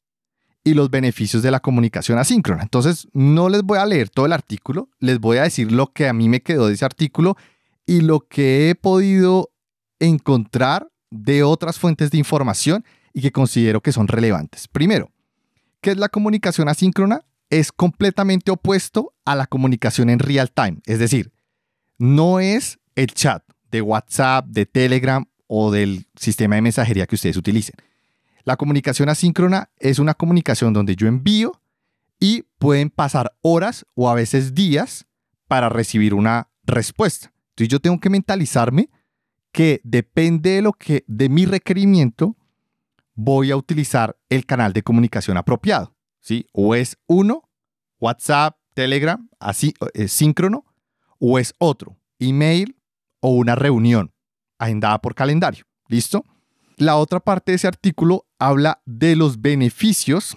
y 0.65 0.73
los 0.73 0.89
beneficios 0.89 1.41
de 1.41 1.51
la 1.51 1.61
comunicación 1.61 2.19
asíncrona. 2.19 2.63
Entonces, 2.63 3.07
no 3.13 3.47
les 3.47 3.63
voy 3.63 3.77
a 3.77 3.85
leer 3.85 4.09
todo 4.09 4.25
el 4.25 4.33
artículo, 4.33 4.89
les 4.99 5.19
voy 5.19 5.37
a 5.37 5.43
decir 5.43 5.71
lo 5.71 5.93
que 5.93 6.09
a 6.09 6.13
mí 6.13 6.27
me 6.27 6.41
quedó 6.41 6.67
de 6.67 6.73
ese 6.73 6.83
artículo 6.83 7.37
y 7.85 8.01
lo 8.01 8.27
que 8.27 8.69
he 8.69 8.75
podido 8.75 9.51
encontrar 9.99 10.91
de 11.11 11.43
otras 11.43 11.79
fuentes 11.79 12.11
de 12.11 12.17
información 12.17 12.83
y 13.13 13.21
que 13.21 13.31
considero 13.31 13.79
que 13.79 13.93
son 13.93 14.09
relevantes. 14.09 14.67
Primero, 14.67 15.11
¿qué 15.79 15.91
es 15.91 15.97
la 15.97 16.09
comunicación 16.09 16.67
asíncrona? 16.67 17.23
Es 17.49 17.71
completamente 17.71 18.51
opuesto 18.51 19.13
a 19.25 19.35
la 19.35 19.47
comunicación 19.47 20.09
en 20.09 20.19
real 20.19 20.51
time, 20.51 20.79
es 20.85 20.99
decir, 20.99 21.31
no 21.97 22.39
es 22.39 22.79
el 22.95 23.07
chat 23.07 23.43
de 23.71 23.81
WhatsApp, 23.81 24.45
de 24.47 24.65
Telegram 24.65 25.25
o 25.47 25.71
del 25.71 26.07
sistema 26.15 26.55
de 26.55 26.61
mensajería 26.61 27.07
que 27.07 27.15
ustedes 27.15 27.37
utilicen. 27.37 27.75
La 28.43 28.55
comunicación 28.55 29.09
asíncrona 29.09 29.69
es 29.77 29.99
una 29.99 30.13
comunicación 30.13 30.73
donde 30.73 30.95
yo 30.95 31.07
envío 31.07 31.61
y 32.19 32.43
pueden 32.59 32.89
pasar 32.89 33.35
horas 33.41 33.85
o 33.93 34.09
a 34.09 34.15
veces 34.15 34.53
días 34.53 35.05
para 35.47 35.69
recibir 35.69 36.13
una 36.13 36.49
respuesta. 36.63 37.33
Entonces 37.49 37.69
yo 37.69 37.79
tengo 37.79 37.99
que 37.99 38.09
mentalizarme 38.09 38.89
que 39.51 39.81
depende 39.83 40.51
de 40.51 40.61
lo 40.61 40.73
que 40.73 41.03
de 41.07 41.29
mi 41.29 41.45
requerimiento 41.45 42.37
voy 43.15 43.51
a 43.51 43.57
utilizar 43.57 44.15
el 44.29 44.45
canal 44.45 44.73
de 44.73 44.83
comunicación 44.83 45.37
apropiado, 45.37 45.95
¿sí? 46.27 46.45
O 46.51 46.75
es 46.75 46.97
uno, 47.07 47.49
WhatsApp, 48.01 48.57
Telegram, 48.73 49.29
así 49.39 49.73
es 49.93 50.11
síncrono, 50.11 50.65
o 51.19 51.39
es 51.39 51.53
otro, 51.57 51.97
email 52.19 52.75
o 53.21 53.29
una 53.29 53.55
reunión 53.55 54.11
agendada 54.59 54.99
por 54.99 55.15
calendario. 55.15 55.65
¿Listo? 55.87 56.25
La 56.75 56.97
otra 56.97 57.21
parte 57.21 57.53
de 57.53 57.55
ese 57.55 57.67
artículo 57.67 58.27
habla 58.39 58.81
de 58.85 59.15
los 59.15 59.41
beneficios 59.41 60.35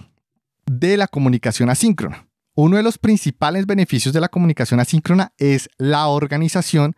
de 0.65 0.97
la 0.97 1.09
comunicación 1.09 1.69
asíncrona. 1.71 2.29
Uno 2.55 2.77
de 2.77 2.83
los 2.85 2.97
principales 2.97 3.67
beneficios 3.67 4.15
de 4.15 4.21
la 4.21 4.29
comunicación 4.29 4.79
asíncrona 4.79 5.33
es 5.39 5.69
la 5.77 6.07
organización 6.07 6.95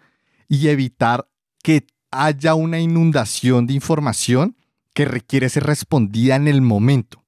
y 0.49 0.69
evitar 0.69 1.29
que 1.63 1.87
haya 2.11 2.55
una 2.55 2.79
inundación 2.79 3.67
de 3.67 3.73
información 3.73 4.57
que 4.93 5.07
requiere 5.07 5.49
ser 5.49 5.65
respondida 5.65 6.37
en 6.37 6.47
el 6.47 6.61
momento. 6.61 7.22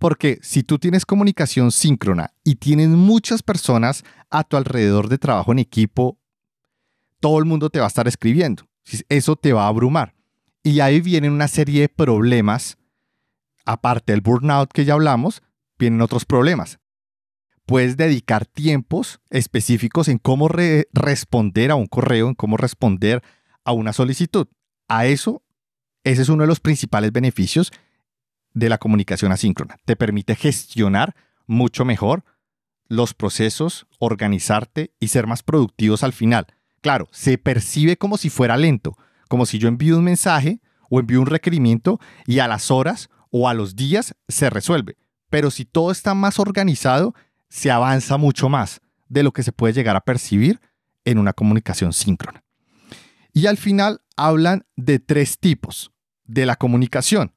Porque 0.00 0.38
si 0.40 0.62
tú 0.62 0.78
tienes 0.78 1.04
comunicación 1.04 1.70
síncrona 1.70 2.32
y 2.42 2.54
tienes 2.54 2.88
muchas 2.88 3.42
personas 3.42 4.02
a 4.30 4.44
tu 4.44 4.56
alrededor 4.56 5.10
de 5.10 5.18
trabajo 5.18 5.52
en 5.52 5.58
equipo, 5.58 6.18
todo 7.20 7.38
el 7.38 7.44
mundo 7.44 7.68
te 7.68 7.80
va 7.80 7.84
a 7.84 7.88
estar 7.88 8.08
escribiendo. 8.08 8.64
Eso 9.10 9.36
te 9.36 9.52
va 9.52 9.64
a 9.64 9.68
abrumar. 9.68 10.14
Y 10.62 10.80
ahí 10.80 11.02
vienen 11.02 11.32
una 11.32 11.48
serie 11.48 11.82
de 11.82 11.88
problemas. 11.90 12.78
Aparte 13.66 14.12
del 14.12 14.22
burnout 14.22 14.72
que 14.72 14.86
ya 14.86 14.94
hablamos, 14.94 15.42
vienen 15.78 16.00
otros 16.00 16.24
problemas. 16.24 16.78
Puedes 17.66 17.98
dedicar 17.98 18.46
tiempos 18.46 19.20
específicos 19.28 20.08
en 20.08 20.16
cómo 20.16 20.48
responder 20.48 21.70
a 21.72 21.74
un 21.74 21.86
correo, 21.86 22.28
en 22.28 22.34
cómo 22.34 22.56
responder 22.56 23.22
a 23.66 23.72
una 23.72 23.92
solicitud. 23.92 24.48
A 24.88 25.04
eso, 25.04 25.42
ese 26.04 26.22
es 26.22 26.30
uno 26.30 26.44
de 26.44 26.48
los 26.48 26.60
principales 26.60 27.12
beneficios 27.12 27.70
de 28.54 28.68
la 28.68 28.78
comunicación 28.78 29.32
asíncrona. 29.32 29.76
Te 29.84 29.96
permite 29.96 30.34
gestionar 30.34 31.14
mucho 31.46 31.84
mejor 31.84 32.24
los 32.88 33.14
procesos, 33.14 33.86
organizarte 33.98 34.92
y 34.98 35.08
ser 35.08 35.26
más 35.26 35.42
productivos 35.42 36.02
al 36.02 36.12
final. 36.12 36.46
Claro, 36.80 37.08
se 37.12 37.38
percibe 37.38 37.96
como 37.96 38.16
si 38.16 38.30
fuera 38.30 38.56
lento, 38.56 38.96
como 39.28 39.46
si 39.46 39.58
yo 39.58 39.68
envío 39.68 39.98
un 39.98 40.04
mensaje 40.04 40.60
o 40.88 40.98
envío 40.98 41.20
un 41.20 41.26
requerimiento 41.26 42.00
y 42.26 42.40
a 42.40 42.48
las 42.48 42.70
horas 42.70 43.10
o 43.30 43.48
a 43.48 43.54
los 43.54 43.76
días 43.76 44.14
se 44.28 44.50
resuelve. 44.50 44.96
Pero 45.28 45.50
si 45.50 45.64
todo 45.64 45.92
está 45.92 46.14
más 46.14 46.38
organizado, 46.38 47.14
se 47.48 47.70
avanza 47.70 48.16
mucho 48.16 48.48
más 48.48 48.80
de 49.08 49.22
lo 49.22 49.32
que 49.32 49.42
se 49.42 49.52
puede 49.52 49.72
llegar 49.72 49.96
a 49.96 50.00
percibir 50.00 50.60
en 51.04 51.18
una 51.18 51.32
comunicación 51.32 51.92
síncrona. 51.92 52.42
Y 53.32 53.46
al 53.46 53.56
final 53.56 54.02
hablan 54.16 54.66
de 54.76 54.98
tres 54.98 55.38
tipos 55.38 55.92
de 56.24 56.46
la 56.46 56.56
comunicación. 56.56 57.34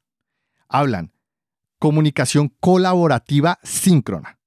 Hablan 0.74 1.14
comunicación 1.84 2.48
colaborativa 2.62 3.60
síncrona. 3.62 4.40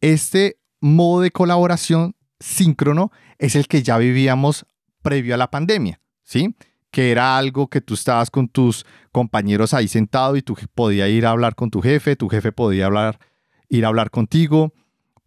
Este 0.00 0.58
modo 0.80 1.22
de 1.22 1.30
colaboración 1.30 2.16
síncrono 2.40 3.12
es 3.38 3.54
el 3.54 3.68
que 3.68 3.84
ya 3.84 3.96
vivíamos 3.96 4.66
previo 5.00 5.36
a 5.36 5.38
la 5.38 5.52
pandemia, 5.52 6.00
¿sí? 6.24 6.56
Que 6.90 7.12
era 7.12 7.38
algo 7.38 7.68
que 7.68 7.80
tú 7.80 7.94
estabas 7.94 8.28
con 8.28 8.48
tus 8.48 8.84
compañeros 9.12 9.72
ahí 9.72 9.86
sentado 9.86 10.34
y 10.34 10.42
tú 10.42 10.56
podías 10.74 11.08
ir 11.10 11.26
a 11.26 11.30
hablar 11.30 11.54
con 11.54 11.70
tu 11.70 11.80
jefe, 11.80 12.16
tu 12.16 12.28
jefe 12.28 12.50
podía 12.50 12.86
hablar, 12.86 13.20
ir 13.68 13.84
a 13.84 13.88
hablar 13.88 14.10
contigo, 14.10 14.74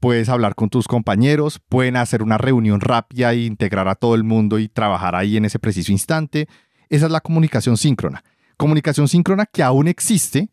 puedes 0.01 0.27
hablar 0.27 0.53
con 0.53 0.69
tus 0.69 0.89
compañeros, 0.89 1.61
pueden 1.69 1.95
hacer 1.95 2.21
una 2.21 2.37
reunión 2.37 2.81
rápida 2.81 3.31
e 3.31 3.45
integrar 3.45 3.87
a 3.87 3.95
todo 3.95 4.15
el 4.15 4.25
mundo 4.25 4.59
y 4.59 4.67
trabajar 4.67 5.15
ahí 5.15 5.37
en 5.37 5.45
ese 5.45 5.59
preciso 5.59 5.93
instante. 5.93 6.49
Esa 6.89 7.05
es 7.05 7.11
la 7.13 7.21
comunicación 7.21 7.77
síncrona. 7.77 8.21
Comunicación 8.57 9.07
síncrona 9.07 9.45
que 9.45 9.63
aún 9.63 9.87
existe 9.87 10.49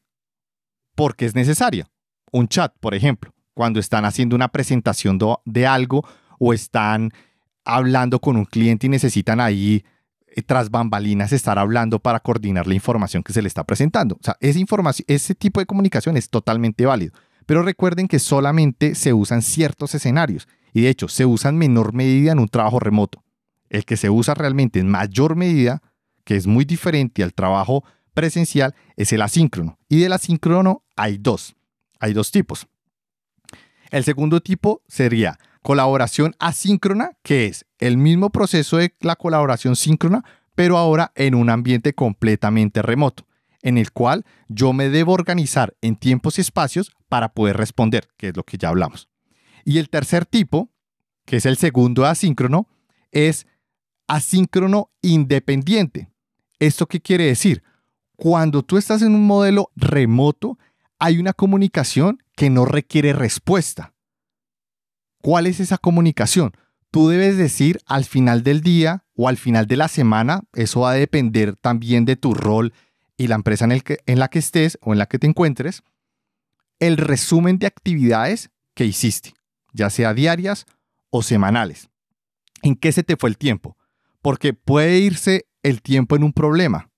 porque 0.95 1.27
es 1.27 1.35
necesaria. 1.35 1.89
Un 2.31 2.49
chat, 2.49 2.75
por 2.81 2.95
ejemplo, 2.95 3.35
cuando 3.55 3.81
están 3.81 4.05
haciendo 4.05 4.37
una 4.37 4.49
presentación 4.49 5.19
de 5.45 5.67
algo 5.67 6.07
o 6.39 6.53
están 6.53 7.13
hablando 7.65 8.21
con 8.21 8.37
un 8.37 8.45
cliente 8.45 8.87
y 8.87 8.91
necesitan 8.91 9.41
ahí 9.41 9.85
eh, 10.27 10.43
tras 10.43 10.71
bambalinas 10.71 11.33
estar 11.33 11.59
hablando 11.59 11.99
para 11.99 12.21
coordinar 12.21 12.67
la 12.67 12.75
información 12.75 13.23
que 13.23 13.33
se 13.33 13.41
le 13.41 13.49
está 13.49 13.65
presentando. 13.65 14.17
O 14.17 14.23
sea, 14.23 14.37
esa 14.41 14.59
información, 14.59 15.05
ese 15.09 15.35
tipo 15.35 15.61
de 15.61 15.67
comunicación 15.67 16.17
es 16.17 16.29
totalmente 16.29 16.87
válido. 16.87 17.15
Pero 17.47 17.63
recuerden 17.63 18.09
que 18.09 18.19
solamente 18.19 18.95
se 18.95 19.13
usan 19.13 19.43
ciertos 19.43 19.95
escenarios 19.95 20.49
y 20.73 20.83
de 20.83 20.89
hecho 20.89 21.09
se 21.09 21.27
usa 21.27 21.51
en 21.51 21.59
menor 21.59 21.93
medida 21.93 22.33
en 22.33 22.39
un 22.39 22.49
trabajo 22.49 22.81
remoto. 22.81 23.23
El 23.69 23.85
que 23.85 23.97
se 23.97 24.11
usa 24.11 24.35
realmente 24.35 24.81
en 24.81 24.89
mayor 24.89 25.37
medida, 25.37 25.83
que 26.25 26.37
es 26.37 26.47
muy 26.47 26.65
diferente 26.65 27.23
al 27.23 27.35
trabajo 27.35 27.85
presencial, 28.15 28.75
es 28.97 29.13
el 29.13 29.23
asíncrono. 29.23 29.79
Y 29.89 30.01
del 30.01 30.13
asíncrono 30.13 30.85
hay 30.97 31.19
dos. 31.19 31.57
Hay 32.01 32.13
dos 32.13 32.31
tipos. 32.31 32.67
El 33.91 34.05
segundo 34.05 34.41
tipo 34.41 34.83
sería 34.89 35.39
colaboración 35.63 36.35
asíncrona, 36.39 37.13
que 37.23 37.47
es 37.47 37.67
el 37.79 37.97
mismo 37.97 38.31
proceso 38.31 38.77
de 38.77 38.95
la 39.01 39.17
colaboración 39.17 39.77
síncrona, 39.77 40.25
pero 40.55 40.77
ahora 40.77 41.13
en 41.15 41.35
un 41.35 41.51
ambiente 41.51 41.95
completamente 41.95 42.83
remoto, 42.83 43.27
en 43.63 43.79
el 43.79 43.93
cual 43.93 44.25
yo 44.49 44.73
me 44.73 44.89
debo 44.89 45.13
organizar 45.13 45.75
en 45.81 45.97
tiempos 45.97 46.39
y 46.39 46.43
espacios 46.43 46.93
para 47.09 47.33
poder 47.33 47.57
responder, 47.57 48.09
que 48.17 48.29
es 48.29 48.37
lo 48.37 48.45
que 48.45 48.59
ya 48.59 48.69
hablamos. 48.69 49.09
Y 49.65 49.79
el 49.79 49.89
tercer 49.89 50.27
tipo, 50.27 50.71
que 51.25 51.37
es 51.37 51.47
el 51.47 51.57
segundo 51.57 52.05
asíncrono, 52.05 52.69
es 53.11 53.47
asíncrono 54.07 54.91
independiente. 55.01 56.11
¿Esto 56.59 56.87
qué 56.87 57.01
quiere 57.01 57.27
decir? 57.27 57.63
Cuando 58.17 58.63
tú 58.63 58.77
estás 58.77 59.03
en 59.03 59.15
un 59.15 59.27
modelo 59.27 59.71
remoto, 59.77 60.59
hay 60.99 61.19
una 61.19 61.33
comunicación 61.33 62.23
que 62.37 62.51
no 62.51 62.65
requiere 62.65 63.13
respuesta. 63.13 63.95
¿Cuál 65.21 65.47
es 65.47 65.61
esa 65.61 65.79
comunicación? 65.79 66.53
Tú 66.91 67.09
debes 67.09 67.37
decir 67.37 67.81
al 67.87 68.05
final 68.05 68.43
del 68.43 68.61
día 68.61 69.05
o 69.17 69.29
al 69.29 69.37
final 69.37 69.67
de 69.67 69.77
la 69.77 69.89
semana, 69.89 70.43
eso 70.53 70.81
va 70.81 70.93
a 70.93 70.95
depender 70.95 71.57
también 71.57 72.05
de 72.05 72.17
tu 72.17 72.35
rol 72.35 72.73
y 73.17 73.27
la 73.27 73.35
empresa 73.35 73.65
en, 73.65 73.83
en 74.07 74.19
la 74.19 74.29
que 74.29 74.39
estés 74.39 74.79
o 74.81 74.93
en 74.93 74.99
la 74.99 75.07
que 75.07 75.19
te 75.19 75.27
encuentres, 75.27 75.83
el 76.79 76.97
resumen 76.97 77.59
de 77.59 77.67
actividades 77.67 78.51
que 78.75 78.85
hiciste, 78.85 79.35
ya 79.73 79.91
sea 79.91 80.15
diarias 80.15 80.67
o 81.11 81.23
semanales. 81.23 81.89
¿En 82.63 82.77
qué 82.77 82.93
se 82.93 83.03
te 83.03 83.17
fue 83.17 83.31
el 83.31 83.39
tiempo? 83.39 83.77
Porque 84.21 84.53
puede 84.53 84.99
irse 84.99 85.47
el 85.65 85.83
tiempo 85.83 86.15
en 86.15 86.23
un 86.23 86.33
problema 86.33 86.91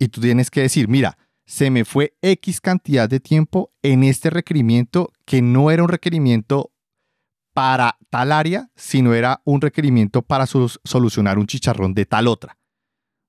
y 0.00 0.08
tú 0.08 0.20
tienes 0.20 0.50
que 0.50 0.62
decir, 0.62 0.88
mira, 0.88 1.18
se 1.44 1.70
me 1.70 1.84
fue 1.84 2.16
X 2.22 2.60
cantidad 2.60 3.08
de 3.08 3.20
tiempo 3.20 3.72
en 3.82 4.02
este 4.02 4.30
requerimiento 4.30 5.12
que 5.26 5.42
no 5.42 5.70
era 5.70 5.82
un 5.82 5.90
requerimiento 5.90 6.72
para 7.52 7.98
tal 8.08 8.32
área, 8.32 8.70
sino 8.74 9.12
era 9.12 9.42
un 9.44 9.60
requerimiento 9.60 10.22
para 10.22 10.46
solucionar 10.46 11.38
un 11.38 11.46
chicharrón 11.46 11.92
de 11.92 12.06
tal 12.06 12.26
otra. 12.28 12.56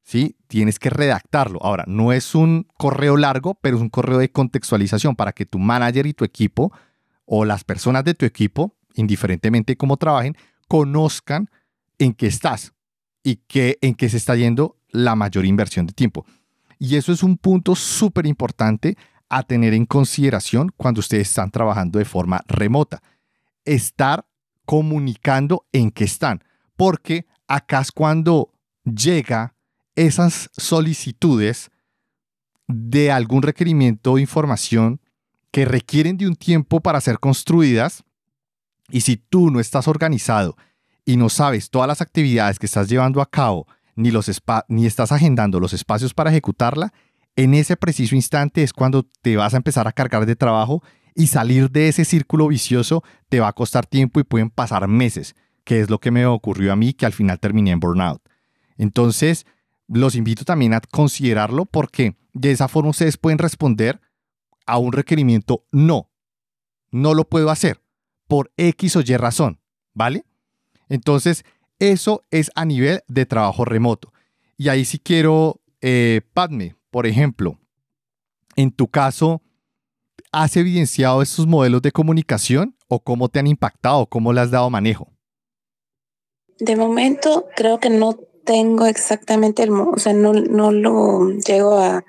¿Sí? 0.04 0.38
Tienes 0.48 0.80
que 0.80 0.90
redactarlo. 0.90 1.60
Ahora, 1.62 1.84
no 1.88 2.14
es 2.14 2.34
un 2.34 2.68
correo 2.78 3.18
largo, 3.18 3.56
pero 3.56 3.76
es 3.76 3.82
un 3.82 3.90
correo 3.90 4.18
de 4.18 4.32
contextualización 4.32 5.16
para 5.16 5.34
que 5.34 5.46
tu 5.46 5.60
manager 5.60 6.06
y 6.06 6.14
tu 6.14 6.24
equipo 6.24 6.72
o 7.26 7.44
las 7.46 7.64
personas 7.64 8.04
de 8.04 8.14
tu 8.14 8.26
equipo, 8.26 8.76
indiferentemente 8.96 9.78
cómo 9.78 9.98
trabajen, 9.98 10.36
conozcan 10.68 11.50
en 11.98 12.14
qué 12.14 12.28
estás 12.28 12.74
y 13.24 13.38
que, 13.48 13.78
en 13.82 13.96
qué 13.96 14.10
se 14.10 14.18
está 14.18 14.36
yendo 14.36 14.78
la 14.90 15.16
mayor 15.16 15.46
inversión 15.46 15.86
de 15.86 15.94
tiempo. 15.94 16.26
Y 16.80 16.96
eso 16.96 17.12
es 17.12 17.24
un 17.24 17.38
punto 17.38 17.76
súper 17.76 18.26
importante 18.26 18.98
a 19.30 19.44
tener 19.44 19.74
en 19.74 19.86
consideración 19.86 20.72
cuando 20.76 21.00
ustedes 21.00 21.30
están 21.30 21.52
trabajando 21.52 22.00
de 22.00 22.06
forma 22.06 22.44
remota. 22.48 23.02
Estar 23.64 24.26
comunicando 24.66 25.66
en 25.72 25.92
qué 25.92 26.04
están, 26.04 26.44
porque 26.76 27.26
acá 27.48 27.82
es 27.82 27.92
cuando 27.92 28.52
llega 28.84 29.54
esas 29.96 30.50
solicitudes 30.58 31.70
de 32.68 33.12
algún 33.12 33.42
requerimiento 33.42 34.14
o 34.14 34.20
información 34.20 35.02
que 35.52 35.66
requieren 35.66 36.18
de 36.18 36.28
un 36.28 36.36
tiempo 36.36 36.80
para 36.80 37.02
ser 37.02 37.20
construidas 37.20 38.04
y 38.90 39.02
si 39.02 39.18
tú 39.18 39.52
no 39.52 39.60
estás 39.60 39.88
organizado 39.88 40.56
y 41.12 41.18
no 41.18 41.28
sabes 41.28 41.70
todas 41.70 41.90
las 41.90 42.02
actividades 42.02 42.58
que 42.58 42.66
estás 42.66 42.88
llevando 42.88 43.22
a 43.22 43.30
cabo 43.30 43.68
ni, 43.96 44.12
los 44.12 44.32
ni 44.70 44.86
estás 44.86 45.12
agendando 45.12 45.60
los 45.60 45.74
espacios 45.74 46.14
para 46.14 46.30
ejecutarla, 46.30 46.94
en 47.36 47.54
ese 47.54 47.76
preciso 47.76 48.16
instante 48.16 48.64
es 48.64 48.72
cuando 48.72 49.04
te 49.22 49.36
vas 49.36 49.54
a 49.54 49.58
empezar 49.58 49.90
a 49.90 49.92
cargar 49.92 50.26
de 50.26 50.38
trabajo 50.38 50.82
y 51.14 51.28
salir 51.28 51.70
de 51.70 51.90
ese 51.90 52.06
círculo 52.06 52.48
vicioso 52.48 53.04
te 53.28 53.42
va 53.42 53.50
a 53.50 53.54
costar 53.54 53.86
tiempo 53.86 54.22
y 54.22 54.24
pueden 54.24 54.50
pasar 54.50 54.88
meses, 54.88 55.36
que 55.66 55.82
es 55.82 55.90
lo 55.90 56.00
que 56.00 56.12
me 56.12 56.26
ocurrió 56.26 56.72
a 56.72 56.78
mí 56.78 56.94
que 56.94 57.06
al 57.06 57.14
final 57.14 57.40
terminé 57.40 57.72
en 57.72 57.82
burnout. 57.82 58.22
Entonces, 58.78 59.46
los 59.90 60.16
invito 60.16 60.46
también 60.46 60.74
a 60.74 60.80
considerarlo 60.80 61.66
porque 61.66 62.16
de 62.32 62.52
esa 62.52 62.70
forma 62.70 62.92
ustedes 62.92 63.18
pueden 63.18 63.38
responder 63.38 64.00
a 64.66 64.78
un 64.78 64.94
requerimiento 64.94 65.66
no. 65.72 66.10
No 66.90 67.14
lo 67.14 67.28
puedo 67.28 67.50
hacer 67.50 67.82
por 68.30 68.54
X 68.56 68.96
o 68.96 69.02
Y 69.02 69.18
razón, 69.18 69.60
¿vale? 69.94 70.24
Entonces, 70.92 71.46
eso 71.80 72.22
es 72.32 72.52
a 72.54 72.66
nivel 72.66 73.00
de 73.08 73.26
trabajo 73.26 73.64
remoto. 73.64 74.12
Y 74.58 74.68
ahí 74.68 74.84
sí 74.84 75.00
quiero, 75.00 75.62
eh, 75.80 76.20
Padme, 76.34 76.76
por 76.90 77.08
ejemplo, 77.08 77.58
en 78.58 78.72
tu 78.72 78.90
caso, 78.90 79.42
¿has 80.34 80.58
evidenciado 80.58 81.22
estos 81.22 81.48
modelos 81.48 81.82
de 81.82 81.94
comunicación 81.94 82.76
o 82.90 83.00
cómo 83.00 83.30
te 83.30 83.40
han 83.40 83.48
impactado, 83.48 84.06
cómo 84.06 84.34
le 84.34 84.42
has 84.42 84.52
dado 84.52 84.70
manejo? 84.70 85.08
De 86.60 86.76
momento, 86.76 87.48
creo 87.56 87.80
que 87.80 87.90
no 87.90 88.20
tengo 88.44 88.86
exactamente 88.86 89.64
el, 89.64 89.72
o 89.72 89.98
sea, 89.98 90.12
no, 90.12 90.34
no 90.34 90.74
lo 90.74 91.32
llego 91.32 91.80
a, 91.80 92.04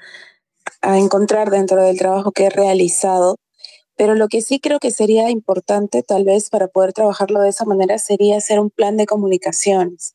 a 0.80 0.98
encontrar 0.98 1.50
dentro 1.50 1.80
del 1.80 1.96
trabajo 1.98 2.32
que 2.32 2.46
he 2.46 2.50
realizado, 2.50 3.36
pero 3.96 4.14
lo 4.14 4.28
que 4.28 4.40
sí 4.40 4.60
creo 4.60 4.78
que 4.78 4.90
sería 4.90 5.30
importante, 5.30 6.02
tal 6.02 6.24
vez 6.24 6.50
para 6.50 6.68
poder 6.68 6.92
trabajarlo 6.92 7.40
de 7.40 7.50
esa 7.50 7.64
manera, 7.64 7.98
sería 7.98 8.36
hacer 8.36 8.60
un 8.60 8.70
plan 8.70 8.96
de 8.96 9.06
comunicaciones. 9.06 10.14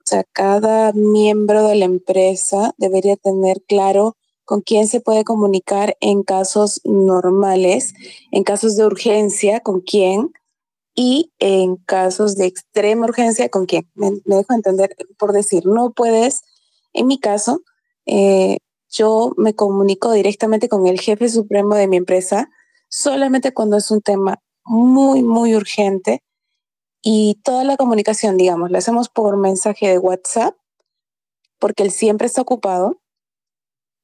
O 0.00 0.04
sea, 0.04 0.24
cada 0.32 0.92
miembro 0.92 1.66
de 1.66 1.76
la 1.76 1.84
empresa 1.84 2.74
debería 2.78 3.16
tener 3.16 3.62
claro 3.66 4.16
con 4.44 4.62
quién 4.62 4.88
se 4.88 5.00
puede 5.00 5.24
comunicar 5.24 5.96
en 6.00 6.24
casos 6.24 6.80
normales, 6.84 7.94
en 8.32 8.42
casos 8.42 8.76
de 8.76 8.84
urgencia, 8.84 9.60
con 9.60 9.80
quién, 9.80 10.32
y 10.94 11.32
en 11.38 11.76
casos 11.76 12.36
de 12.36 12.46
extrema 12.46 13.06
urgencia, 13.06 13.48
con 13.48 13.66
quién. 13.66 13.88
Me, 13.94 14.10
dejo 14.24 14.52
entender, 14.52 14.96
por 15.18 15.32
decir, 15.32 15.66
no 15.66 15.92
puedes, 15.92 16.42
en 16.92 17.06
mi 17.06 17.18
caso, 17.18 17.62
eh, 18.06 18.58
yo 18.90 19.32
me 19.36 19.54
comunico 19.54 20.12
directamente 20.12 20.68
con 20.68 20.86
el 20.86 21.00
jefe 21.00 21.28
supremo 21.28 21.76
de 21.76 21.86
mi 21.86 21.96
empresa 21.96 22.50
solamente 22.90 23.54
cuando 23.54 23.76
es 23.76 23.90
un 23.90 24.02
tema 24.02 24.42
muy, 24.64 25.22
muy 25.22 25.54
urgente 25.54 26.22
y 27.02 27.40
toda 27.42 27.64
la 27.64 27.76
comunicación, 27.76 28.36
digamos, 28.36 28.70
la 28.70 28.78
hacemos 28.78 29.08
por 29.08 29.36
mensaje 29.38 29.88
de 29.88 29.98
WhatsApp 29.98 30.54
porque 31.58 31.82
él 31.82 31.90
siempre 31.90 32.26
está 32.26 32.42
ocupado 32.42 33.00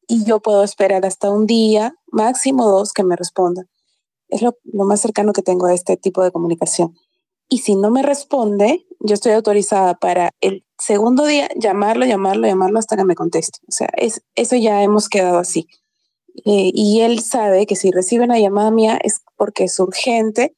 y 0.09 0.25
yo 0.25 0.41
puedo 0.41 0.63
esperar 0.63 1.05
hasta 1.05 1.31
un 1.31 1.47
día, 1.47 1.97
máximo 2.07 2.69
dos, 2.69 2.93
que 2.93 3.03
me 3.03 3.17
responda. 3.17 3.67
Es 4.29 4.41
lo, 4.43 4.57
más 4.73 5.01
cercano 5.01 5.33
que 5.33 5.43
tengo 5.43 5.67
a 5.67 5.75
este 5.75 5.97
tipo 5.97 6.23
de 6.23 6.31
comunicación. 6.31 6.97
Y 7.49 7.59
si 7.59 7.75
no 7.75 7.91
me 7.91 8.03
responde, 8.03 8.87
yo 9.01 9.15
estoy 9.15 9.33
autorizada 9.33 9.95
para 9.95 10.33
el 10.41 10.65
segundo 10.79 11.27
día 11.27 11.49
llamarlo, 11.57 12.07
llamarlo, 12.07 12.47
llamarlo 12.47 12.79
hasta 12.79 12.97
que 12.97 13.05
me 13.05 13.15
conteste. 13.15 13.59
O 13.69 13.73
sea, 13.73 13.89
es, 13.97 14.23
eso 14.35 14.57
ya 14.57 14.83
hemos 14.83 15.09
quedado 15.09 15.39
así. 15.39 15.69
Eh, 16.45 16.71
y 16.75 17.01
él 17.01 17.21
sabe 17.21 17.67
que 17.67 17.77
si 17.77 17.91
recibe 17.91 18.25
una 18.25 18.39
llamada 18.39 18.71
mía 18.71 18.99
es 19.03 19.23
porque 19.37 19.65
es 19.65 19.79
urgente 19.81 20.55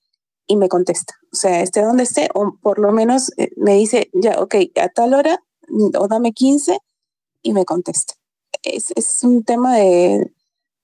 y 0.47 0.57
me 0.57 0.69
contesta. 0.69 1.15
O 1.33 1.37
sea, 1.37 1.61
esté 1.61 1.83
donde 1.83 2.03
esté, 2.03 2.29
o 2.35 2.57
por 2.61 2.79
lo 2.79 2.91
menos 2.91 3.33
eh, 3.37 3.51
me 3.57 3.75
dice, 3.75 4.11
ya, 4.13 4.41
ok, 4.41 4.57
a 4.81 4.89
tal 4.89 5.15
hora, 5.15 5.43
o 5.99 6.09
dame 6.09 6.33
15 6.33 6.79
y 7.43 7.53
me 7.53 7.65
contesta. 7.65 8.15
Es, 8.63 8.93
es 8.97 9.23
un 9.23 9.45
tema 9.45 9.77
de, 9.77 10.33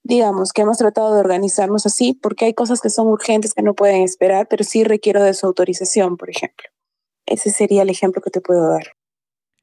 digamos, 0.03 0.53
que 0.53 0.63
hemos 0.63 0.79
tratado 0.79 1.15
de 1.15 1.21
organizarnos 1.21 1.87
así 1.87 2.13
porque 2.13 2.45
hay 2.45 2.55
cosas 2.55 2.81
que 2.81 2.91
son 2.91 3.09
urgentes 3.09 3.55
que 3.55 3.63
no 3.63 3.75
pueden 3.75 4.03
esperar, 4.03 4.47
pero 4.49 4.63
sí 4.63 4.85
requiero 4.85 5.23
de 5.23 5.35
su 5.35 5.47
autorización, 5.47 6.17
por 6.17 6.31
ejemplo. 6.31 6.69
Ese 7.27 7.51
sería 7.51 7.83
el 7.83 7.91
ejemplo 7.91 8.23
que 8.23 8.31
te 8.31 8.43
puedo 8.43 8.69
dar. 8.69 8.93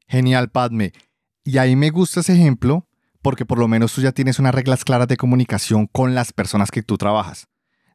Genial, 0.07 0.51
Padme. 0.51 0.93
Y 1.43 1.57
ahí 1.57 1.75
me 1.75 1.89
gusta 1.89 2.19
ese 2.19 2.33
ejemplo 2.33 2.87
porque 3.21 3.45
por 3.45 3.59
lo 3.59 3.67
menos 3.67 3.93
tú 3.93 4.01
ya 4.01 4.11
tienes 4.11 4.39
unas 4.39 4.55
reglas 4.55 4.83
claras 4.83 5.07
de 5.07 5.17
comunicación 5.17 5.87
con 5.87 6.15
las 6.15 6.33
personas 6.33 6.71
que 6.71 6.83
tú 6.83 6.97
trabajas. 6.97 7.47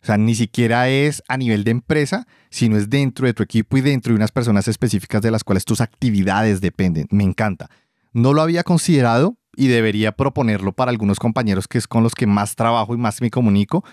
O 0.03 0.07
sea, 0.07 0.19
ni 0.19 0.35
siquiera 0.35 0.89
es 0.89 1.23
a 1.27 1.37
nivel 1.37 1.65
de 1.65 1.73
empresa, 1.73 2.27
sino 2.49 2.77
es 2.77 2.89
dentro 2.89 3.27
de 3.27 3.35
tu 3.35 3.43
equipo 3.43 3.77
y 3.77 3.81
dentro 3.81 4.13
de 4.13 4.17
unas 4.17 4.31
personas 4.31 4.69
específicas 4.69 5.21
de 5.21 5.33
las 5.33 5.43
cuales 5.43 5.65
tus 5.65 5.81
actividades 5.81 6.61
dependen. 6.61 7.09
Me 7.11 7.25
encanta. 7.25 7.71
No 8.13 8.33
lo 8.33 8.43
había 8.43 8.63
considerado 8.63 9.37
y 9.57 9.67
debería 9.67 10.13
proponerlo 10.13 10.73
para 10.73 10.91
algunos 10.91 11.19
compañeros 11.19 11.67
que 11.67 11.79
es 11.79 11.89
con 11.89 12.03
los 12.03 12.15
que 12.15 12.27
más 12.27 12.55
trabajo 12.55 12.95
y 12.95 12.99
más 12.99 13.21
me 13.21 13.31
comunico. 13.31 13.85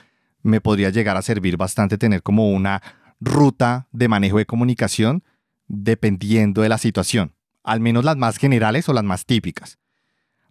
Me 0.43 0.61
podría 0.61 0.91
llegar 0.91 1.17
a 1.17 1.21
servir 1.23 1.57
bastante 1.57 1.97
tener 1.97 2.21
como 2.21 2.51
una 2.51 2.83
ruta 3.19 3.87
de 3.91 4.07
manejo 4.07 4.37
de 4.37 4.45
comunicación 4.45 5.23
dependiendo 5.67 6.61
de 6.61 6.69
la 6.69 6.77
situación, 6.77 7.33
al 7.63 7.79
menos 7.79 8.03
las 8.03 8.17
más 8.17 8.37
generales 8.37 8.87
o 8.87 8.93
las 8.93 9.03
más 9.03 9.25
típicas. 9.25 9.79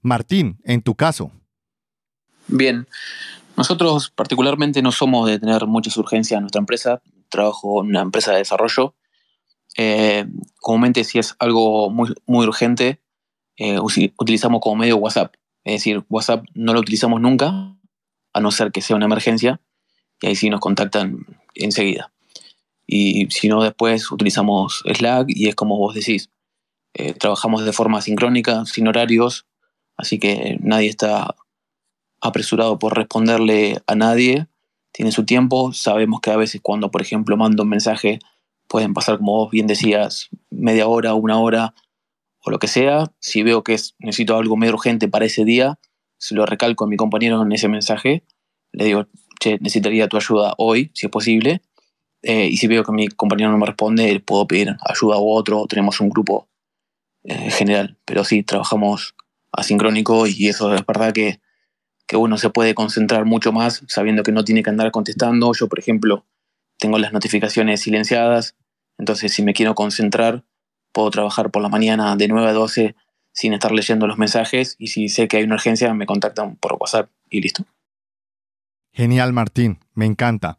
Martín, 0.02 0.60
en 0.64 0.82
tu 0.82 0.94
caso. 0.94 1.32
Bien, 2.48 2.86
nosotros 3.56 4.10
particularmente 4.10 4.82
no 4.82 4.92
somos 4.92 5.28
de 5.28 5.38
tener 5.38 5.66
muchas 5.66 5.96
urgencias 5.96 6.38
en 6.38 6.42
nuestra 6.42 6.60
empresa. 6.60 7.02
Trabajo 7.28 7.82
en 7.82 7.90
una 7.90 8.00
empresa 8.00 8.32
de 8.32 8.38
desarrollo. 8.38 8.94
Eh, 9.76 10.26
comúnmente 10.60 11.04
si 11.04 11.18
es 11.18 11.34
algo 11.38 11.90
muy, 11.90 12.14
muy 12.26 12.46
urgente, 12.46 13.00
eh, 13.56 13.78
utilizamos 13.78 14.60
como 14.60 14.76
medio 14.76 14.96
WhatsApp. 14.96 15.34
Es 15.64 15.74
decir, 15.74 16.04
WhatsApp 16.08 16.44
no 16.54 16.74
lo 16.74 16.80
utilizamos 16.80 17.20
nunca, 17.20 17.76
a 18.32 18.40
no 18.40 18.50
ser 18.50 18.72
que 18.72 18.82
sea 18.82 18.96
una 18.96 19.06
emergencia, 19.06 19.60
y 20.20 20.26
ahí 20.26 20.36
sí 20.36 20.50
nos 20.50 20.60
contactan 20.60 21.26
enseguida. 21.54 22.12
Y 22.86 23.30
si 23.30 23.48
no, 23.48 23.62
después 23.62 24.10
utilizamos 24.10 24.82
Slack 24.92 25.26
y 25.28 25.48
es 25.48 25.54
como 25.54 25.78
vos 25.78 25.94
decís, 25.94 26.30
eh, 26.94 27.14
trabajamos 27.14 27.64
de 27.64 27.72
forma 27.72 28.02
sincrónica, 28.02 28.64
sin 28.66 28.88
horarios, 28.88 29.46
Así 29.96 30.18
que 30.18 30.58
nadie 30.60 30.88
está 30.88 31.34
apresurado 32.20 32.78
por 32.78 32.96
responderle 32.96 33.82
a 33.86 33.94
nadie, 33.94 34.46
tiene 34.92 35.10
su 35.10 35.24
tiempo, 35.24 35.72
sabemos 35.72 36.20
que 36.20 36.30
a 36.30 36.36
veces 36.36 36.60
cuando, 36.62 36.90
por 36.90 37.02
ejemplo, 37.02 37.36
mando 37.36 37.62
un 37.62 37.70
mensaje, 37.70 38.18
pueden 38.68 38.94
pasar, 38.94 39.18
como 39.18 39.32
vos 39.32 39.50
bien 39.50 39.66
decías, 39.66 40.28
media 40.50 40.86
hora, 40.86 41.14
una 41.14 41.38
hora 41.38 41.74
o 42.44 42.50
lo 42.50 42.58
que 42.58 42.68
sea. 42.68 43.12
Si 43.18 43.42
veo 43.42 43.62
que 43.62 43.74
es, 43.74 43.94
necesito 43.98 44.36
algo 44.36 44.56
medio 44.56 44.74
urgente 44.74 45.08
para 45.08 45.24
ese 45.24 45.44
día, 45.44 45.78
se 46.18 46.34
lo 46.34 46.46
recalco 46.46 46.84
a 46.84 46.86
mi 46.88 46.96
compañero 46.96 47.42
en 47.42 47.52
ese 47.52 47.68
mensaje, 47.68 48.24
le 48.72 48.84
digo, 48.84 49.06
che, 49.40 49.58
necesitaría 49.60 50.08
tu 50.08 50.16
ayuda 50.16 50.54
hoy, 50.58 50.90
si 50.94 51.06
es 51.06 51.10
posible. 51.10 51.62
Eh, 52.22 52.46
y 52.46 52.56
si 52.56 52.68
veo 52.68 52.84
que 52.84 52.92
mi 52.92 53.08
compañero 53.08 53.50
no 53.50 53.58
me 53.58 53.66
responde, 53.66 54.20
puedo 54.20 54.46
pedir 54.46 54.76
ayuda 54.88 55.16
a 55.16 55.18
otro, 55.18 55.66
tenemos 55.66 56.00
un 56.00 56.08
grupo 56.08 56.48
eh, 57.24 57.50
general. 57.50 57.98
Pero 58.04 58.24
sí, 58.24 58.42
trabajamos 58.42 59.14
asincrónico 59.52 60.26
y 60.26 60.48
eso 60.48 60.74
es 60.74 60.84
verdad 60.86 61.12
que, 61.12 61.40
que 62.06 62.16
uno 62.16 62.38
se 62.38 62.50
puede 62.50 62.74
concentrar 62.74 63.24
mucho 63.24 63.52
más 63.52 63.84
sabiendo 63.88 64.22
que 64.22 64.32
no 64.32 64.44
tiene 64.44 64.62
que 64.62 64.70
andar 64.70 64.90
contestando. 64.90 65.52
Yo, 65.52 65.68
por 65.68 65.78
ejemplo, 65.78 66.26
tengo 66.78 66.98
las 66.98 67.12
notificaciones 67.12 67.80
silenciadas, 67.80 68.56
entonces 68.98 69.32
si 69.32 69.42
me 69.42 69.54
quiero 69.54 69.74
concentrar, 69.74 70.44
puedo 70.92 71.10
trabajar 71.10 71.50
por 71.50 71.62
la 71.62 71.68
mañana 71.68 72.16
de 72.16 72.28
9 72.28 72.48
a 72.48 72.52
12 72.52 72.96
sin 73.32 73.54
estar 73.54 73.72
leyendo 73.72 74.06
los 74.06 74.18
mensajes 74.18 74.76
y 74.78 74.88
si 74.88 75.08
sé 75.08 75.28
que 75.28 75.38
hay 75.38 75.44
una 75.44 75.54
urgencia 75.54 75.92
me 75.94 76.06
contactan 76.06 76.56
por 76.56 76.76
WhatsApp 76.78 77.10
y 77.30 77.40
listo. 77.40 77.64
Genial, 78.92 79.32
Martín, 79.32 79.78
me 79.94 80.04
encanta. 80.04 80.58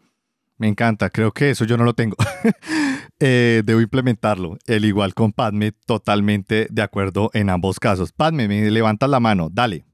Me 0.58 0.68
encanta, 0.68 1.10
creo 1.10 1.32
que 1.32 1.52
eso 1.52 1.66
yo 1.66 1.78
no 1.78 1.84
lo 1.84 1.94
tengo. 1.94 2.16
eh, 3.26 3.62
debo 3.64 3.80
implementarlo. 3.80 4.58
El 4.66 4.84
igual 4.84 5.14
con 5.14 5.32
Padme, 5.32 5.72
totalmente 5.72 6.68
de 6.70 6.82
acuerdo 6.82 7.30
en 7.34 7.50
ambos 7.50 7.80
casos. 7.80 8.12
Padme, 8.12 8.50
me 8.50 8.70
levantas 8.70 9.10
la 9.10 9.22
mano, 9.22 9.48
dale. 9.50 9.86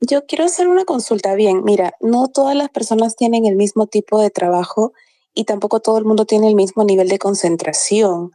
Yo 0.00 0.24
quiero 0.26 0.44
hacer 0.44 0.68
una 0.68 0.84
consulta. 0.84 1.34
Bien, 1.34 1.64
mira, 1.64 1.94
no 2.00 2.28
todas 2.28 2.54
las 2.54 2.68
personas 2.70 3.16
tienen 3.16 3.46
el 3.46 3.56
mismo 3.56 3.88
tipo 3.88 4.20
de 4.20 4.30
trabajo 4.30 4.92
y 5.34 5.44
tampoco 5.44 5.80
todo 5.80 5.98
el 5.98 6.04
mundo 6.04 6.24
tiene 6.24 6.46
el 6.46 6.54
mismo 6.54 6.84
nivel 6.84 7.08
de 7.08 7.18
concentración. 7.18 8.30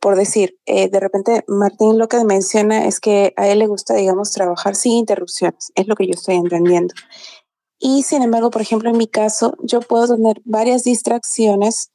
Por 0.00 0.16
decir, 0.16 0.58
eh, 0.66 0.88
de 0.88 0.98
repente 0.98 1.44
Martín 1.46 1.98
lo 1.98 2.08
que 2.08 2.24
menciona 2.24 2.86
es 2.86 2.98
que 2.98 3.32
a 3.36 3.46
él 3.46 3.60
le 3.60 3.68
gusta, 3.68 3.94
digamos, 3.94 4.32
trabajar 4.32 4.74
sin 4.74 4.92
interrupciones. 4.94 5.70
Es 5.76 5.86
lo 5.86 5.94
que 5.94 6.06
yo 6.06 6.14
estoy 6.14 6.34
entendiendo. 6.34 6.94
Y 7.78 8.02
sin 8.02 8.22
embargo, 8.22 8.50
por 8.50 8.62
ejemplo, 8.62 8.90
en 8.90 8.98
mi 8.98 9.06
caso, 9.06 9.54
yo 9.62 9.80
puedo 9.80 10.16
tener 10.16 10.42
varias 10.44 10.82
distracciones, 10.82 11.92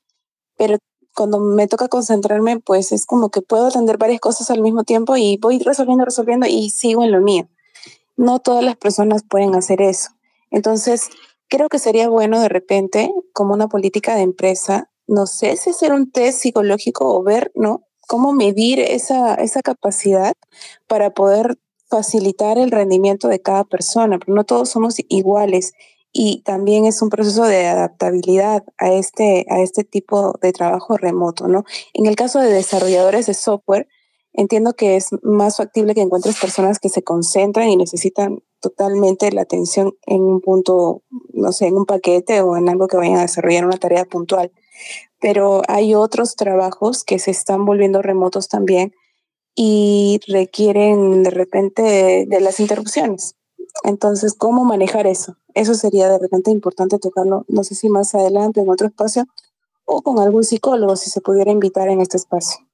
pero 0.55 0.77
cuando 1.15 1.39
me 1.39 1.67
toca 1.67 1.87
concentrarme, 1.87 2.59
pues 2.59 2.91
es 2.91 3.05
como 3.05 3.29
que 3.29 3.41
puedo 3.41 3.67
atender 3.67 3.97
varias 3.97 4.19
cosas 4.19 4.49
al 4.49 4.61
mismo 4.61 4.83
tiempo 4.83 5.17
y 5.17 5.37
voy 5.37 5.59
resolviendo, 5.59 6.05
resolviendo 6.05 6.47
y 6.47 6.69
sigo 6.69 7.03
en 7.03 7.11
lo 7.11 7.21
mío. 7.21 7.47
No 8.17 8.39
todas 8.39 8.63
las 8.63 8.75
personas 8.77 9.23
pueden 9.23 9.55
hacer 9.55 9.81
eso. 9.81 10.11
Entonces, 10.51 11.09
creo 11.47 11.69
que 11.69 11.79
sería 11.79 12.09
bueno 12.09 12.39
de 12.39 12.49
repente, 12.49 13.11
como 13.33 13.53
una 13.53 13.67
política 13.67 14.15
de 14.15 14.21
empresa, 14.21 14.89
no 15.07 15.25
sé 15.27 15.57
si 15.57 15.71
hacer 15.71 15.93
un 15.93 16.11
test 16.11 16.39
psicológico 16.39 17.13
o 17.13 17.23
ver, 17.23 17.51
¿no? 17.55 17.83
Cómo 18.07 18.33
medir 18.33 18.79
esa, 18.79 19.35
esa 19.35 19.61
capacidad 19.61 20.33
para 20.87 21.13
poder 21.13 21.57
facilitar 21.89 22.57
el 22.57 22.71
rendimiento 22.71 23.27
de 23.27 23.41
cada 23.41 23.65
persona, 23.65 24.17
pero 24.17 24.33
no 24.33 24.45
todos 24.45 24.69
somos 24.69 24.95
iguales 25.09 25.73
y 26.13 26.41
también 26.43 26.85
es 26.85 27.01
un 27.01 27.09
proceso 27.09 27.43
de 27.43 27.67
adaptabilidad 27.67 28.63
a 28.77 28.91
este, 28.91 29.45
a 29.49 29.61
este 29.61 29.83
tipo 29.83 30.37
de 30.41 30.51
trabajo 30.51 30.97
remoto, 30.97 31.47
¿no? 31.47 31.63
En 31.93 32.05
el 32.05 32.15
caso 32.15 32.39
de 32.39 32.51
desarrolladores 32.51 33.27
de 33.27 33.33
software, 33.33 33.87
entiendo 34.33 34.73
que 34.73 34.97
es 34.97 35.09
más 35.23 35.57
factible 35.57 35.93
que 35.93 36.01
encuentres 36.01 36.39
personas 36.39 36.79
que 36.79 36.89
se 36.89 37.03
concentran 37.03 37.69
y 37.69 37.77
necesitan 37.77 38.43
totalmente 38.59 39.31
la 39.31 39.41
atención 39.41 39.95
en 40.05 40.21
un 40.21 40.41
punto, 40.41 41.03
no 41.33 41.51
sé, 41.51 41.67
en 41.67 41.77
un 41.77 41.85
paquete 41.85 42.41
o 42.41 42.57
en 42.57 42.69
algo 42.69 42.87
que 42.87 42.97
vayan 42.97 43.17
a 43.17 43.23
desarrollar 43.23 43.65
una 43.65 43.77
tarea 43.77 44.05
puntual. 44.05 44.51
Pero 45.19 45.61
hay 45.67 45.95
otros 45.95 46.35
trabajos 46.35 47.03
que 47.03 47.19
se 47.19 47.31
están 47.31 47.65
volviendo 47.65 48.01
remotos 48.01 48.49
también 48.49 48.93
y 49.55 50.19
requieren 50.27 51.23
de 51.23 51.29
repente 51.29 52.25
de 52.27 52.41
las 52.41 52.59
interrupciones. 52.59 53.35
Entonces, 53.83 54.33
¿cómo 54.37 54.63
manejar 54.63 55.07
eso? 55.07 55.37
Eso 55.53 55.73
sería 55.73 56.09
de 56.09 56.19
repente 56.19 56.51
importante 56.51 56.99
tocarlo, 56.99 57.45
no 57.47 57.63
sé 57.63 57.75
si 57.75 57.89
más 57.89 58.13
adelante 58.15 58.61
en 58.61 58.69
otro 58.69 58.87
espacio 58.87 59.25
o 59.85 60.01
con 60.01 60.19
algún 60.19 60.43
psicólogo, 60.43 60.95
si 60.95 61.09
se 61.09 61.21
pudiera 61.21 61.51
invitar 61.51 61.89
en 61.89 62.01
este 62.01 62.17
espacio. 62.17 62.65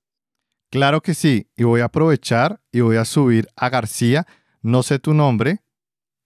Claro 0.70 1.02
que 1.02 1.14
sí, 1.14 1.48
y 1.56 1.64
voy 1.64 1.82
a 1.82 1.86
aprovechar 1.86 2.62
y 2.72 2.82
voy 2.82 2.98
a 2.98 3.06
subir 3.06 3.48
a 3.56 3.70
García, 3.70 4.28
no 4.62 4.84
sé 4.84 5.00
tu 5.00 5.14
nombre. 5.14 5.62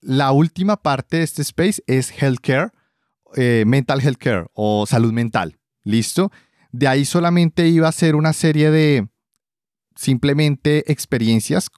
La 0.01 0.32
última 0.32 0.78
parte 0.78 1.17
de 1.17 1.24
este 1.24 1.43
space 1.43 1.84
es 1.86 2.11
healthcare, 2.11 2.72
eh, 3.36 3.63
mental 3.67 4.01
healthcare 4.01 4.47
o 4.53 4.86
salud 4.88 5.13
mental. 5.13 5.59
¿Listo? 5.84 6.32
De 6.72 6.88
ahí 6.88 7.05
solamente 7.05 7.67
iba 7.67 7.88
a 7.88 7.91
ser 7.91 8.15
una 8.15 8.34
serie 8.34 8.72
de 8.72 9.07
simplemente 9.95 10.91
experiencias 10.91 11.69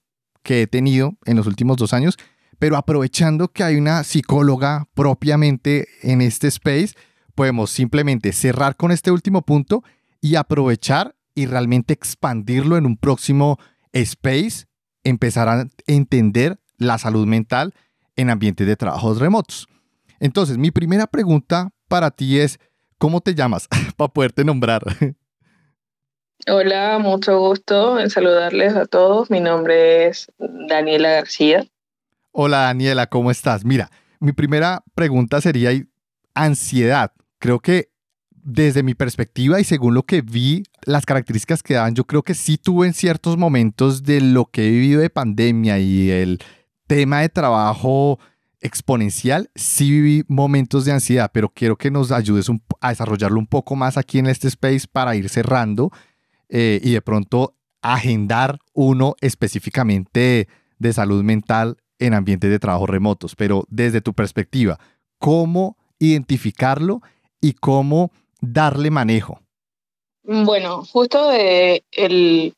que 0.42 0.64
he 0.64 0.68
tenido 0.68 1.18
en 1.26 1.36
los 1.36 1.48
últimos 1.48 1.78
dos 1.78 1.94
años 1.94 2.18
pero 2.60 2.78
aprovechando 2.78 3.50
que 3.50 3.64
hay 3.64 3.76
una 3.76 4.04
psicóloga 4.04 4.88
propiamente 4.94 5.88
en 6.02 6.22
este 6.22 6.48
space, 6.48 6.96
podemos 7.36 7.72
simplemente 7.72 8.32
cerrar 8.32 8.76
con 8.76 8.92
este 8.92 9.12
último 9.12 9.42
punto 9.42 9.84
y 10.22 10.36
aprovechar 10.36 11.16
y 11.36 11.46
realmente 11.46 11.94
expandirlo 11.94 12.78
en 12.78 12.86
un 12.86 12.98
próximo 12.98 13.58
space, 13.92 14.66
empezar 15.04 15.50
a 15.50 15.68
entender 15.88 16.60
la 16.78 16.98
salud 16.98 17.26
mental 17.26 17.74
en 18.16 18.30
ambientes 18.30 18.68
de 18.68 18.76
trabajos 18.76 19.20
remotos. 19.20 19.68
Entonces, 20.20 20.58
mi 20.58 20.72
primera 20.72 21.08
pregunta 21.08 21.72
para 21.88 22.12
ti 22.12 22.40
es, 22.40 22.60
¿cómo 22.98 23.22
te 23.22 23.36
llamas? 23.36 23.68
para 23.98 24.14
poderte 24.14 24.44
nombrar. 24.44 24.84
Hola, 26.48 27.00
mucho 27.00 27.40
gusto 27.40 28.00
en 28.00 28.10
saludarles 28.10 28.76
a 28.76 28.86
todos. 28.86 29.30
Mi 29.30 29.40
nombre 29.40 30.08
es 30.08 30.32
Daniela 30.38 31.12
García. 31.12 31.66
Hola 32.36 32.62
Daniela, 32.62 33.06
¿cómo 33.06 33.30
estás? 33.30 33.64
Mira, 33.64 33.92
mi 34.20 34.32
primera 34.32 34.84
pregunta 34.96 35.40
sería 35.40 35.70
ansiedad. 36.34 37.12
Creo 37.38 37.60
que 37.60 37.92
desde 38.32 38.82
mi 38.82 38.96
perspectiva 38.96 39.60
y 39.60 39.64
según 39.64 39.94
lo 39.94 40.02
que 40.02 40.24
vi, 40.24 40.64
las 40.84 41.06
características 41.06 41.62
que 41.62 41.76
dan, 41.76 41.94
yo 41.94 42.06
creo 42.06 42.24
que 42.24 42.34
sí 42.34 42.58
tuve 42.58 42.88
en 42.88 42.96
ciertos 42.96 43.38
momentos 43.38 44.02
de 44.02 44.20
lo 44.20 44.46
que 44.46 44.68
he 44.68 44.72
vivido 44.72 45.02
de 45.02 45.12
pandemia 45.12 45.78
y 45.78 46.10
el 46.10 46.40
tema 46.88 47.22
de 47.22 47.30
trabajo 47.30 48.18
exponencial, 48.62 49.52
sí 49.54 49.92
viví 49.92 50.24
momentos 50.28 50.86
de 50.86 50.94
ansiedad, 50.94 51.30
pero 51.32 51.50
quiero 51.50 51.78
que 51.78 51.92
nos 51.92 52.12
ayudes 52.12 52.48
a 52.82 52.90
desarrollarlo 52.90 53.38
un 53.38 53.46
poco 53.46 53.76
más 53.76 53.96
aquí 53.96 54.18
en 54.18 54.26
este 54.26 54.48
space 54.48 54.88
para 54.92 55.16
ir 55.16 55.30
cerrando 55.30 55.92
eh, 56.50 56.82
y 56.84 56.94
de 56.94 57.02
pronto 57.04 57.60
agendar 57.84 58.58
uno 58.74 59.14
específicamente 59.22 60.48
de 60.80 60.94
salud 60.94 61.24
mental 61.24 61.78
en 62.06 62.14
ambientes 62.14 62.50
de 62.50 62.60
trabajo 62.60 62.86
remotos, 62.86 63.36
pero 63.36 63.64
desde 63.70 64.02
tu 64.02 64.14
perspectiva, 64.14 64.78
¿cómo 65.20 65.78
identificarlo 66.00 67.02
y 67.42 67.54
cómo 67.54 68.12
darle 68.42 68.92
manejo? 68.92 69.40
Bueno, 70.24 70.84
justo 70.84 71.30
de 71.30 71.84
el 71.92 72.54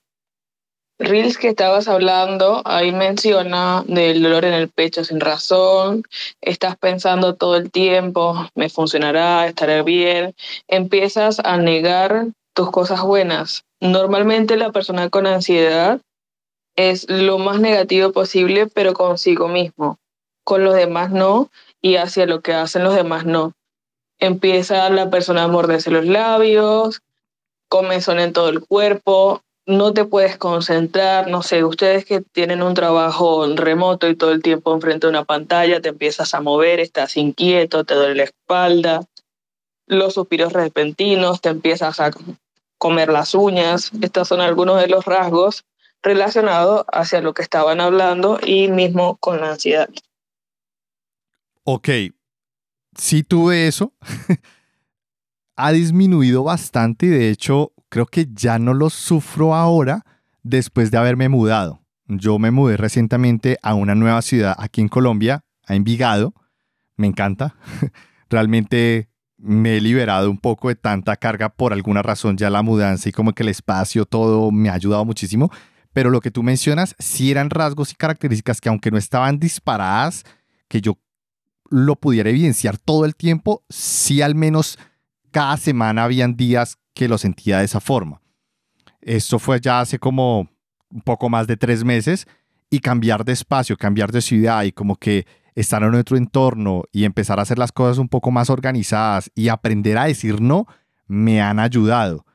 Reels 0.98 1.38
que 1.38 1.50
estabas 1.50 1.88
hablando, 1.88 2.62
ahí 2.66 2.92
menciona 2.92 3.84
del 3.88 4.24
dolor 4.24 4.46
en 4.46 4.54
el 4.54 4.70
pecho 4.70 5.04
sin 5.04 5.20
razón, 5.20 6.04
estás 6.42 6.78
pensando 6.78 7.36
todo 7.36 7.58
el 7.58 7.70
tiempo, 7.70 8.48
me 8.56 8.70
funcionará, 8.70 9.46
estaré 9.46 9.84
bien, 9.84 10.34
empiezas 10.68 11.40
a 11.40 11.58
negar 11.58 12.28
tus 12.54 12.72
cosas 12.72 13.02
buenas. 13.04 13.64
Normalmente 13.82 14.56
la 14.56 14.72
persona 14.72 15.10
con 15.10 15.28
ansiedad 15.28 16.00
es 16.76 17.10
lo 17.10 17.38
más 17.38 17.60
negativo 17.60 18.12
posible, 18.12 18.68
pero 18.68 18.94
consigo 18.94 19.48
mismo. 19.48 19.98
Con 20.44 20.64
los 20.64 20.76
demás 20.76 21.12
no, 21.12 21.50
y 21.82 21.96
hacia 21.96 22.26
lo 22.26 22.42
que 22.42 22.54
hacen 22.54 22.84
los 22.84 22.96
demás 22.96 23.26
no. 23.26 23.54
Empieza 24.20 24.90
la 24.90 25.10
persona 25.10 25.44
a 25.44 25.48
morderse 25.48 25.92
los 25.92 26.06
labios, 26.06 27.02
comezón 27.70 28.20
en 28.20 28.34
todo 28.34 28.50
el 28.50 28.62
cuerpo, 28.62 29.42
no 29.66 29.94
te 29.94 30.06
puedes 30.06 30.38
concentrar, 30.38 31.28
no 31.28 31.42
sé, 31.42 31.64
ustedes 31.64 32.06
que 32.06 32.22
tienen 32.22 32.62
un 32.62 32.76
trabajo 32.76 33.46
remoto 33.56 34.08
y 34.08 34.16
todo 34.16 34.32
el 34.32 34.44
tiempo 34.44 34.74
enfrente 34.74 35.08
de 35.08 35.12
una 35.12 35.24
pantalla, 35.24 35.82
te 35.82 35.90
empiezas 35.90 36.34
a 36.36 36.42
mover, 36.42 36.80
estás 36.80 37.18
inquieto, 37.18 37.84
te 37.84 37.96
duele 37.96 38.16
la 38.16 38.24
espalda, 38.26 39.02
los 39.88 40.14
suspiros 40.14 40.54
repentinos, 40.54 41.42
te 41.42 41.50
empiezas 41.50 42.00
a 42.00 42.12
comer 42.78 43.10
las 43.10 43.34
uñas, 43.34 43.92
estos 44.02 44.28
son 44.28 44.42
algunos 44.42 44.80
de 44.80 44.88
los 44.88 45.06
rasgos 45.06 45.66
relacionado 46.06 46.86
hacia 46.94 47.20
lo 47.20 47.34
que 47.34 47.42
estaban 47.42 47.82
hablando 47.82 48.40
y 48.46 48.70
mismo 48.70 49.18
con 49.18 49.42
la 49.42 49.52
ansiedad. 49.52 49.90
Ok, 51.64 51.90
sí 52.96 53.24
tuve 53.24 53.68
eso. 53.68 53.92
ha 55.56 55.72
disminuido 55.72 56.44
bastante 56.44 57.08
y 57.08 57.10
de 57.10 57.30
hecho 57.30 57.74
creo 57.90 58.06
que 58.06 58.28
ya 58.32 58.60
no 58.60 58.74
lo 58.74 58.90
sufro 58.90 59.56
ahora 59.56 60.06
después 60.44 60.92
de 60.92 60.98
haberme 60.98 61.28
mudado. 61.28 61.82
Yo 62.08 62.38
me 62.38 62.52
mudé 62.52 62.78
recientemente 62.78 63.58
a 63.64 63.74
una 63.74 63.96
nueva 63.96 64.22
ciudad 64.22 64.56
aquí 64.60 64.82
en 64.82 64.90
Colombia, 64.90 65.44
a 65.66 65.74
Envigado. 65.74 66.36
Me 66.98 67.08
encanta. 67.08 67.56
Realmente 68.30 69.10
me 69.38 69.78
he 69.78 69.82
liberado 69.82 70.30
un 70.30 70.38
poco 70.38 70.68
de 70.68 70.76
tanta 70.76 71.16
carga 71.16 71.50
por 71.50 71.74
alguna 71.74 72.04
razón. 72.04 72.38
Ya 72.38 72.52
la 72.52 72.62
mudanza 72.62 73.10
y 73.10 73.12
como 73.12 73.34
que 73.34 73.42
el 73.42 73.50
espacio, 73.50 74.06
todo 74.06 74.52
me 74.52 74.70
ha 74.70 74.74
ayudado 74.74 75.04
muchísimo 75.04 75.50
pero 75.96 76.10
lo 76.10 76.20
que 76.20 76.30
tú 76.30 76.44
mencionas 76.44 76.94
sí 77.00 77.32
eran 77.32 77.50
rasgos 77.50 77.94
y 77.94 77.96
características 77.96 78.60
que 78.60 78.68
aunque 78.68 78.92
no 78.92 78.98
estaban 78.98 79.40
disparadas, 79.40 80.26
que 80.68 80.82
yo 80.82 81.00
lo 81.70 81.96
pudiera 81.96 82.30
evidenciar 82.30 82.78
todo 82.78 83.06
el 83.06 83.16
tiempo, 83.16 83.64
sí 83.70 84.22
al 84.22 84.36
menos 84.36 84.78
cada 85.32 85.56
semana 85.56 86.04
habían 86.04 86.36
días 86.36 86.80
que 86.94 87.08
lo 87.08 87.18
sentía 87.18 87.60
de 87.60 87.66
esa 87.66 87.80
forma. 87.80 88.22
Esto 89.00 89.40
fue 89.40 89.62
ya 89.62 89.80
hace 89.80 89.98
como 89.98 90.50
un 90.90 91.02
poco 91.02 91.30
más 91.30 91.48
de 91.48 91.56
tres 91.56 91.86
meses 91.86 92.28
y 92.70 92.80
cambiar 92.80 93.24
de 93.24 93.32
espacio, 93.32 93.78
cambiar 93.78 94.12
de 94.12 94.22
ciudad 94.22 94.64
y 94.64 94.74
como 94.74 94.98
que 94.98 95.26
estar 95.56 95.82
en 95.82 95.96
otro 95.96 96.18
entorno 96.18 96.84
y 96.92 97.06
empezar 97.06 97.40
a 97.40 97.44
hacer 97.44 97.58
las 97.58 97.72
cosas 97.72 98.00
un 98.00 98.10
poco 98.10 98.32
más 98.32 98.50
organizadas 98.50 99.32
y 99.34 99.48
aprender 99.48 99.98
a 99.98 100.08
decir 100.08 100.42
no, 100.42 100.68
me 101.08 101.42
han 101.42 101.58
ayudado. 101.58 102.26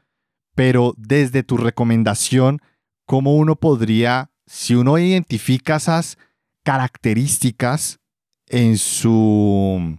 Pero 0.54 0.94
desde 0.96 1.42
tu 1.42 1.58
recomendación, 1.58 2.62
cómo 3.10 3.34
uno 3.34 3.56
podría, 3.56 4.30
si 4.46 4.76
uno 4.76 4.96
identifica 4.96 5.74
esas 5.74 6.16
características 6.62 7.98
en 8.46 8.78
su, 8.78 9.98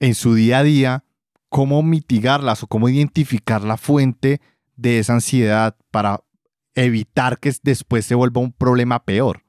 en 0.00 0.14
su 0.14 0.34
día 0.34 0.58
a 0.58 0.62
día, 0.62 1.04
cómo 1.48 1.82
mitigarlas 1.82 2.62
o 2.62 2.66
cómo 2.66 2.90
identificar 2.90 3.64
la 3.64 3.78
fuente 3.78 4.42
de 4.76 4.98
esa 4.98 5.14
ansiedad 5.14 5.76
para 5.90 6.24
evitar 6.74 7.38
que 7.38 7.54
después 7.62 8.04
se 8.04 8.14
vuelva 8.14 8.42
un 8.42 8.52
problema 8.52 9.02
peor? 9.02 9.42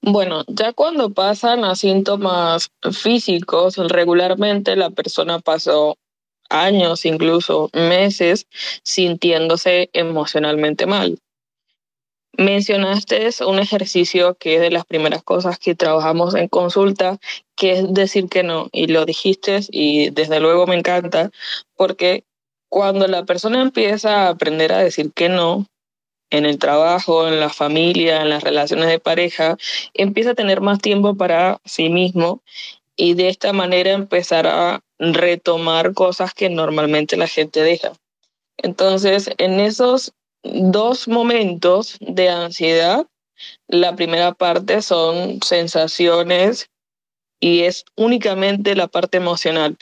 Bueno, 0.00 0.44
ya 0.46 0.74
cuando 0.74 1.10
pasan 1.10 1.64
a 1.64 1.74
síntomas 1.74 2.70
físicos, 2.92 3.78
regularmente 3.88 4.76
la 4.76 4.90
persona 4.90 5.40
pasó 5.40 5.96
años, 6.50 7.04
incluso 7.04 7.68
meses, 7.72 8.46
sintiéndose 8.84 9.90
emocionalmente 9.92 10.86
mal. 10.86 11.18
Mencionaste 12.36 13.30
un 13.46 13.60
ejercicio 13.60 14.34
que 14.34 14.56
es 14.56 14.60
de 14.60 14.70
las 14.70 14.84
primeras 14.84 15.22
cosas 15.22 15.58
que 15.58 15.74
trabajamos 15.74 16.34
en 16.34 16.48
consulta, 16.48 17.18
que 17.54 17.72
es 17.72 17.94
decir 17.94 18.28
que 18.28 18.42
no, 18.42 18.68
y 18.72 18.88
lo 18.88 19.04
dijiste 19.04 19.60
y 19.70 20.10
desde 20.10 20.40
luego 20.40 20.66
me 20.66 20.74
encanta, 20.74 21.30
porque 21.76 22.24
cuando 22.68 23.06
la 23.06 23.24
persona 23.24 23.62
empieza 23.62 24.26
a 24.26 24.28
aprender 24.30 24.72
a 24.72 24.78
decir 24.78 25.12
que 25.12 25.28
no, 25.28 25.66
en 26.30 26.44
el 26.44 26.58
trabajo, 26.58 27.28
en 27.28 27.38
la 27.38 27.50
familia, 27.50 28.22
en 28.22 28.30
las 28.30 28.42
relaciones 28.42 28.88
de 28.88 28.98
pareja, 28.98 29.56
empieza 29.92 30.30
a 30.30 30.34
tener 30.34 30.60
más 30.60 30.80
tiempo 30.80 31.14
para 31.14 31.60
sí 31.64 31.88
mismo 31.88 32.42
y 32.96 33.14
de 33.14 33.28
esta 33.28 33.52
manera 33.52 33.92
empezar 33.92 34.48
a 34.48 34.80
retomar 34.98 35.94
cosas 35.94 36.34
que 36.34 36.50
normalmente 36.50 37.16
la 37.16 37.28
gente 37.28 37.62
deja. 37.62 37.92
Entonces, 38.56 39.30
en 39.38 39.60
esos 39.60 40.12
dos 40.44 41.08
momentos 41.08 41.96
de 42.00 42.28
ansiedad, 42.28 43.06
la 43.66 43.96
primera 43.96 44.32
parte 44.32 44.82
son 44.82 45.40
sensaciones 45.42 46.70
y 47.40 47.64
es 47.64 47.84
únicamente 47.96 48.74
la 48.74 48.88
parte 48.88 49.18
emocional. 49.18 49.76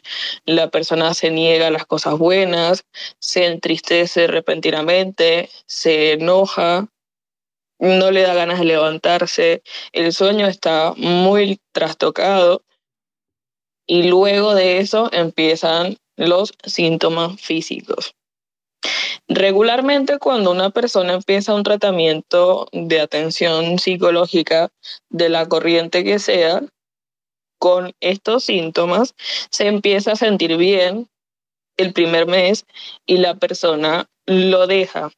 La 0.45 0.71
persona 0.71 1.15
se 1.15 1.31
niega 1.31 1.69
a 1.69 1.71
las 1.71 1.87
cosas 1.87 2.19
buenas, 2.19 2.85
se 3.19 3.47
entristece 3.47 4.27
repentinamente, 4.27 5.51
se 5.67 6.13
enoja, 6.13 6.89
no 7.79 8.11
le 8.11 8.23
da 8.23 8.35
ganas 8.35 8.61
de 8.61 8.65
levantarse, 8.65 9.63
el 9.93 10.13
sueño 10.13 10.47
está 10.47 10.95
muy 10.97 11.61
trastocado 11.73 12.63
y 13.87 14.05
luego 14.05 14.55
de 14.55 14.79
eso 14.79 15.11
empiezan 15.13 15.97
los 16.17 16.55
síntomas 16.65 17.41
físicos. 17.41 18.15
Regularmente 19.35 20.19
cuando 20.19 20.51
una 20.51 20.69
persona 20.69 21.15
empieza 21.15 21.55
un 21.55 21.63
tratamiento 21.63 22.69
de 22.73 23.01
atención 23.01 23.79
psicológica 23.79 24.71
de 25.09 25.31
la 25.31 25.49
corriente 25.49 26.05
que 26.05 26.19
sea, 26.19 26.61
con 27.59 27.95
estos 28.01 28.45
síntomas 28.45 29.15
se 29.49 29.69
empieza 29.69 30.13
a 30.13 30.17
sentir 30.17 30.59
bien 30.59 31.09
el 31.79 31.95
primer 31.95 32.27
mes 32.27 32.67
y 33.07 33.17
la 33.17 33.37
persona 33.37 34.07
lo 34.27 34.67
deja. 34.67 35.11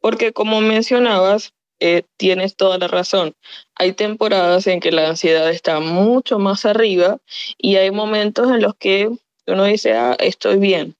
Porque 0.00 0.34
como 0.34 0.60
mencionabas, 0.60 1.54
eh, 1.80 2.02
tienes 2.18 2.56
toda 2.56 2.76
la 2.76 2.88
razón. 2.88 3.32
Hay 3.74 3.94
temporadas 3.94 4.66
en 4.66 4.80
que 4.80 4.92
la 4.92 5.08
ansiedad 5.08 5.48
está 5.48 5.80
mucho 5.80 6.38
más 6.38 6.66
arriba 6.66 7.18
y 7.56 7.76
hay 7.76 7.90
momentos 7.90 8.50
en 8.50 8.60
los 8.60 8.74
que 8.74 9.08
uno 9.46 9.64
dice, 9.64 9.94
ah, 9.94 10.14
estoy 10.18 10.58
bien. 10.58 10.94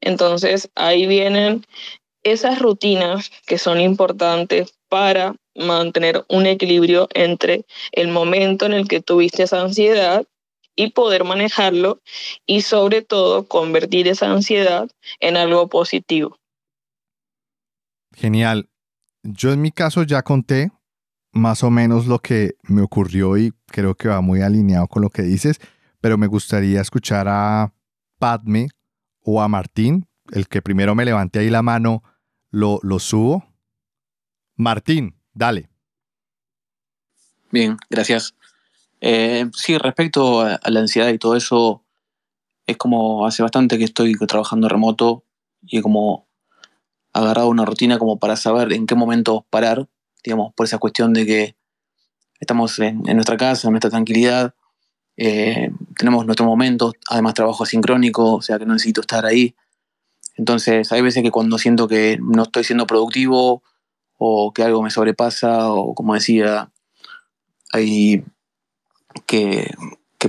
Entonces 0.00 0.70
ahí 0.74 1.06
vienen 1.06 1.64
esas 2.22 2.58
rutinas 2.58 3.30
que 3.46 3.58
son 3.58 3.80
importantes 3.80 4.74
para 4.88 5.36
mantener 5.54 6.24
un 6.28 6.46
equilibrio 6.46 7.08
entre 7.14 7.64
el 7.92 8.08
momento 8.08 8.66
en 8.66 8.72
el 8.72 8.88
que 8.88 9.00
tuviste 9.00 9.44
esa 9.44 9.60
ansiedad 9.62 10.24
y 10.74 10.90
poder 10.90 11.24
manejarlo 11.24 12.00
y 12.46 12.60
sobre 12.60 13.02
todo 13.02 13.46
convertir 13.46 14.08
esa 14.08 14.30
ansiedad 14.30 14.90
en 15.20 15.36
algo 15.36 15.68
positivo. 15.68 16.38
Genial. 18.14 18.68
Yo 19.22 19.52
en 19.52 19.62
mi 19.62 19.72
caso 19.72 20.02
ya 20.02 20.22
conté 20.22 20.70
más 21.32 21.62
o 21.62 21.70
menos 21.70 22.06
lo 22.06 22.18
que 22.18 22.56
me 22.62 22.82
ocurrió 22.82 23.36
y 23.36 23.52
creo 23.66 23.94
que 23.94 24.08
va 24.08 24.20
muy 24.20 24.42
alineado 24.42 24.86
con 24.86 25.02
lo 25.02 25.10
que 25.10 25.22
dices, 25.22 25.58
pero 26.00 26.16
me 26.18 26.26
gustaría 26.26 26.80
escuchar 26.80 27.26
a 27.28 27.72
Padme 28.18 28.68
o 29.26 29.42
a 29.42 29.48
Martín, 29.48 30.08
el 30.30 30.48
que 30.48 30.62
primero 30.62 30.94
me 30.94 31.04
levante 31.04 31.40
ahí 31.40 31.50
la 31.50 31.62
mano, 31.62 32.02
lo, 32.50 32.80
lo 32.82 32.98
subo. 32.98 33.44
Martín, 34.56 35.16
Dale. 35.36 35.68
Bien, 37.50 37.76
gracias. 37.90 38.34
Eh, 39.02 39.44
sí, 39.52 39.76
respecto 39.76 40.40
a, 40.40 40.58
la 40.64 40.80
ansiedad 40.80 41.08
y 41.10 41.18
todo 41.18 41.36
eso, 41.36 41.84
es 42.66 42.78
como 42.78 43.26
hace 43.26 43.42
bastante 43.42 43.76
que 43.76 43.84
estoy 43.84 44.14
trabajando 44.26 44.66
remoto 44.66 45.24
y 45.60 45.78
he 45.78 45.82
como 45.82 46.26
agarrado 47.12 47.50
una 47.50 47.66
rutina 47.66 47.98
como 47.98 48.18
para 48.18 48.36
saber 48.36 48.72
en 48.72 48.86
qué 48.86 48.94
momento 48.94 49.46
parar, 49.50 49.86
digamos, 50.24 50.54
por 50.54 50.64
esa 50.64 50.78
cuestión 50.78 51.12
de 51.12 51.26
que 51.26 51.56
estamos 52.40 52.78
en, 52.78 53.02
nuestra 53.02 53.36
casa, 53.36 53.68
en 53.68 53.72
nuestra 53.72 53.90
tranquilidad, 53.90 54.54
eh, 55.18 55.70
tenemos 55.96 56.26
nuestros 56.26 56.46
momentos, 56.46 56.94
además 57.08 57.34
trabajo 57.34 57.64
asincrónico, 57.64 58.34
o 58.34 58.42
sea 58.42 58.58
que 58.58 58.66
no 58.66 58.74
necesito 58.74 59.00
estar 59.00 59.26
ahí. 59.26 59.54
Entonces 60.36 60.92
hay 60.92 61.00
veces 61.00 61.22
que 61.22 61.30
cuando 61.30 61.58
siento 61.58 61.88
que 61.88 62.18
no 62.20 62.42
estoy 62.42 62.64
siendo 62.64 62.86
productivo 62.86 63.62
o 64.18 64.52
que 64.52 64.62
algo 64.62 64.82
me 64.82 64.90
sobrepasa, 64.90 65.72
o 65.72 65.94
como 65.94 66.14
decía, 66.14 66.70
hay 67.72 68.24
que, 69.26 69.70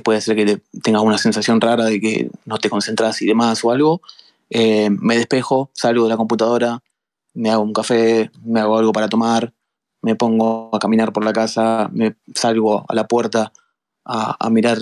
puede 0.04 0.22
ser 0.22 0.36
que 0.36 0.62
tengas 0.84 1.02
una 1.02 1.18
sensación 1.18 1.60
rara 1.60 1.86
de 1.86 2.00
que 2.00 2.30
no 2.46 2.60
te 2.60 2.70
concentras 2.70 3.22
y 3.22 3.26
demás 3.26 3.64
o 3.64 3.72
algo, 3.72 4.02
eh, 4.50 4.90
me 4.92 5.18
despejo, 5.18 5.72
salgo 5.74 6.04
de 6.04 6.10
la 6.10 6.18
computadora, 6.18 6.84
me 7.34 7.50
hago 7.50 7.64
un 7.64 7.74
café, 7.74 8.30
me 8.44 8.60
hago 8.60 8.78
algo 8.78 8.92
para 8.92 9.10
tomar, 9.10 9.54
me 10.02 10.16
pongo 10.16 10.70
a 10.74 10.80
caminar 10.80 11.12
por 11.14 11.26
la 11.26 11.34
casa, 11.34 11.90
me 11.92 12.16
salgo 12.34 12.86
a 12.88 12.94
la 12.94 13.08
puerta 13.08 13.52
a, 14.08 14.38
a 14.40 14.50
mirar 14.50 14.80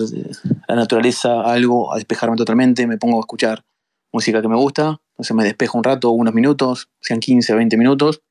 la 0.68 0.76
naturaleza, 0.76 1.42
algo, 1.42 1.92
a 1.92 1.96
despejarme 1.96 2.36
totalmente, 2.36 2.86
me 2.86 2.96
pongo 2.96 3.18
a 3.18 3.20
escuchar 3.20 3.64
música 4.12 4.40
que 4.40 4.48
me 4.48 4.56
gusta, 4.56 5.00
entonces 5.10 5.36
me 5.36 5.44
despejo 5.44 5.76
un 5.76 5.84
rato, 5.84 6.10
unos 6.10 6.32
minutos, 6.32 6.88
sean 7.00 7.20
15, 7.20 7.54
20 7.54 7.76
minutos, 7.76 8.22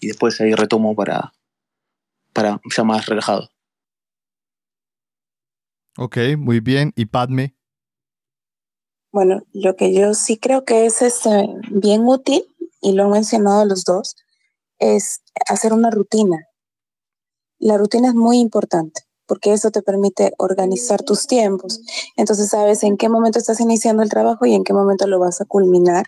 y 0.00 0.08
después 0.08 0.40
ahí 0.40 0.52
retomo 0.54 0.96
para, 0.96 1.32
para 2.32 2.60
ya 2.76 2.84
más 2.84 3.06
relajado. 3.06 3.50
Ok, 5.96 6.16
muy 6.36 6.60
bien. 6.60 6.92
¿Y 6.96 7.06
Padme? 7.06 7.54
Bueno, 9.12 9.42
lo 9.52 9.76
que 9.76 9.94
yo 9.94 10.14
sí 10.14 10.38
creo 10.38 10.64
que 10.64 10.86
es 10.86 11.02
este, 11.02 11.46
bien 11.70 12.02
útil, 12.04 12.44
y 12.80 12.92
lo 12.92 13.04
han 13.04 13.10
mencionado 13.10 13.64
los 13.64 13.84
dos, 13.84 14.16
es 14.78 15.22
hacer 15.48 15.72
una 15.72 15.90
rutina. 15.90 16.48
La 17.60 17.78
rutina 17.78 18.08
es 18.08 18.14
muy 18.14 18.38
importante 18.38 19.02
porque 19.32 19.54
eso 19.54 19.70
te 19.70 19.80
permite 19.80 20.34
organizar 20.36 21.02
tus 21.02 21.26
tiempos. 21.26 21.80
Entonces 22.18 22.50
sabes 22.50 22.82
en 22.82 22.98
qué 22.98 23.08
momento 23.08 23.38
estás 23.38 23.60
iniciando 23.60 24.02
el 24.02 24.10
trabajo 24.10 24.44
y 24.44 24.52
en 24.52 24.62
qué 24.62 24.74
momento 24.74 25.06
lo 25.06 25.18
vas 25.18 25.40
a 25.40 25.46
culminar 25.46 26.04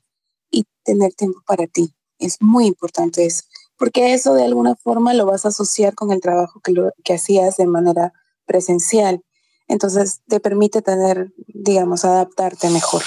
y 0.50 0.66
tener 0.82 1.14
tiempo 1.14 1.40
para 1.46 1.66
ti. 1.66 1.94
Es 2.18 2.36
muy 2.42 2.66
importante 2.66 3.24
eso 3.24 3.44
porque 3.78 4.12
eso 4.12 4.34
de 4.34 4.44
alguna 4.44 4.76
forma 4.76 5.14
lo 5.14 5.24
vas 5.24 5.46
a 5.46 5.48
asociar 5.48 5.94
con 5.94 6.12
el 6.12 6.20
trabajo 6.20 6.60
que, 6.60 6.72
lo, 6.72 6.92
que 7.02 7.14
hacías 7.14 7.56
de 7.56 7.66
manera 7.66 8.12
presencial. 8.44 9.22
Entonces 9.68 10.20
te 10.28 10.38
permite 10.38 10.82
tener, 10.82 11.32
digamos, 11.46 12.04
adaptarte 12.04 12.68
mejor 12.68 13.00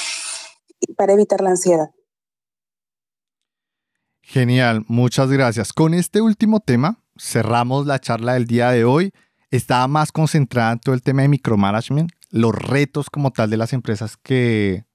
para 0.97 1.13
evitar 1.13 1.41
la 1.41 1.51
ansiedad. 1.51 1.91
Genial, 4.23 4.83
muchas 4.87 5.29
gracias. 5.29 5.73
Con 5.73 5.93
este 5.93 6.21
último 6.21 6.59
tema 6.59 7.03
cerramos 7.19 7.85
la 7.85 7.99
charla 7.99 8.33
del 8.33 8.47
día 8.47 8.71
de 8.71 8.83
hoy. 8.83 9.13
Estaba 9.51 9.87
más 9.87 10.11
concentrada 10.11 10.73
en 10.73 10.79
todo 10.79 10.93
el 10.95 11.01
tema 11.01 11.21
de 11.21 11.29
micromanagement, 11.29 12.11
los 12.31 12.53
retos 12.53 13.09
como 13.09 13.31
tal 13.31 13.49
de 13.49 13.57
las 13.57 13.73
empresas 13.73 14.17
que 14.17 14.85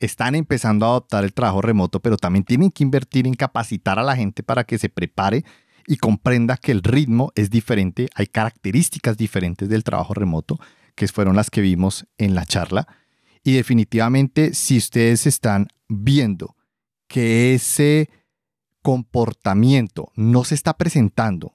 están 0.00 0.34
empezando 0.34 0.86
a 0.86 0.90
adoptar 0.90 1.24
el 1.24 1.32
trabajo 1.32 1.62
remoto, 1.62 2.00
pero 2.00 2.16
también 2.16 2.44
tienen 2.44 2.70
que 2.70 2.82
invertir 2.82 3.26
en 3.26 3.34
capacitar 3.34 3.98
a 3.98 4.02
la 4.02 4.16
gente 4.16 4.42
para 4.42 4.64
que 4.64 4.78
se 4.78 4.88
prepare 4.88 5.44
y 5.86 5.96
comprenda 5.96 6.56
que 6.56 6.72
el 6.72 6.82
ritmo 6.82 7.32
es 7.34 7.50
diferente, 7.50 8.08
hay 8.14 8.26
características 8.26 9.16
diferentes 9.16 9.68
del 9.68 9.84
trabajo 9.84 10.14
remoto, 10.14 10.58
que 10.94 11.08
fueron 11.08 11.36
las 11.36 11.50
que 11.50 11.60
vimos 11.60 12.06
en 12.18 12.34
la 12.34 12.44
charla. 12.44 12.86
Y 13.42 13.52
definitivamente, 13.54 14.54
si 14.54 14.78
ustedes 14.78 15.26
están 15.26 15.68
viendo 15.88 16.56
que 17.08 17.54
ese 17.54 18.08
comportamiento 18.82 20.10
no 20.14 20.44
se 20.44 20.54
está 20.54 20.76
presentando, 20.76 21.53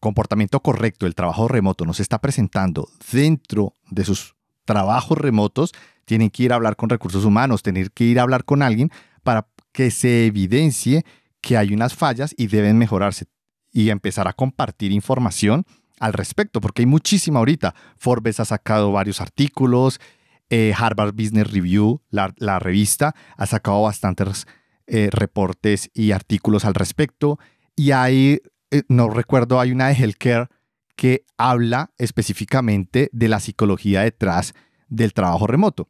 comportamiento 0.00 0.60
correcto 0.60 1.06
del 1.06 1.14
trabajo 1.14 1.48
remoto 1.48 1.84
no 1.84 1.94
se 1.94 2.02
está 2.02 2.18
presentando 2.20 2.88
dentro 3.12 3.74
de 3.90 4.04
sus 4.04 4.34
trabajos 4.64 5.18
remotos, 5.18 5.72
tienen 6.04 6.30
que 6.30 6.44
ir 6.44 6.52
a 6.52 6.56
hablar 6.56 6.76
con 6.76 6.88
recursos 6.88 7.24
humanos, 7.24 7.62
tener 7.62 7.90
que 7.90 8.04
ir 8.04 8.18
a 8.18 8.22
hablar 8.22 8.44
con 8.44 8.62
alguien 8.62 8.90
para 9.22 9.48
que 9.72 9.90
se 9.90 10.26
evidencie 10.26 11.04
que 11.40 11.56
hay 11.56 11.72
unas 11.72 11.94
fallas 11.94 12.34
y 12.36 12.46
deben 12.48 12.78
mejorarse 12.78 13.26
y 13.72 13.90
empezar 13.90 14.26
a 14.26 14.32
compartir 14.32 14.90
información 14.92 15.66
al 16.00 16.12
respecto, 16.12 16.60
porque 16.60 16.82
hay 16.82 16.86
muchísima 16.86 17.38
ahorita. 17.38 17.74
Forbes 17.96 18.40
ha 18.40 18.44
sacado 18.44 18.92
varios 18.92 19.20
artículos, 19.20 20.00
eh, 20.48 20.72
Harvard 20.76 21.12
Business 21.14 21.50
Review, 21.50 22.00
la, 22.10 22.58
revista, 22.58 23.14
ha 23.36 23.46
sacado 23.46 23.82
bastantes 23.82 24.46
eh, 24.86 25.08
reportes 25.10 25.90
y 25.92 26.12
artículos 26.12 26.64
al 26.64 26.74
respecto. 26.74 27.38
Y 27.74 27.90
hay, 27.90 28.40
no 28.88 29.08
recuerdo, 29.08 29.60
hay 29.60 29.72
una 29.72 29.88
de 29.88 29.94
Healthcare 29.94 30.48
que 30.96 31.24
habla 31.36 31.92
específicamente 31.98 33.10
de 33.12 33.28
la 33.28 33.40
psicología 33.40 34.02
detrás 34.02 34.54
del 34.88 35.12
trabajo 35.12 35.46
remoto. 35.46 35.88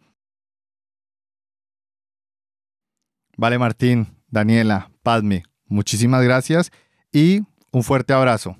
Vale, 3.36 3.58
Martín, 3.58 4.16
Daniela, 4.28 4.90
Padme, 5.02 5.44
muchísimas 5.66 6.22
gracias 6.24 6.70
y 7.12 7.42
un 7.70 7.82
fuerte 7.82 8.12
abrazo. 8.12 8.56